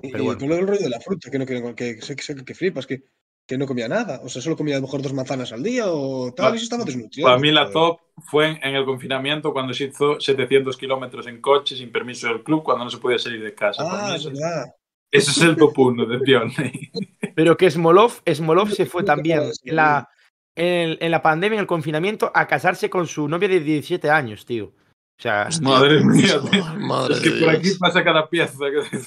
Y, 0.01 0.11
Pero 0.11 0.23
y 0.23 0.25
bueno. 0.27 0.39
con 0.39 0.49
lo 0.49 0.55
del 0.55 0.67
rollo 0.67 0.79
de 0.81 0.89
la 0.89 0.99
fruta, 1.01 1.29
que 1.29 1.37
no 1.37 1.45
que, 1.45 1.75
que, 1.75 1.99
que, 1.99 2.45
que 2.45 2.55
flipas, 2.55 2.87
que, 2.87 3.03
que 3.49 3.57
no 3.57 3.65
comía 3.65 3.87
nada. 3.87 4.21
O 4.23 4.29
sea, 4.29 4.43
solo 4.43 4.55
comía 4.55 4.75
a 4.75 4.77
lo 4.77 4.83
mejor 4.83 5.01
dos 5.01 5.11
manzanas 5.11 5.51
al 5.51 5.63
día 5.63 5.85
o 5.87 6.31
tal, 6.35 6.53
y 6.53 6.59
se 6.59 6.65
estaba 6.65 6.83
desnutrido. 6.85 7.25
Para 7.27 7.39
mí 7.39 7.51
la 7.51 7.71
top 7.71 7.99
fue 8.27 8.59
en, 8.61 8.75
el 8.75 8.85
confinamiento 8.85 9.51
cuando 9.51 9.73
se 9.73 9.85
hizo 9.85 10.19
700 10.19 10.77
kilómetros 10.77 11.25
en 11.25 11.41
coche 11.41 11.75
sin 11.75 11.91
permiso 11.91 12.27
del 12.27 12.43
club 12.43 12.61
cuando 12.61 12.83
no 12.85 12.91
se 12.91 12.99
podía 12.99 13.17
salir 13.17 13.41
de 13.43 13.55
casa. 13.55 13.83
Para 13.83 14.03
mí 14.03 14.11
Ah, 14.11 14.15
es 14.15 14.21
ese, 14.21 14.29
verdad. 14.29 14.65
ese 15.09 15.31
es 15.31 15.41
el 15.41 15.57
top 15.57 15.79
1 15.79 16.05
de 16.05 16.19
Pione. 16.19 16.91
Pero 17.35 17.57
que 17.57 17.71
Smolov, 17.71 18.21
Smolov 18.31 18.69
se 18.69 18.85
fue 18.85 19.03
también 19.03 19.41
en 19.63 19.75
la, 19.75 20.07
en, 20.55 20.97
en 20.99 21.09
la 21.11 21.21
pandemia, 21.23 21.55
en 21.55 21.61
el 21.61 21.67
confinamiento, 21.67 22.31
a 22.35 22.45
casarse 22.45 22.87
con 22.87 23.07
su 23.07 23.27
novia 23.27 23.47
de 23.49 23.61
17 23.61 24.11
años, 24.11 24.45
tío. 24.45 24.73
O 25.19 25.21
sea, 25.21 25.49
Madre 25.61 26.01
mía, 26.01 26.39
Madre 26.77 27.15
Es 27.15 27.19
que 27.19 27.31
por 27.31 27.49
aquí 27.49 27.71
pasa 27.77 28.05
cada 28.05 28.29
pieza 28.29 28.55
que 28.71 28.97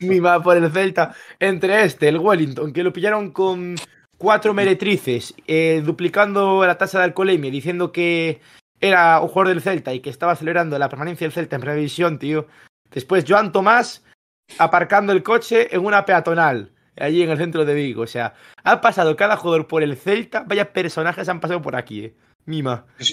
mi 0.06 0.18
va 0.18 0.42
por 0.42 0.56
el 0.56 0.72
Celta. 0.72 1.14
Entre 1.38 1.84
este, 1.84 2.08
el 2.08 2.16
Wellington, 2.16 2.72
que 2.72 2.82
lo 2.82 2.90
pillaron 2.90 3.30
con 3.30 3.76
cuatro 4.16 4.54
meretrices, 4.54 5.34
eh, 5.46 5.82
duplicando 5.84 6.64
la 6.64 6.78
tasa 6.78 6.98
de 6.98 7.04
alcoholemia, 7.04 7.50
diciendo 7.50 7.92
que 7.92 8.40
era 8.80 9.20
un 9.20 9.28
jugador 9.28 9.48
del 9.48 9.60
Celta 9.60 9.92
y 9.92 10.00
que 10.00 10.08
estaba 10.08 10.34
celebrando 10.36 10.78
la 10.78 10.88
permanencia 10.88 11.26
del 11.26 11.34
Celta 11.34 11.56
en 11.56 11.62
previsión, 11.62 12.18
tío. 12.18 12.46
Después, 12.90 13.26
Joan 13.28 13.52
Tomás 13.52 14.02
aparcando 14.58 15.12
el 15.12 15.22
coche 15.22 15.68
en 15.74 15.84
una 15.84 16.06
peatonal, 16.06 16.72
allí 16.96 17.22
en 17.22 17.28
el 17.28 17.36
centro 17.36 17.66
de 17.66 17.74
Vigo. 17.74 18.04
O 18.04 18.06
sea, 18.06 18.32
ha 18.64 18.80
pasado 18.80 19.16
cada 19.16 19.36
jugador 19.36 19.66
por 19.66 19.82
el 19.82 19.98
Celta. 19.98 20.44
Vaya 20.46 20.72
personajes 20.72 21.28
han 21.28 21.40
pasado 21.40 21.60
por 21.60 21.76
aquí, 21.76 22.06
eh. 22.06 22.14
Mima. 22.46 22.86
Es, 22.98 23.10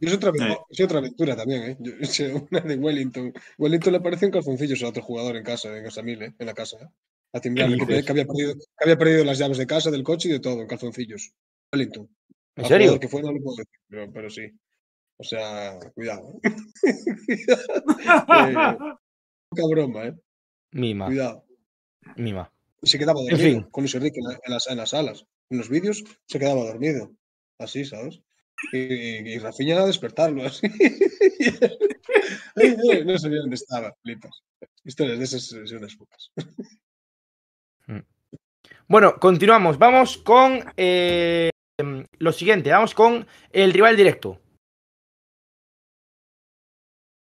es 0.00 0.14
otra, 0.14 0.32
Sí. 0.32 0.44
es 0.70 0.80
otra 0.80 0.98
aventura 0.98 1.36
también, 1.36 1.62
¿eh? 1.62 1.76
Yo- 1.80 1.92
o 2.02 2.06
sea, 2.06 2.34
una 2.34 2.60
de 2.60 2.76
Wellington. 2.76 3.32
Wellington 3.58 3.92
le 3.92 3.98
apareció 3.98 4.26
en 4.26 4.32
calzoncillos 4.32 4.82
a 4.82 4.88
otro 4.88 5.02
jugador 5.02 5.36
en 5.36 5.44
casa, 5.44 5.76
en 5.76 5.84
Casamil, 5.84 6.22
¿eh? 6.22 6.34
En 6.38 6.46
la 6.46 6.54
casa, 6.54 6.78
¿eh? 6.80 6.88
A 7.32 7.40
timbrarle, 7.40 7.76
que, 7.78 8.10
había 8.10 8.24
perdido, 8.26 8.54
que 8.54 8.84
había 8.84 8.96
perdido 8.98 9.24
las 9.24 9.38
llaves 9.38 9.58
de 9.58 9.66
casa, 9.66 9.90
del 9.90 10.02
coche 10.04 10.28
y 10.28 10.32
de 10.32 10.40
todo, 10.40 10.60
en 10.60 10.66
calzoncillos. 10.68 11.32
Wellington. 11.72 12.08
¿En 12.56 12.64
serio? 12.66 13.00
que 13.00 13.08
fue 13.08 13.22
no 13.22 13.32
lo 13.32 13.40
puedo 13.40 13.56
decir, 13.56 13.80
pero, 13.88 14.12
pero 14.12 14.30
sí. 14.30 14.42
O 15.16 15.24
sea, 15.24 15.78
cuidado. 15.94 16.40
eh, 16.44 16.54
poca 19.48 19.66
broma, 19.68 20.06
¿eh? 20.06 20.14
Mima. 20.72 21.06
Cuidado. 21.06 21.44
Mima. 22.16 22.50
Y 22.82 22.86
se 22.88 22.98
quedaba 22.98 23.20
En 23.20 23.28
dormido 23.30 23.60
fin. 23.62 23.70
con 23.70 23.82
Luis 23.82 23.94
Enrique 23.94 24.20
en, 24.20 24.24
la- 24.28 24.40
en 24.44 24.52
las, 24.52 24.66
en 24.68 24.76
las 24.76 24.90
salas. 24.90 25.26
En 25.50 25.58
los 25.58 25.68
vídeos 25.68 26.04
se 26.26 26.38
quedaba 26.38 26.64
dormido. 26.64 27.10
Así, 27.58 27.84
¿sabes? 27.84 28.20
Y, 28.72 28.78
y, 28.78 29.38
Rafinha 29.38 29.80
a 29.80 29.86
despertarlo 29.86 30.46
así. 30.46 30.66
No 33.04 33.18
sabía 33.18 33.40
dónde 33.40 33.56
estaba, 33.56 33.94
flipas. 34.02 34.42
Historias 34.84 35.18
de 35.18 35.24
esas 35.24 35.44
son 35.44 35.76
unas 35.76 35.96
pocas. 35.96 36.30
Bueno, 38.86 39.18
continuamos. 39.18 39.78
Vamos 39.78 40.18
con 40.18 40.60
eh, 40.76 41.50
lo 42.18 42.32
siguiente. 42.32 42.70
Vamos 42.70 42.94
con 42.94 43.26
el 43.50 43.72
rival 43.72 43.96
directo. 43.96 44.40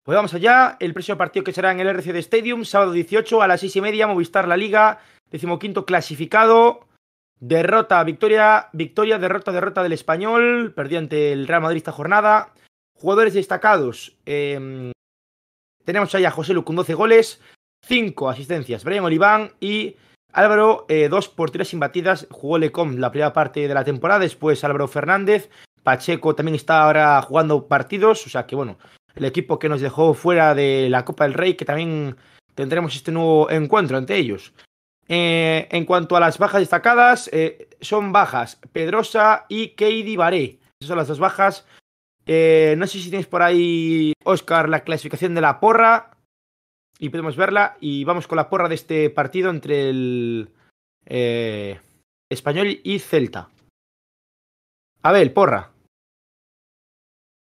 Pues 0.04 0.16
vamos 0.16 0.34
allá. 0.34 0.78
El 0.80 0.94
próximo 0.94 1.18
partido 1.18 1.44
que 1.44 1.54
será 1.54 1.72
en 1.72 1.80
el 1.80 1.88
RCD 1.88 2.18
Stadium, 2.18 2.66
sábado 2.66 2.92
18 2.92 3.42
a 3.42 3.48
las 3.48 3.62
6 3.62 3.78
y 3.78 3.82
media, 3.82 4.08
Movistar 4.08 4.48
La 4.48 4.58
Liga, 4.58 5.00
decimoquinto 5.32 5.86
clasificado. 5.86 6.88
Derrota, 7.40 8.04
victoria, 8.04 8.70
victoria, 8.74 9.20
derrota, 9.20 9.52
derrota 9.52 9.84
del 9.84 9.94
español. 9.94 10.74
Perdió 10.76 11.00
ante 11.00 11.34
el 11.34 11.48
Real 11.48 11.62
Madrid 11.62 11.78
esta 11.78 11.92
jornada. 11.92 12.54
Jugadores 12.96 13.34
destacados. 13.34 14.16
eh, 14.26 14.92
tenemos 15.86 16.14
ahí 16.16 16.26
a 16.26 16.32
José 16.32 16.54
Lu 16.54 16.64
con 16.64 16.76
12 16.76 16.94
goles, 16.94 17.42
5 17.86 18.30
asistencias. 18.30 18.84
Brian 18.84 19.04
Oliván 19.04 19.52
y 19.60 19.98
Álvaro, 20.32 20.86
eh, 20.88 21.10
dos 21.10 21.30
porterías 21.30 21.74
imbatidas. 21.74 22.28
Jugó 22.32 22.58
Lecom 22.58 22.98
la 22.98 23.12
primera 23.12 23.34
parte 23.34 23.68
de 23.68 23.74
la 23.74 23.84
temporada. 23.84 24.22
Después 24.22 24.64
Álvaro 24.64 24.88
Fernández. 24.88 25.50
Pacheco 25.84 26.34
también 26.36 26.56
está 26.56 26.84
ahora 26.84 27.22
jugando 27.22 27.68
partidos. 27.68 28.26
O 28.26 28.30
sea 28.30 28.48
que 28.48 28.56
bueno, 28.56 28.78
el 29.16 29.26
equipo 29.26 29.60
que 29.60 29.70
nos 29.70 29.82
dejó 29.82 30.14
fuera 30.14 30.56
de 30.56 30.90
la 30.90 31.06
Copa 31.06 31.26
del 31.26 31.34
Rey, 31.34 31.56
que 31.56 31.66
también 31.66 32.16
tendremos 32.56 32.96
este 32.96 33.12
nuevo 33.12 33.50
encuentro 33.50 33.98
ante 33.98 34.16
ellos. 34.16 34.54
Eh, 35.08 35.68
en 35.72 35.86
cuanto 35.86 36.16
a 36.16 36.20
las 36.20 36.38
bajas 36.38 36.62
destacadas, 36.62 37.30
eh, 37.34 37.68
son 37.82 38.12
bajas 38.12 38.60
Pedrosa 38.72 39.46
y 39.50 39.70
Keidi 39.70 40.16
Baré. 40.16 40.60
Esas 40.80 40.88
son 40.88 40.98
las 40.98 41.08
dos 41.08 41.20
bajas. 41.20 41.66
Eh, 42.26 42.76
no 42.78 42.88
sé 42.88 43.00
si 43.00 43.10
tenéis 43.10 43.28
por 43.28 43.42
ahí, 43.42 44.14
Oscar, 44.24 44.70
la 44.70 44.84
clasificación 44.84 45.36
de 45.36 45.42
la 45.42 45.60
porra. 45.60 46.18
Y 47.00 47.10
podemos 47.10 47.36
verla. 47.36 47.78
Y 47.82 48.04
vamos 48.06 48.28
con 48.28 48.38
la 48.38 48.50
porra 48.50 48.70
de 48.70 48.76
este 48.76 49.10
partido 49.10 49.50
entre 49.50 49.90
el 49.90 50.50
eh, 51.06 51.80
Español 52.30 52.80
y 52.84 53.00
Celta. 53.00 53.50
Abel, 55.02 55.34
porra. 55.34 55.72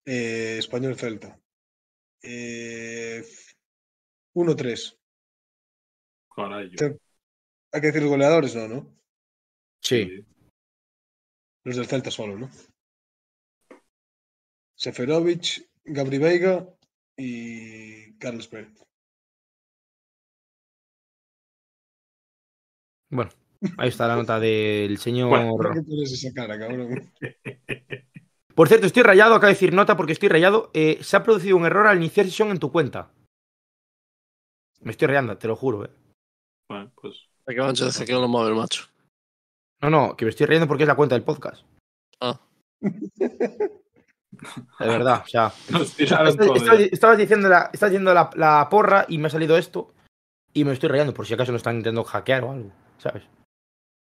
Eh, 0.04 0.56
Español 0.58 0.96
Celta. 0.96 1.38
Eh, 2.22 3.24
1-3. 4.34 4.98
Caray. 6.34 6.70
Hay 7.76 7.82
que 7.82 7.88
decir 7.88 8.00
los 8.00 8.10
goleadores, 8.10 8.56
no, 8.56 8.68
¿no? 8.68 8.96
Sí. 9.82 10.24
Los 11.62 11.76
del 11.76 11.84
Celta 11.84 12.10
solo, 12.10 12.38
¿no? 12.38 12.48
Seferovic, 14.74 15.68
Gabri 15.84 16.16
Veiga 16.16 16.66
y 17.18 18.16
Carlos 18.16 18.48
Pérez. 18.48 18.82
Bueno, 23.10 23.30
ahí 23.76 23.90
está 23.90 24.08
la 24.08 24.16
nota 24.16 24.40
del 24.40 24.96
señor. 24.96 25.58
¿Por 25.58 25.74
qué 25.74 25.82
pones 25.82 26.12
esa 26.12 26.32
cara, 26.32 26.58
cabrón? 26.58 27.12
Por 28.54 28.68
cierto, 28.68 28.86
estoy 28.86 29.02
rayado, 29.02 29.34
acabo 29.34 29.48
de 29.48 29.52
decir 29.52 29.74
nota 29.74 29.98
porque 29.98 30.14
estoy 30.14 30.30
rayado. 30.30 30.70
Eh, 30.72 30.96
se 31.02 31.14
ha 31.14 31.22
producido 31.22 31.58
un 31.58 31.66
error 31.66 31.86
al 31.88 31.98
iniciar 31.98 32.24
sesión 32.24 32.48
en 32.52 32.58
tu 32.58 32.72
cuenta. 32.72 33.12
Me 34.80 34.92
estoy 34.92 35.08
rayando, 35.08 35.36
te 35.36 35.46
lo 35.46 35.56
juro, 35.56 35.84
eh. 35.84 35.90
Bueno, 36.70 36.90
pues. 36.94 37.35
Que 37.46 37.60
van 37.60 37.70
a 37.70 37.92
hackear 37.92 38.20
los 38.20 38.28
móviles, 38.28 38.56
macho. 38.58 38.84
No, 39.80 39.90
no, 39.90 40.16
que 40.16 40.24
me 40.24 40.30
estoy 40.30 40.46
rayando 40.46 40.66
porque 40.66 40.82
es 40.82 40.88
la 40.88 40.96
cuenta 40.96 41.14
del 41.14 41.24
podcast. 41.24 41.64
Ah. 42.20 42.40
De 44.80 44.86
verdad, 44.86 45.22
o 45.24 45.28
sea. 45.28 45.52
Estabas 45.98 47.18
diciendo, 47.18 47.48
la, 47.48 47.70
estás 47.72 47.90
diciendo 47.90 48.12
la, 48.12 48.30
la 48.34 48.68
porra 48.68 49.06
y 49.08 49.18
me 49.18 49.28
ha 49.28 49.30
salido 49.30 49.56
esto. 49.56 49.94
Y 50.52 50.64
me 50.64 50.72
estoy 50.72 50.88
rayando, 50.88 51.14
por 51.14 51.26
si 51.26 51.34
acaso 51.34 51.52
no 51.52 51.58
están 51.58 51.76
intentando 51.76 52.04
hackear 52.04 52.44
o 52.44 52.52
algo, 52.52 52.72
¿sabes? 52.98 53.24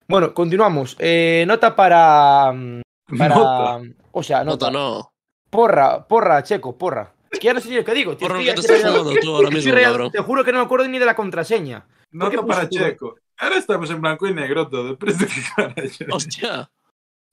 Bueno, 0.09 0.33
continuamos. 0.35 0.97
Eh, 0.99 1.45
nota 1.47 1.75
para. 1.75 2.53
mm, 2.53 2.83
para 3.19 3.35
Nota. 3.35 3.81
O 4.13 4.23
sea, 4.23 4.45
nota. 4.45 4.67
Nota 4.67 4.79
no. 4.79 5.11
Porra, 5.51 6.07
porra, 6.07 6.43
checo, 6.43 6.77
porra. 6.77 7.13
Es 7.37 7.41
que 7.41 7.47
ya 7.47 7.55
no 7.55 7.61
sé 7.61 7.69
ni 7.69 7.77
lo 7.77 7.85
que 7.85 7.95
digo. 7.95 8.17
tío. 8.17 8.29
Lo 8.29 8.35
Estoy- 8.35 8.47
que 8.47 8.55
te 8.55 8.61
estoy 8.61 8.77
estás 8.77 8.91
rayado. 8.91 9.03
jugando 9.05 9.21
tú 9.21 9.37
ahora 9.37 9.51
mismo, 9.51 9.75
cabrón. 9.75 10.11
Te 10.11 10.19
juro 10.21 10.45
que 10.45 10.53
no 10.53 10.59
me 10.59 10.65
acuerdo 10.65 10.89
ni 10.89 10.99
de 10.99 11.05
la 11.07 11.15
contraseña. 11.17 11.87
¿Por 12.19 12.31
qué 12.31 12.37
Nota 12.37 12.47
para? 12.49 12.69
Checo. 12.69 13.17
Ahora 13.39 13.57
estamos 13.59 13.91
en 13.91 14.01
blanco 14.01 14.27
y 14.27 14.33
negro 14.35 14.69
todo. 14.69 14.99
Pero 14.99 15.13
que. 15.19 16.07
Hostia. 16.11 16.71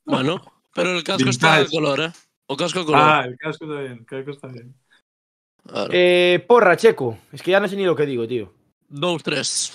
Bueno, 0.06 0.42
pero 0.74 0.92
el 0.98 1.04
casco 1.04 1.30
está 1.30 1.60
de 1.60 1.68
color, 1.70 2.02
¿eh? 2.02 2.12
O 2.48 2.58
casco 2.58 2.86
color. 2.86 3.00
Ah, 3.02 3.24
el 3.26 3.38
casco 3.38 3.64
está 3.66 3.80
bien. 3.80 3.94
El 4.00 4.06
casco 4.06 4.32
está 4.32 4.48
bien. 4.50 4.76
Claro. 5.66 5.90
Eh, 5.94 6.44
porra, 6.46 6.76
checo. 6.76 7.18
Es 7.32 7.42
que 7.42 7.52
ya 7.52 7.62
no 7.62 7.70
sé 7.70 7.78
ni 7.78 7.86
lo 7.86 7.96
que 7.96 8.06
digo, 8.06 8.28
tío. 8.28 8.52
2-3. 8.90 9.72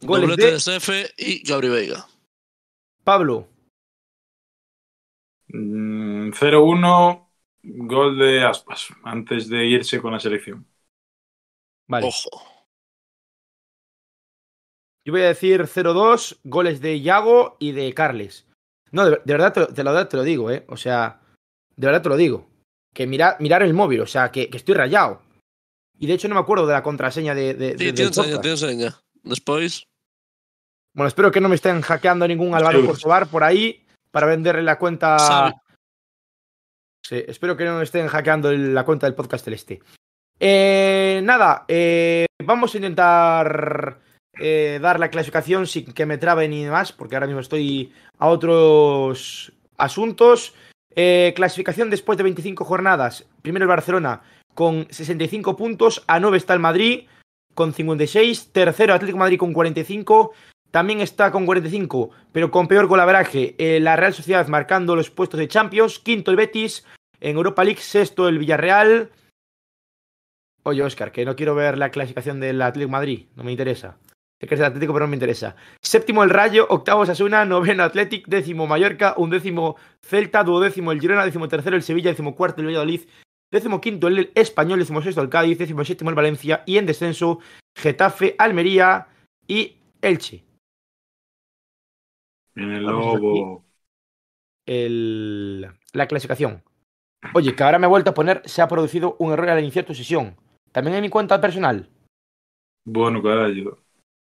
Goles 0.00 0.22
Doblete 0.28 0.46
de- 0.46 0.52
de 0.52 0.60
Sefe 0.60 1.10
y 1.18 1.46
Gabri 1.46 1.68
Veiga. 1.68 2.06
Pablo, 3.04 3.48
Mm, 5.48 6.32
0-1. 6.32 7.25
Gol 7.68 8.18
de 8.18 8.44
Aspas. 8.44 8.88
Antes 9.02 9.48
de 9.48 9.66
irse 9.66 10.00
con 10.00 10.12
la 10.12 10.20
selección. 10.20 10.66
vale. 11.88 12.06
Ojo. 12.06 12.42
Yo 15.04 15.12
voy 15.12 15.22
a 15.22 15.28
decir 15.28 15.62
0-2, 15.66 16.38
goles 16.44 16.80
de 16.80 17.00
Yago 17.00 17.56
y 17.60 17.72
de 17.72 17.94
Carles. 17.94 18.46
No, 18.90 19.04
de, 19.04 19.20
de 19.24 19.32
verdad 19.32 19.52
te, 19.52 19.60
lo- 19.60 19.66
de 19.66 19.84
la 19.84 19.92
verdad 19.92 20.08
te 20.08 20.16
lo 20.16 20.22
digo, 20.24 20.50
¿eh? 20.50 20.64
O 20.68 20.76
sea, 20.76 21.20
de 21.76 21.86
verdad 21.86 22.02
te 22.02 22.08
lo 22.08 22.16
digo. 22.16 22.48
Que 22.92 23.06
mira, 23.06 23.36
mirar 23.38 23.62
el 23.62 23.74
móvil, 23.74 24.00
o 24.00 24.06
sea, 24.06 24.30
que, 24.32 24.48
que 24.50 24.56
estoy 24.56 24.74
rayado. 24.74 25.22
Y 25.98 26.06
de 26.06 26.14
hecho 26.14 26.28
no 26.28 26.34
me 26.34 26.40
acuerdo 26.40 26.66
de 26.66 26.72
la 26.72 26.82
contraseña 26.82 27.34
de, 27.34 27.54
de, 27.54 27.74
de- 27.74 27.78
Sí, 27.78 27.84
del 27.84 27.94
tiene 27.94 28.08
enseña, 28.08 28.26
podcast. 28.36 28.42
tiene 28.42 28.54
enseña. 28.54 29.00
Después, 29.22 29.84
Bueno, 30.94 31.08
espero 31.08 31.30
que 31.30 31.40
no 31.40 31.48
me 31.48 31.54
estén 31.56 31.80
hackeando 31.82 32.26
ningún 32.26 32.54
Álvaro 32.54 32.80
Sí. 32.80 32.86
Corsobar 32.86 33.28
por 33.28 33.44
ahí 33.44 33.84
para 34.10 34.26
venderle 34.26 34.62
la 34.62 34.78
cuenta. 34.78 35.18
Sabe. 35.18 35.54
Espero 37.10 37.56
que 37.56 37.64
no 37.64 37.82
estén 37.82 38.08
hackeando 38.08 38.52
la 38.52 38.84
cuenta 38.84 39.06
del 39.06 39.14
podcast 39.14 39.44
celeste. 39.44 39.80
Eh, 40.38 41.20
nada, 41.24 41.64
eh, 41.68 42.26
vamos 42.44 42.74
a 42.74 42.78
intentar 42.78 44.00
eh, 44.38 44.78
dar 44.82 45.00
la 45.00 45.10
clasificación 45.10 45.66
sin 45.66 45.92
que 45.92 46.06
me 46.06 46.18
trabe 46.18 46.48
ni 46.48 46.64
demás, 46.64 46.92
porque 46.92 47.16
ahora 47.16 47.26
mismo 47.26 47.40
estoy 47.40 47.92
a 48.18 48.28
otros 48.28 49.52
asuntos. 49.78 50.54
Eh, 50.94 51.34
clasificación 51.36 51.90
después 51.90 52.16
de 52.16 52.24
25 52.24 52.64
jornadas. 52.64 53.26
Primero 53.42 53.64
el 53.64 53.68
Barcelona 53.68 54.22
con 54.54 54.86
65 54.90 55.54
puntos, 55.56 56.02
a 56.06 56.18
9 56.18 56.38
está 56.38 56.54
el 56.54 56.60
Madrid 56.60 57.04
con 57.54 57.74
56, 57.74 58.52
tercero 58.52 58.94
Atlético 58.94 59.18
Madrid 59.18 59.38
con 59.38 59.52
45, 59.52 60.32
también 60.70 61.00
está 61.00 61.30
con 61.30 61.44
45, 61.44 62.10
pero 62.32 62.50
con 62.50 62.66
peor 62.66 62.86
golaveraje 62.86 63.54
eh, 63.58 63.80
la 63.80 63.96
Real 63.96 64.14
Sociedad 64.14 64.48
marcando 64.48 64.96
los 64.96 65.10
puestos 65.10 65.38
de 65.38 65.48
Champions, 65.48 65.98
quinto 65.98 66.30
el 66.30 66.38
Betis, 66.38 66.86
en 67.20 67.36
Europa 67.36 67.64
League 67.64 67.80
sexto 67.80 68.28
el 68.28 68.38
Villarreal. 68.38 69.10
Oye, 70.62 70.82
Oscar, 70.82 71.12
que 71.12 71.24
no 71.24 71.36
quiero 71.36 71.54
ver 71.54 71.78
la 71.78 71.90
clasificación 71.90 72.40
del 72.40 72.60
Atlético 72.60 72.90
Madrid, 72.90 73.26
no 73.36 73.44
me 73.44 73.52
interesa. 73.52 73.98
Sé 74.40 74.46
que 74.46 74.54
es 74.54 74.58
del 74.58 74.66
Atlético, 74.68 74.92
pero 74.92 75.06
no 75.06 75.10
me 75.10 75.16
interesa. 75.16 75.56
Séptimo 75.80 76.22
el 76.22 76.30
Rayo, 76.30 76.66
octavo 76.68 77.06
Sasuna, 77.06 77.44
noveno 77.44 77.84
Athletic, 77.84 78.26
décimo 78.26 78.66
Mallorca, 78.66 79.14
undécimo 79.16 79.76
Celta, 80.02 80.44
duodécimo 80.44 80.92
el 80.92 81.00
Girona, 81.00 81.24
décimo 81.24 81.48
tercero 81.48 81.76
el 81.76 81.82
Sevilla, 81.82 82.10
décimo 82.10 82.34
cuarto 82.34 82.60
el 82.60 82.66
Valladolid, 82.66 83.02
décimo 83.50 83.80
quinto 83.80 84.08
el 84.08 84.32
Español, 84.34 84.80
décimo 84.80 85.00
sexto 85.00 85.22
el 85.22 85.30
Cádiz, 85.30 85.56
décimo 85.56 85.84
séptimo 85.84 86.10
el 86.10 86.16
Valencia 86.16 86.64
y 86.66 86.76
en 86.76 86.86
descenso 86.86 87.38
Getafe, 87.78 88.34
Almería 88.38 89.06
y 89.46 89.76
Elche. 90.02 90.44
En 92.56 92.72
el 92.72 92.82
lobo. 92.84 93.64
El- 94.66 95.70
la 95.92 96.08
clasificación. 96.08 96.62
Oye, 97.34 97.54
que 97.54 97.62
ahora 97.62 97.78
me 97.78 97.86
he 97.86 97.90
vuelto 97.90 98.10
a 98.10 98.14
poner, 98.14 98.42
se 98.44 98.62
ha 98.62 98.68
producido 98.68 99.16
un 99.18 99.32
error 99.32 99.48
al 99.50 99.60
iniciar 99.60 99.84
tu 99.84 99.94
sesión. 99.94 100.36
También 100.72 100.96
en 100.96 101.02
mi 101.02 101.08
cuenta 101.08 101.40
personal. 101.40 101.88
Bueno, 102.84 103.22
caray. 103.22 103.60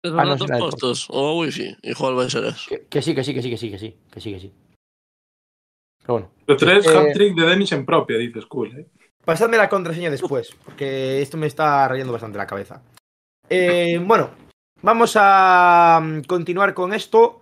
es 0.04 0.14
Ah, 0.14 0.24
no, 0.24 0.36
dos 0.36 0.50
postos 0.60 1.08
o 1.10 1.30
a 1.30 1.36
wifi. 1.40 1.76
Igual 1.82 2.18
va 2.18 2.24
a 2.26 2.30
ser 2.30 2.46
eso. 2.46 2.70
Que, 2.70 2.86
que 2.86 3.02
sí, 3.02 3.16
que 3.16 3.24
sí, 3.24 3.34
que 3.34 3.42
sí, 3.42 3.50
que 3.50 3.58
sí, 3.58 3.72
que 3.72 3.80
sí, 3.80 3.98
que 4.12 4.22
sí, 4.22 4.34
que 4.34 4.40
sí. 4.40 4.54
Pero 6.02 6.14
bueno. 6.14 6.32
Los 6.46 6.58
tres 6.58 6.86
Eh, 6.86 6.98
hat-trick 6.98 7.36
de 7.36 7.46
Dennis 7.46 7.72
en 7.72 7.86
propia, 7.86 8.18
dices, 8.18 8.46
cool, 8.46 8.78
¿eh? 8.78 8.88
Pasadme 9.26 9.58
la 9.58 9.68
contraseña 9.68 10.12
después, 10.12 10.56
porque 10.64 11.22
esto 11.22 11.38
me 11.38 11.48
está 11.48 11.88
rayando 11.88 12.14
bastante 12.14 12.38
la 12.38 12.46
cabeza. 12.46 12.84
Eh, 13.50 14.00
bueno, 14.04 14.30
vamos 14.84 15.14
a 15.20 16.00
mm, 16.02 16.22
continuar 16.22 16.76
con 16.76 16.94
esto. 16.94 17.42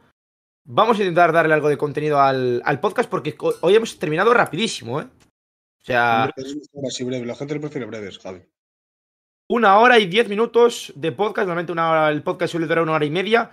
Vamos 0.66 0.98
a 0.98 1.02
intentar 1.02 1.34
darle 1.34 1.54
algo 1.54 1.68
de 1.68 1.78
contenido 1.78 2.22
al, 2.22 2.62
al 2.64 2.80
podcast, 2.80 3.10
porque 3.10 3.36
hoy 3.60 3.76
hemos 3.76 4.00
terminado 4.00 4.34
rapidísimo, 4.34 5.02
¿eh? 5.02 5.08
O 5.84 5.86
sea, 5.86 6.32
así 6.88 7.04
breve. 7.04 7.26
La 7.26 7.36
gente 7.36 7.54
le 7.54 7.60
prefiere 7.60 7.86
breves, 7.86 8.18
Javi. 8.20 8.42
una 9.50 9.78
hora 9.80 10.00
y 10.00 10.06
diez 10.06 10.30
minutos 10.30 10.94
de 10.96 11.12
podcast. 11.12 11.46
Normalmente 11.46 11.74
una 11.74 11.92
hora, 11.92 12.10
el 12.10 12.24
podcast 12.24 12.52
suele 12.52 12.68
durar 12.68 12.84
una 12.84 12.94
hora 12.94 13.06
y 13.06 13.12
media. 13.12 13.52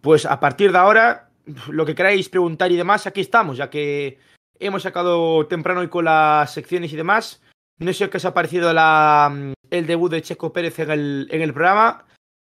Pues 0.00 0.24
a 0.24 0.38
partir 0.38 0.70
de 0.72 0.78
ahora, 0.78 1.30
lo 1.68 1.84
que 1.84 1.94
queráis 1.94 2.28
preguntar 2.28 2.70
y 2.70 2.76
demás, 2.76 3.06
aquí 3.06 3.20
estamos, 3.20 3.56
ya 3.56 3.68
que 3.68 4.18
hemos 4.58 4.82
sacado 4.82 5.46
temprano 5.46 5.80
hoy 5.80 5.88
con 5.88 6.04
las 6.04 6.52
secciones 6.52 6.92
y 6.92 6.96
demás. 6.96 7.42
No 7.78 7.92
sé 7.92 8.08
qué 8.08 8.16
os 8.18 8.24
ha 8.24 8.34
parecido 8.34 8.72
la, 8.72 9.28
mm, 9.32 9.52
el 9.70 9.86
debut 9.86 10.10
de 10.10 10.22
Checo 10.22 10.52
Pérez 10.52 10.78
en 10.78 10.90
el, 10.90 11.28
en 11.30 11.42
el 11.42 11.52
programa. 11.52 12.04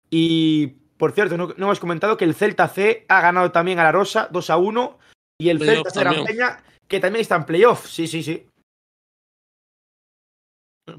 Y, 0.09 0.67
por 0.97 1.11
cierto, 1.11 1.35
no, 1.35 1.47
no 1.57 1.65
hemos 1.65 1.81
comentado 1.81 2.15
que 2.15 2.23
el 2.23 2.33
Celta 2.33 2.69
C 2.69 3.05
ha 3.09 3.19
ganado 3.19 3.51
también 3.51 3.79
a 3.79 3.83
la 3.83 3.91
Rosa 3.91 4.29
2 4.31 4.49
a 4.49 4.57
1. 4.57 4.99
Y 5.39 5.49
el 5.49 5.59
Celta 5.59 5.89
C 5.89 5.99
Gran. 5.99 6.23
Peña, 6.23 6.63
que 6.87 7.01
también 7.01 7.21
está 7.21 7.35
en 7.35 7.45
playoff. 7.45 7.87
Sí, 7.87 8.07
sí, 8.07 8.23
sí. 8.23 8.47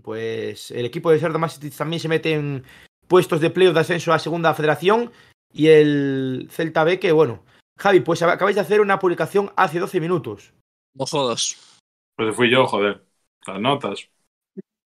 Pues 0.02 0.70
el 0.70 0.84
equipo 0.84 1.10
de 1.10 1.18
Serdo 1.18 1.38
Mastitis 1.38 1.76
también 1.76 2.00
se 2.00 2.08
mete 2.08 2.32
en 2.34 2.64
puestos 3.06 3.40
de 3.40 3.50
playoff 3.50 3.74
de 3.74 3.80
ascenso 3.80 4.12
a 4.12 4.18
segunda 4.18 4.54
federación 4.54 5.10
y 5.52 5.68
el 5.68 6.48
Celta 6.50 6.84
B 6.84 7.00
que, 7.00 7.12
bueno, 7.12 7.42
Javi, 7.78 8.00
pues 8.00 8.22
acabáis 8.22 8.56
de 8.56 8.62
hacer 8.62 8.80
una 8.80 8.98
publicación 8.98 9.50
hace 9.56 9.78
12 9.78 10.00
minutos. 10.00 10.52
No 10.94 11.06
jodas. 11.06 11.80
Pues 12.16 12.34
fui 12.34 12.50
yo, 12.50 12.66
joder. 12.66 13.04
Las 13.46 13.60
notas. 13.60 14.10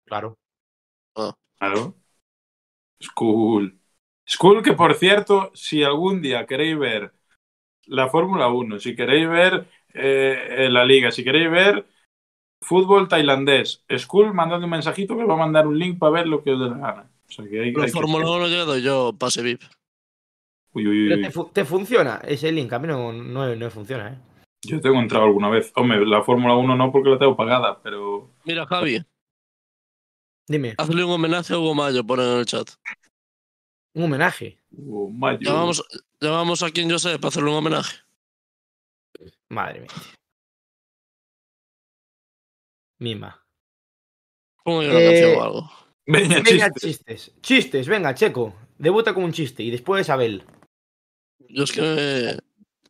Claro. 0.07 0.39
Claro. 1.59 1.97
School. 3.03 3.79
School 4.27 4.63
que, 4.63 4.73
por 4.73 4.95
cierto, 4.95 5.51
si 5.55 5.83
algún 5.83 6.23
día 6.23 6.47
queréis 6.47 6.79
ver 6.79 7.13
la 7.87 8.09
Fórmula 8.09 8.49
1, 8.49 8.79
si 8.79 8.95
queréis 8.95 9.29
ver 9.29 9.69
eh, 9.93 10.69
la 10.71 10.85
liga, 10.85 11.11
si 11.11 11.25
queréis 11.25 11.51
ver 11.51 11.87
fútbol 12.61 13.09
tailandés, 13.09 13.85
School, 13.99 14.35
mandad 14.35 14.63
un 14.63 14.71
mensajito 14.71 15.17
que 15.17 15.23
os 15.23 15.29
va 15.29 15.35
a 15.35 15.39
mandar 15.39 15.67
un 15.67 15.79
link 15.79 15.99
para 15.99 16.13
ver 16.13 16.27
lo 16.27 16.43
que 16.43 16.53
os 16.53 16.61
dé 16.61 16.69
la 16.71 16.77
gana. 16.79 17.11
O 17.29 17.33
sea, 17.33 17.45
que 17.49 17.61
hay, 17.61 17.73
La 17.73 17.85
hay 17.85 17.87
que- 17.87 17.93
Fórmula 17.93 18.29
1 18.31 18.49
ya 18.49 18.65
doy 18.65 18.83
yo 18.83 19.13
pase 19.19 19.43
VIP. 19.43 19.63
Uy, 20.73 20.87
uy, 20.87 21.03
uy, 21.05 21.09
Pero 21.09 21.23
te, 21.23 21.31
fu- 21.31 21.51
te 21.53 21.65
funciona 21.65 22.21
ese 22.25 22.53
link, 22.53 22.73
a 22.73 22.79
mí 22.79 22.87
no, 22.89 23.13
no, 23.13 23.55
no 23.55 23.71
funciona, 23.71 24.09
¿eh? 24.13 24.19
Yo 24.63 24.81
tengo 24.81 24.99
entrado 25.01 25.25
alguna 25.25 25.49
vez. 25.49 25.71
Hombre, 25.77 26.05
la 26.05 26.23
Fórmula 26.23 26.55
1 26.57 26.75
no 26.77 26.91
porque 26.93 27.11
la 27.11 27.19
tengo 27.19 27.37
pagada, 27.37 27.81
pero. 27.83 28.31
Mira, 28.45 28.67
Javi, 28.67 29.03
Dime, 30.49 30.75
hazle 30.79 31.05
un 31.05 31.11
homenaje 31.13 31.53
a 31.55 31.59
Hugo 31.59 31.75
Mayo, 31.75 32.03
ponen 32.05 32.27
en 32.27 32.39
el 32.39 32.47
chat. 32.47 32.69
un 33.95 34.05
homenaje. 34.05 34.59
Uh, 34.73 35.11
mayo. 35.11 35.39
Llamamos, 35.43 35.85
llamamos 36.21 36.63
a 36.63 36.71
quien 36.71 36.89
yo 36.89 36.99
sé 36.99 37.19
para 37.19 37.29
hacerle 37.29 37.51
un 37.51 37.57
homenaje. 37.57 37.99
Madre 39.51 39.81
mía. 39.81 39.91
Mima. 42.99 43.45
Pongo 44.65 44.83
yo 44.83 44.91
una 44.91 45.01
Eh, 45.01 45.07
canción 45.07 45.37
o 45.39 45.43
algo. 45.43 45.71
Venga, 46.07 46.43
chiste. 46.43 46.81
chistes. 46.81 47.33
Chistes, 47.41 47.87
venga, 47.89 48.15
Checo. 48.15 48.55
Debuta 48.79 49.13
con 49.15 49.25
un 49.25 49.33
chiste 49.33 49.63
y 49.63 49.71
después 49.71 50.09
Abel. 50.11 50.45
Yo 51.49 51.65
es 51.65 51.73
que 51.73 51.81
me- 51.83 52.39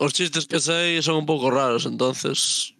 los 0.05 0.13
chistes 0.13 0.47
que 0.47 0.61
sé 0.61 1.01
son 1.03 1.17
un 1.17 1.27
poco 1.27 1.51
raros, 1.51 1.87
entonces. 1.87 2.75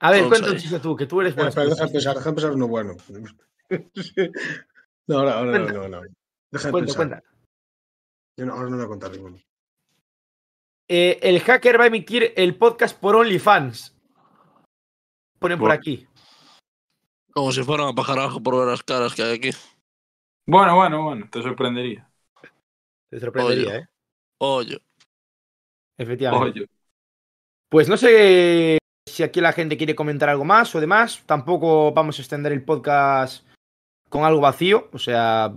A 0.00 0.10
ver, 0.10 0.26
cuenta 0.28 0.50
un 0.50 0.56
chiste 0.56 0.80
tú, 0.80 0.96
que 0.96 1.06
tú 1.06 1.20
eres 1.20 1.34
bueno. 1.34 1.50
espera, 1.50 1.68
deja 1.68 2.22
pensar 2.34 2.50
uno 2.52 2.66
bueno. 2.68 2.96
No, 5.08 5.18
ahora, 5.18 5.38
ahora 5.38 5.58
no, 5.58 5.66
no, 5.72 5.88
no. 5.88 6.00
Deja 6.50 6.68
de 6.68 6.72
Cuenta, 6.72 6.86
pensar. 6.92 6.96
cuenta. 6.96 7.22
Yo 8.38 8.46
no, 8.46 8.52
ahora 8.54 8.70
no 8.70 8.76
voy 8.76 8.84
a 8.84 8.88
contar 8.88 9.10
ninguno. 9.10 9.38
Eh, 10.88 11.18
el 11.22 11.40
hacker 11.40 11.78
va 11.80 11.84
a 11.84 11.86
emitir 11.88 12.32
el 12.36 12.56
podcast 12.56 12.98
por 12.98 13.16
OnlyFans. 13.16 13.96
Ponen 15.40 15.58
por 15.58 15.72
aquí. 15.72 16.06
Como 17.32 17.52
si 17.52 17.62
fueran 17.62 17.88
a 17.88 17.94
pajar 17.94 18.18
abajo 18.18 18.42
por 18.42 18.58
ver 18.58 18.68
las 18.68 18.82
caras 18.82 19.14
que 19.14 19.22
hay 19.22 19.36
aquí. 19.36 19.50
Bueno, 20.46 20.76
bueno, 20.76 21.02
bueno, 21.04 21.28
te 21.30 21.42
sorprendería. 21.42 22.08
Te 23.10 23.20
sorprendería, 23.20 23.68
Oye. 23.68 23.78
¿eh? 23.78 23.86
Oye, 24.38 24.78
Efectivamente. 25.98 26.60
Oye, 26.60 26.68
Pues 27.68 27.88
no 27.88 27.96
sé 27.96 28.78
si 29.08 29.22
aquí 29.22 29.40
la 29.40 29.52
gente 29.52 29.76
quiere 29.76 29.94
comentar 29.94 30.28
algo 30.28 30.44
más 30.44 30.74
o 30.74 30.80
demás. 30.80 31.22
Tampoco 31.26 31.92
vamos 31.92 32.18
a 32.18 32.22
extender 32.22 32.52
el 32.52 32.64
podcast 32.64 33.46
con 34.08 34.24
algo 34.24 34.40
vacío. 34.40 34.88
O 34.92 34.98
sea, 34.98 35.54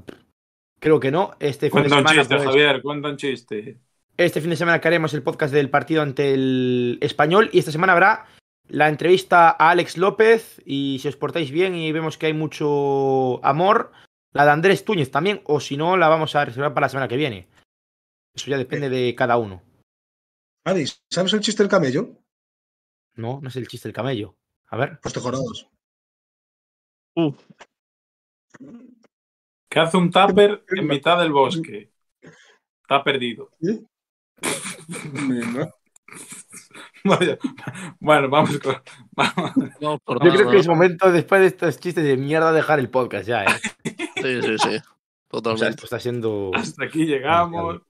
creo 0.80 1.00
que 1.00 1.12
no. 1.12 1.36
Este 1.40 1.70
fin 1.70 1.84
de 1.84 1.90
cuenta 1.90 1.96
un 1.96 2.08
semana, 2.08 2.22
chiste, 2.22 2.36
pues, 2.36 2.48
Javier, 2.48 2.82
cuenta 2.82 3.10
un 3.10 3.18
chiste. 3.18 3.80
Este 4.18 4.40
fin 4.40 4.50
de 4.50 4.56
semana 4.56 4.80
que 4.80 4.88
haremos 4.88 5.14
el 5.14 5.24
podcast 5.24 5.54
del 5.54 5.70
partido 5.70 6.02
ante 6.02 6.34
el 6.34 6.98
español 7.02 7.50
y 7.52 7.60
esta 7.60 7.72
semana 7.72 7.94
habrá 7.94 8.28
la 8.68 8.90
entrevista 8.90 9.50
a 9.50 9.70
Alex 9.70 9.98
López 9.98 10.62
y 10.66 11.00
si 11.00 11.08
os 11.08 11.16
portáis 11.16 11.52
bien 11.52 11.76
y 11.76 11.92
vemos 11.92 12.18
que 12.18 12.28
hay 12.28 12.34
mucho 12.34 13.44
amor, 13.46 13.92
la 14.34 14.46
de 14.46 14.52
Andrés 14.52 14.84
Túñez 14.84 15.12
también 15.12 15.42
o 15.46 15.60
si 15.60 15.78
no 15.78 15.98
la 15.98 16.10
vamos 16.10 16.36
a 16.36 16.46
reservar 16.46 16.74
para 16.74 16.86
la 16.86 16.90
semana 16.90 17.08
que 17.08 17.18
viene. 17.18 17.48
Eso 18.34 18.52
ya 18.52 18.58
depende 18.58 18.90
de 18.90 19.16
cada 19.16 19.38
uno. 19.38 19.62
Adi, 20.66 20.86
¿sabes 21.10 21.34
el 21.34 21.42
chiste 21.42 21.64
del 21.64 21.70
camello? 21.70 22.18
No, 23.16 23.40
no 23.42 23.50
es 23.50 23.56
el 23.56 23.68
chiste 23.68 23.88
del 23.88 23.96
camello. 23.96 24.36
A 24.68 24.78
ver. 24.78 25.00
Pues 25.02 25.14
te 25.14 25.20
jorados. 25.20 25.70
¿Qué 29.70 29.80
hace 29.80 29.98
un 29.98 30.12
tupper 30.12 30.66
en 30.68 30.88
mitad 30.88 31.18
del 31.20 31.32
bosque? 31.32 31.92
Está 32.82 33.04
perdido. 33.04 33.50
Vaya. 35.14 35.72
Bueno, 38.00 38.30
vamos 38.30 38.60
con. 38.60 38.76
Yo 39.80 40.00
creo 40.18 40.50
que 40.50 40.58
es 40.58 40.68
momento 40.68 41.12
después 41.12 41.42
de 41.42 41.48
estos 41.48 41.80
chistes 41.80 42.04
de 42.04 42.18
mierda 42.18 42.52
dejar 42.52 42.80
el 42.80 42.90
podcast 42.90 43.28
ya, 43.28 43.44
¿eh? 43.46 43.48
Sí, 44.16 44.42
sí, 44.42 44.58
sí. 44.58 44.68
O 44.68 44.68
sea, 44.68 44.82
Totalmente. 45.30 45.70
esto 45.70 45.84
está 45.86 46.00
siendo... 46.00 46.52
Hasta 46.54 46.86
aquí 46.86 47.06
llegamos. 47.06 47.82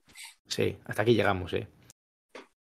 Sí, 0.46 0.76
hasta 0.84 1.02
aquí 1.02 1.14
llegamos, 1.14 1.52
eh. 1.52 1.68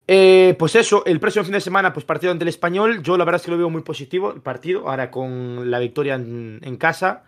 Eh, 0.07 0.55
pues 0.59 0.77
eso, 0.77 1.05
el 1.05 1.19
próximo 1.19 1.45
fin 1.45 1.55
de 1.55 1.61
semana, 1.61 1.93
pues 1.93 2.05
partido 2.05 2.31
ante 2.31 2.45
el 2.45 2.49
español. 2.49 3.03
Yo 3.03 3.17
la 3.17 3.25
verdad 3.25 3.41
es 3.41 3.45
que 3.47 3.51
lo 3.51 3.59
veo 3.59 3.71
muy 3.71 3.83
positivo, 3.83 4.33
el 4.33 4.43
partido. 4.43 4.89
Ahora 4.89 5.11
con 5.11 5.71
la 5.71 5.79
victoria 5.79 6.15
en, 6.15 6.61
en 6.63 6.77
casa. 6.77 7.25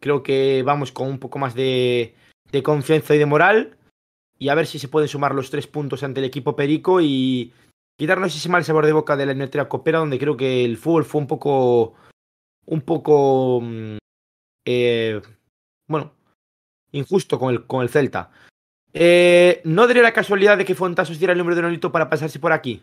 Creo 0.00 0.22
que 0.22 0.62
vamos 0.64 0.92
con 0.92 1.08
un 1.08 1.18
poco 1.18 1.38
más 1.38 1.54
de, 1.54 2.14
de 2.50 2.62
confianza 2.62 3.14
y 3.14 3.18
de 3.18 3.26
moral. 3.26 3.76
Y 4.38 4.48
a 4.48 4.54
ver 4.54 4.66
si 4.66 4.78
se 4.78 4.88
pueden 4.88 5.08
sumar 5.08 5.34
los 5.34 5.50
tres 5.50 5.66
puntos 5.66 6.02
ante 6.02 6.20
el 6.20 6.26
equipo 6.26 6.56
Perico 6.56 7.00
y 7.00 7.52
quitarnos 8.02 8.34
ese 8.34 8.48
mal 8.48 8.64
sabor 8.64 8.84
de 8.84 8.92
boca 8.92 9.16
de 9.16 9.26
la 9.26 9.32
Neutral 9.32 9.68
Copera, 9.68 10.00
donde 10.00 10.18
creo 10.18 10.36
que 10.36 10.64
el 10.64 10.76
fútbol 10.76 11.04
fue 11.04 11.20
un 11.20 11.28
poco. 11.28 11.94
Un 12.66 12.80
poco. 12.80 13.60
mm, 13.62 13.96
eh, 14.66 15.22
bueno, 15.88 16.12
injusto 16.90 17.38
con 17.38 17.54
el, 17.54 17.64
con 17.64 17.80
el 17.82 17.88
Celta. 17.90 18.32
Eh, 18.92 19.60
¿No 19.64 19.86
daría 19.86 20.02
la 20.02 20.12
casualidad 20.12 20.58
de 20.58 20.64
que 20.64 20.74
Fontasos 20.74 21.20
diera 21.20 21.30
el 21.32 21.38
número 21.38 21.54
de 21.54 21.62
Nolito 21.62 21.92
para 21.92 22.10
pasarse 22.10 22.40
por 22.40 22.50
aquí? 22.52 22.82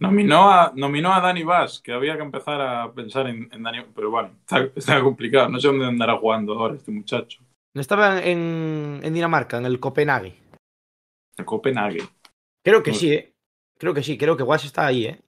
Nominó 0.00 0.50
a, 0.50 0.72
nominó 0.74 1.14
a 1.14 1.20
Dani 1.20 1.44
Vaz, 1.44 1.80
que 1.80 1.92
había 1.92 2.16
que 2.16 2.22
empezar 2.22 2.60
a 2.60 2.92
pensar 2.92 3.28
en, 3.28 3.48
en 3.52 3.62
Dani. 3.62 3.84
Pero 3.94 4.10
bueno, 4.10 4.30
está, 4.40 4.58
está 4.74 5.00
complicado. 5.00 5.48
No 5.50 5.60
sé 5.60 5.68
dónde 5.68 5.86
andará 5.86 6.16
jugando 6.18 6.54
ahora 6.54 6.74
este 6.74 6.90
muchacho. 6.90 7.40
¿No 7.74 7.80
estaba 7.80 8.20
en, 8.22 8.98
en 9.04 9.14
Dinamarca, 9.14 9.58
en 9.58 9.66
el 9.66 9.78
Copenhague? 9.78 10.34
De 11.36 11.44
Copenhague. 11.44 12.02
Creo 12.64 12.82
que 12.82 12.90
Pues- 12.90 13.00
sí, 13.00 13.12
¿eh? 13.12 13.32
Creo 13.78 13.94
que 13.94 14.02
sí, 14.02 14.18
creo 14.18 14.36
que 14.36 14.42
Guas 14.42 14.64
está 14.64 14.86
ahí, 14.86 15.06
¿eh? 15.06 15.20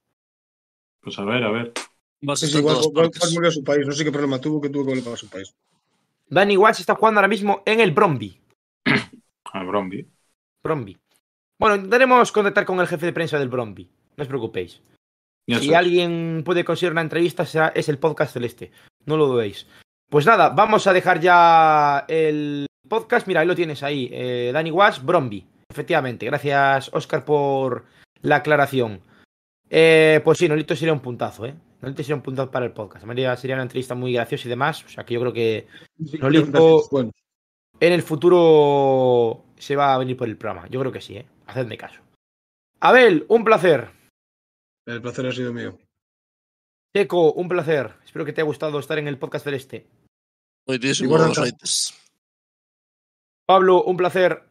Pues 1.00 1.18
a 1.18 1.24
ver, 1.24 1.42
a 1.42 1.50
ver. 1.50 1.72
A 2.28 2.36
Sí, 2.36 2.60
volvió 2.60 3.48
a 3.48 3.52
su 3.52 3.64
país. 3.64 3.86
No 3.86 3.92
sé 3.92 4.04
qué 4.04 4.12
problema 4.12 4.40
tuvo 4.40 4.60
que 4.60 4.68
tuvo 4.68 4.84
que 4.84 4.90
volver 4.90 5.04
para 5.04 5.16
su 5.16 5.28
país. 5.28 5.54
Danny 6.28 6.56
Watts 6.56 6.80
está 6.80 6.94
jugando 6.94 7.18
ahora 7.18 7.28
mismo 7.28 7.62
en 7.64 7.80
el 7.80 7.92
Bromby. 7.92 8.38
A 9.52 9.64
Bromby. 9.64 10.06
Bromby. 10.62 10.96
Bueno, 11.58 11.76
intentaremos 11.76 12.30
contactar 12.30 12.64
con 12.64 12.78
el 12.80 12.86
jefe 12.86 13.06
de 13.06 13.12
prensa 13.12 13.38
del 13.38 13.48
Bromby. 13.48 13.88
No 14.16 14.22
os 14.22 14.28
preocupéis. 14.28 14.82
Y 15.46 15.54
Si 15.56 15.74
alguien 15.74 16.42
puede 16.44 16.64
conseguir 16.64 16.92
una 16.92 17.00
entrevista, 17.00 17.44
será, 17.44 17.68
es 17.74 17.88
el 17.88 17.98
podcast 17.98 18.32
celeste. 18.32 18.70
No 19.06 19.16
lo 19.16 19.26
dudéis. 19.26 19.66
Pues 20.08 20.26
nada, 20.26 20.50
vamos 20.50 20.86
a 20.86 20.92
dejar 20.92 21.20
ya 21.20 22.04
el 22.06 22.66
podcast. 22.88 23.26
Mira, 23.26 23.40
ahí 23.40 23.46
lo 23.46 23.56
tienes 23.56 23.82
ahí. 23.82 24.08
Eh, 24.12 24.50
Danny 24.52 24.70
Watts, 24.70 25.04
Bromby. 25.04 25.44
Efectivamente. 25.68 26.26
Gracias, 26.26 26.90
Oscar, 26.92 27.24
por 27.24 27.86
la 28.22 28.36
aclaración. 28.36 29.00
Eh, 29.68 30.20
pues 30.24 30.38
sí, 30.38 30.48
Nolito 30.48 30.74
sería 30.74 30.92
un 30.92 31.00
puntazo, 31.00 31.46
¿eh? 31.46 31.54
Nolito 31.80 32.02
sería 32.02 32.16
un 32.16 32.22
puntazo 32.22 32.50
para 32.50 32.66
el 32.66 32.72
podcast. 32.72 33.04
María 33.06 33.36
sería 33.36 33.56
una 33.56 33.62
entrevista 33.62 33.94
muy 33.94 34.12
graciosa 34.12 34.46
y 34.46 34.50
demás. 34.50 34.84
O 34.84 34.88
sea 34.88 35.04
que 35.04 35.14
yo 35.14 35.20
creo 35.20 35.32
que 35.32 35.66
Nolito 36.18 36.88
Bueno, 36.90 37.12
en 37.78 37.92
el 37.92 38.02
futuro 38.02 39.44
se 39.56 39.76
va 39.76 39.94
a 39.94 39.98
venir 39.98 40.16
por 40.16 40.28
el 40.28 40.36
programa. 40.36 40.68
Yo 40.68 40.80
creo 40.80 40.92
que 40.92 41.00
sí, 41.00 41.16
¿eh? 41.16 41.26
Hacedme 41.46 41.78
caso. 41.78 42.00
Abel, 42.80 43.24
un 43.28 43.44
placer. 43.44 43.90
el 44.86 45.02
placer 45.02 45.26
ha 45.26 45.32
sido 45.32 45.52
mío. 45.52 45.78
Checo, 46.94 47.32
un 47.32 47.48
placer. 47.48 47.94
Espero 48.04 48.24
que 48.24 48.32
te 48.32 48.40
haya 48.40 48.46
gustado 48.46 48.78
estar 48.78 48.98
en 48.98 49.06
el 49.06 49.18
podcast 49.18 49.44
Igual 51.00 51.20
los 51.22 51.28
tanto. 51.28 51.40
noites. 51.42 51.94
Pablo, 53.46 53.82
un 53.84 53.96
placer. 53.96 54.49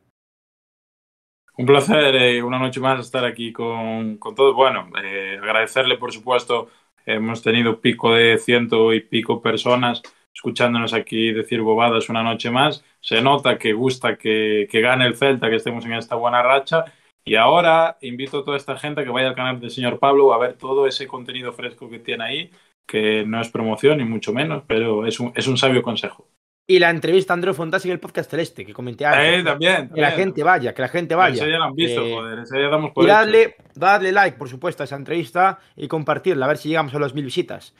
Un 1.60 1.66
placer, 1.66 2.16
eh, 2.16 2.42
una 2.42 2.58
noche 2.58 2.80
más 2.80 3.02
estar 3.02 3.26
aquí 3.26 3.52
con, 3.52 4.16
con 4.18 4.34
todos. 4.34 4.56
Bueno, 4.56 4.90
eh, 5.04 5.38
agradecerle, 5.44 5.98
por 5.98 6.14
supuesto, 6.14 6.70
hemos 7.06 7.44
tenido 7.44 7.82
pico 7.82 8.14
de 8.14 8.38
ciento 8.38 8.94
y 8.94 9.02
pico 9.02 9.42
personas 9.42 10.02
escuchándonos 10.34 10.94
aquí 10.94 11.34
decir 11.34 11.60
bobadas 11.62 12.08
una 12.08 12.24
noche 12.24 12.50
más. 12.50 12.86
Se 13.02 13.22
nota 13.22 13.58
que 13.58 13.74
gusta 13.74 14.18
que, 14.18 14.70
que 14.72 14.80
gane 14.80 15.06
el 15.06 15.18
Celta, 15.18 15.50
que 15.50 15.58
estemos 15.58 15.84
en 15.84 15.96
esta 15.96 16.16
buena 16.16 16.42
racha. 16.42 16.86
Y 17.26 17.36
ahora 17.36 17.98
invito 18.00 18.40
a 18.40 18.46
toda 18.46 18.56
esta 18.56 18.78
gente 18.78 19.02
a 19.02 19.04
que 19.04 19.10
vaya 19.10 19.28
al 19.28 19.36
canal 19.36 19.60
del 19.60 19.70
señor 19.70 20.00
Pablo 20.00 20.34
a 20.34 20.38
ver 20.40 20.54
todo 20.54 20.88
ese 20.88 21.08
contenido 21.08 21.52
fresco 21.52 21.90
que 21.90 22.00
tiene 22.00 22.24
ahí, 22.24 22.52
que 22.88 23.26
no 23.28 23.42
es 23.42 23.50
promoción 23.50 23.98
ni 23.98 24.06
mucho 24.06 24.32
menos, 24.32 24.64
pero 24.66 25.06
es 25.06 25.20
un, 25.20 25.34
es 25.36 25.46
un 25.48 25.58
sabio 25.58 25.84
consejo. 25.84 26.26
Y 26.70 26.78
la 26.78 26.92
entrevista 26.92 27.34
a 27.34 27.36
Andreu 27.36 27.56
Fontas 27.56 27.84
en 27.86 27.92
el 27.92 28.00
podcast 28.00 28.30
celeste, 28.30 28.64
que 28.64 28.74
comenté 28.74 29.04
antes. 29.04 29.40
Eh, 29.40 29.44
también, 29.44 29.90
que 29.90 30.00
la 30.02 30.12
gente 30.12 30.44
vaya, 30.44 30.72
que 30.72 30.84
la 30.84 30.88
gente 30.88 31.16
vaya. 31.16 31.42
Ese 31.42 31.50
ya 31.52 31.58
lo 31.58 31.64
han 31.64 31.74
visto, 31.74 32.06
Eh, 32.06 32.14
joder, 32.14 32.40
ese 32.40 32.62
ya 32.62 32.70
damos 32.70 32.92
por 32.92 33.04
Y 33.04 33.08
hecho. 33.08 33.16
dadle, 33.16 33.56
dadle 33.74 34.12
like, 34.12 34.38
por 34.38 34.50
supuesto, 34.50 34.84
a 34.84 34.86
esa 34.86 34.96
entrevista 34.96 35.58
y 35.76 35.88
compartirla, 35.88 36.46
a 36.46 36.48
ver 36.48 36.58
si 36.58 36.70
llegamos 36.70 36.94
a 36.94 37.00
los 37.00 37.16
mil 37.16 37.26
visitas. 37.26 37.74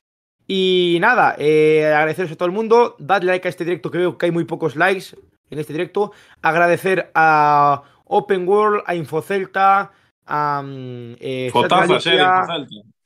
Y 0.48 0.98
nada, 1.02 1.36
eh, 1.38 1.86
agradeceros 1.86 2.32
a 2.32 2.36
todo 2.36 2.48
el 2.48 2.52
mundo. 2.52 2.96
Dadle 2.98 3.30
like 3.32 3.48
a 3.48 3.50
este 3.50 3.64
directo, 3.64 3.92
que 3.92 4.00
veo 4.00 4.18
que 4.18 4.26
hay 4.26 4.32
muy 4.32 4.46
pocos 4.46 4.76
likes 4.76 5.16
en 5.52 5.60
este 5.60 5.74
directo. 5.74 6.12
Agradecer 6.42 7.12
a 7.14 7.84
Open 8.06 8.48
World, 8.48 8.82
a 8.88 8.96
Infocelta, 8.96 9.92
a 10.26 10.64
mm, 10.66 11.14
eh, 11.20 11.52
de 11.54 11.68
Galicia, 11.68 12.12
Infocelta. 12.14 12.48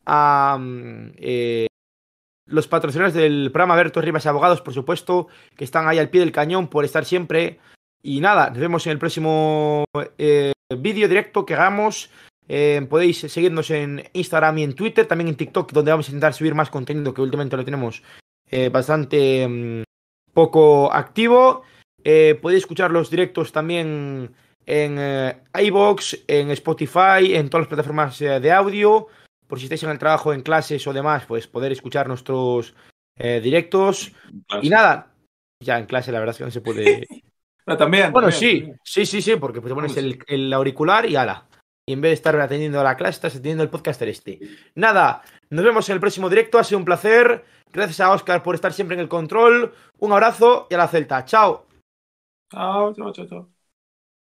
a 0.06 0.58
mm, 0.58 1.12
eh, 1.18 1.68
los 2.54 2.68
patrocinadores 2.68 3.16
del 3.16 3.50
programa 3.52 3.76
Berto 3.76 4.00
Rivas 4.00 4.26
y 4.26 4.28
Abogados, 4.28 4.62
por 4.62 4.76
supuesto, 4.76 5.28
que 5.58 5.64
están 5.64 5.88
ahí 5.88 5.98
al 5.98 6.10
pie 6.10 6.22
del 6.22 6.32
cañón 6.32 6.68
por 6.68 6.86
estar 6.86 7.04
siempre. 7.04 7.60
Y 8.04 8.22
nada, 8.22 8.50
nos 8.50 8.60
vemos 8.60 8.86
en 8.86 8.92
el 8.92 9.00
próximo 9.00 9.86
eh, 10.20 10.54
vídeo 10.78 11.08
directo 11.08 11.46
que 11.46 11.56
hagamos. 11.56 12.12
Eh, 12.48 12.86
podéis 12.88 13.22
seguirnos 13.22 13.72
en 13.72 14.04
Instagram 14.14 14.60
y 14.60 14.64
en 14.64 14.76
Twitter, 14.76 15.08
también 15.08 15.30
en 15.30 15.36
TikTok, 15.36 15.72
donde 15.72 15.92
vamos 15.92 16.08
a 16.08 16.12
intentar 16.12 16.36
subir 16.36 16.54
más 16.54 16.70
contenido 16.70 17.14
que 17.14 17.22
últimamente 17.22 17.58
lo 17.58 17.66
tenemos 17.66 18.04
eh, 18.52 18.70
bastante 18.70 19.48
mm, 19.48 19.84
poco 20.32 20.94
activo. 20.94 21.64
Podéis 22.04 22.64
escuchar 22.64 22.92
los 22.92 23.10
directos 23.10 23.52
también 23.52 24.36
en 24.66 25.00
iBox, 25.58 26.26
en 26.28 26.52
Spotify, 26.52 27.34
en 27.34 27.50
todas 27.50 27.64
las 27.64 27.70
plataformas 27.70 28.20
de 28.20 28.52
audio. 28.52 29.08
Por 29.54 29.60
si 29.60 29.66
estáis 29.66 29.84
en 29.84 29.92
el 29.92 30.00
trabajo, 30.00 30.34
en 30.34 30.42
clases 30.42 30.88
o 30.88 30.94
demás, 30.94 31.28
pues 31.28 31.46
poder 31.46 31.72
escuchar 31.72 32.08
nuestros 32.08 32.74
eh, 33.16 33.40
directos. 33.40 34.12
Y 34.64 34.70
nada, 34.72 35.14
ya 35.64 35.78
en 35.78 35.86
clase 35.86 36.12
la 36.12 36.18
verdad 36.18 36.34
es 36.34 36.40
que 36.40 36.44
no 36.46 36.50
se 36.50 36.62
puede. 36.62 37.06
También. 37.78 38.12
bueno, 38.12 38.30
también, 38.30 38.32
sí, 38.32 38.58
también. 38.62 38.80
sí, 38.84 39.06
sí, 39.06 39.22
sí, 39.22 39.36
porque 39.36 39.62
pues 39.62 39.70
te 39.70 39.76
pones 39.76 39.96
el, 39.96 40.18
el 40.26 40.52
auricular 40.52 41.06
y 41.06 41.16
ala. 41.16 41.46
Y 41.88 41.94
en 41.94 42.02
vez 42.02 42.10
de 42.10 42.14
estar 42.16 42.36
atendiendo 42.42 42.80
a 42.80 42.84
la 42.84 42.98
clase, 42.98 43.12
estás 43.12 43.34
atendiendo 43.34 43.62
el 43.62 43.70
podcaster 43.70 44.10
este. 44.10 44.40
Nada, 44.74 45.22
nos 45.52 45.64
vemos 45.64 45.88
en 45.88 45.94
el 45.94 46.00
próximo 46.00 46.30
directo. 46.30 46.58
Ha 46.58 46.64
sido 46.64 46.80
un 46.80 46.86
placer. 46.86 47.46
Gracias 47.72 48.00
a 48.00 48.12
Oscar 48.12 48.42
por 48.42 48.56
estar 48.56 48.74
siempre 48.74 48.96
en 48.96 49.02
el 49.02 49.08
control. 49.08 49.72
Un 50.00 50.14
abrazo 50.14 50.66
y 50.68 50.74
a 50.74 50.80
la 50.80 50.88
Celta. 50.88 51.26
Chao. 51.26 51.68
Chao, 52.52 52.92
chao, 52.96 53.14
chao, 53.14 53.28
chao. 53.28 53.53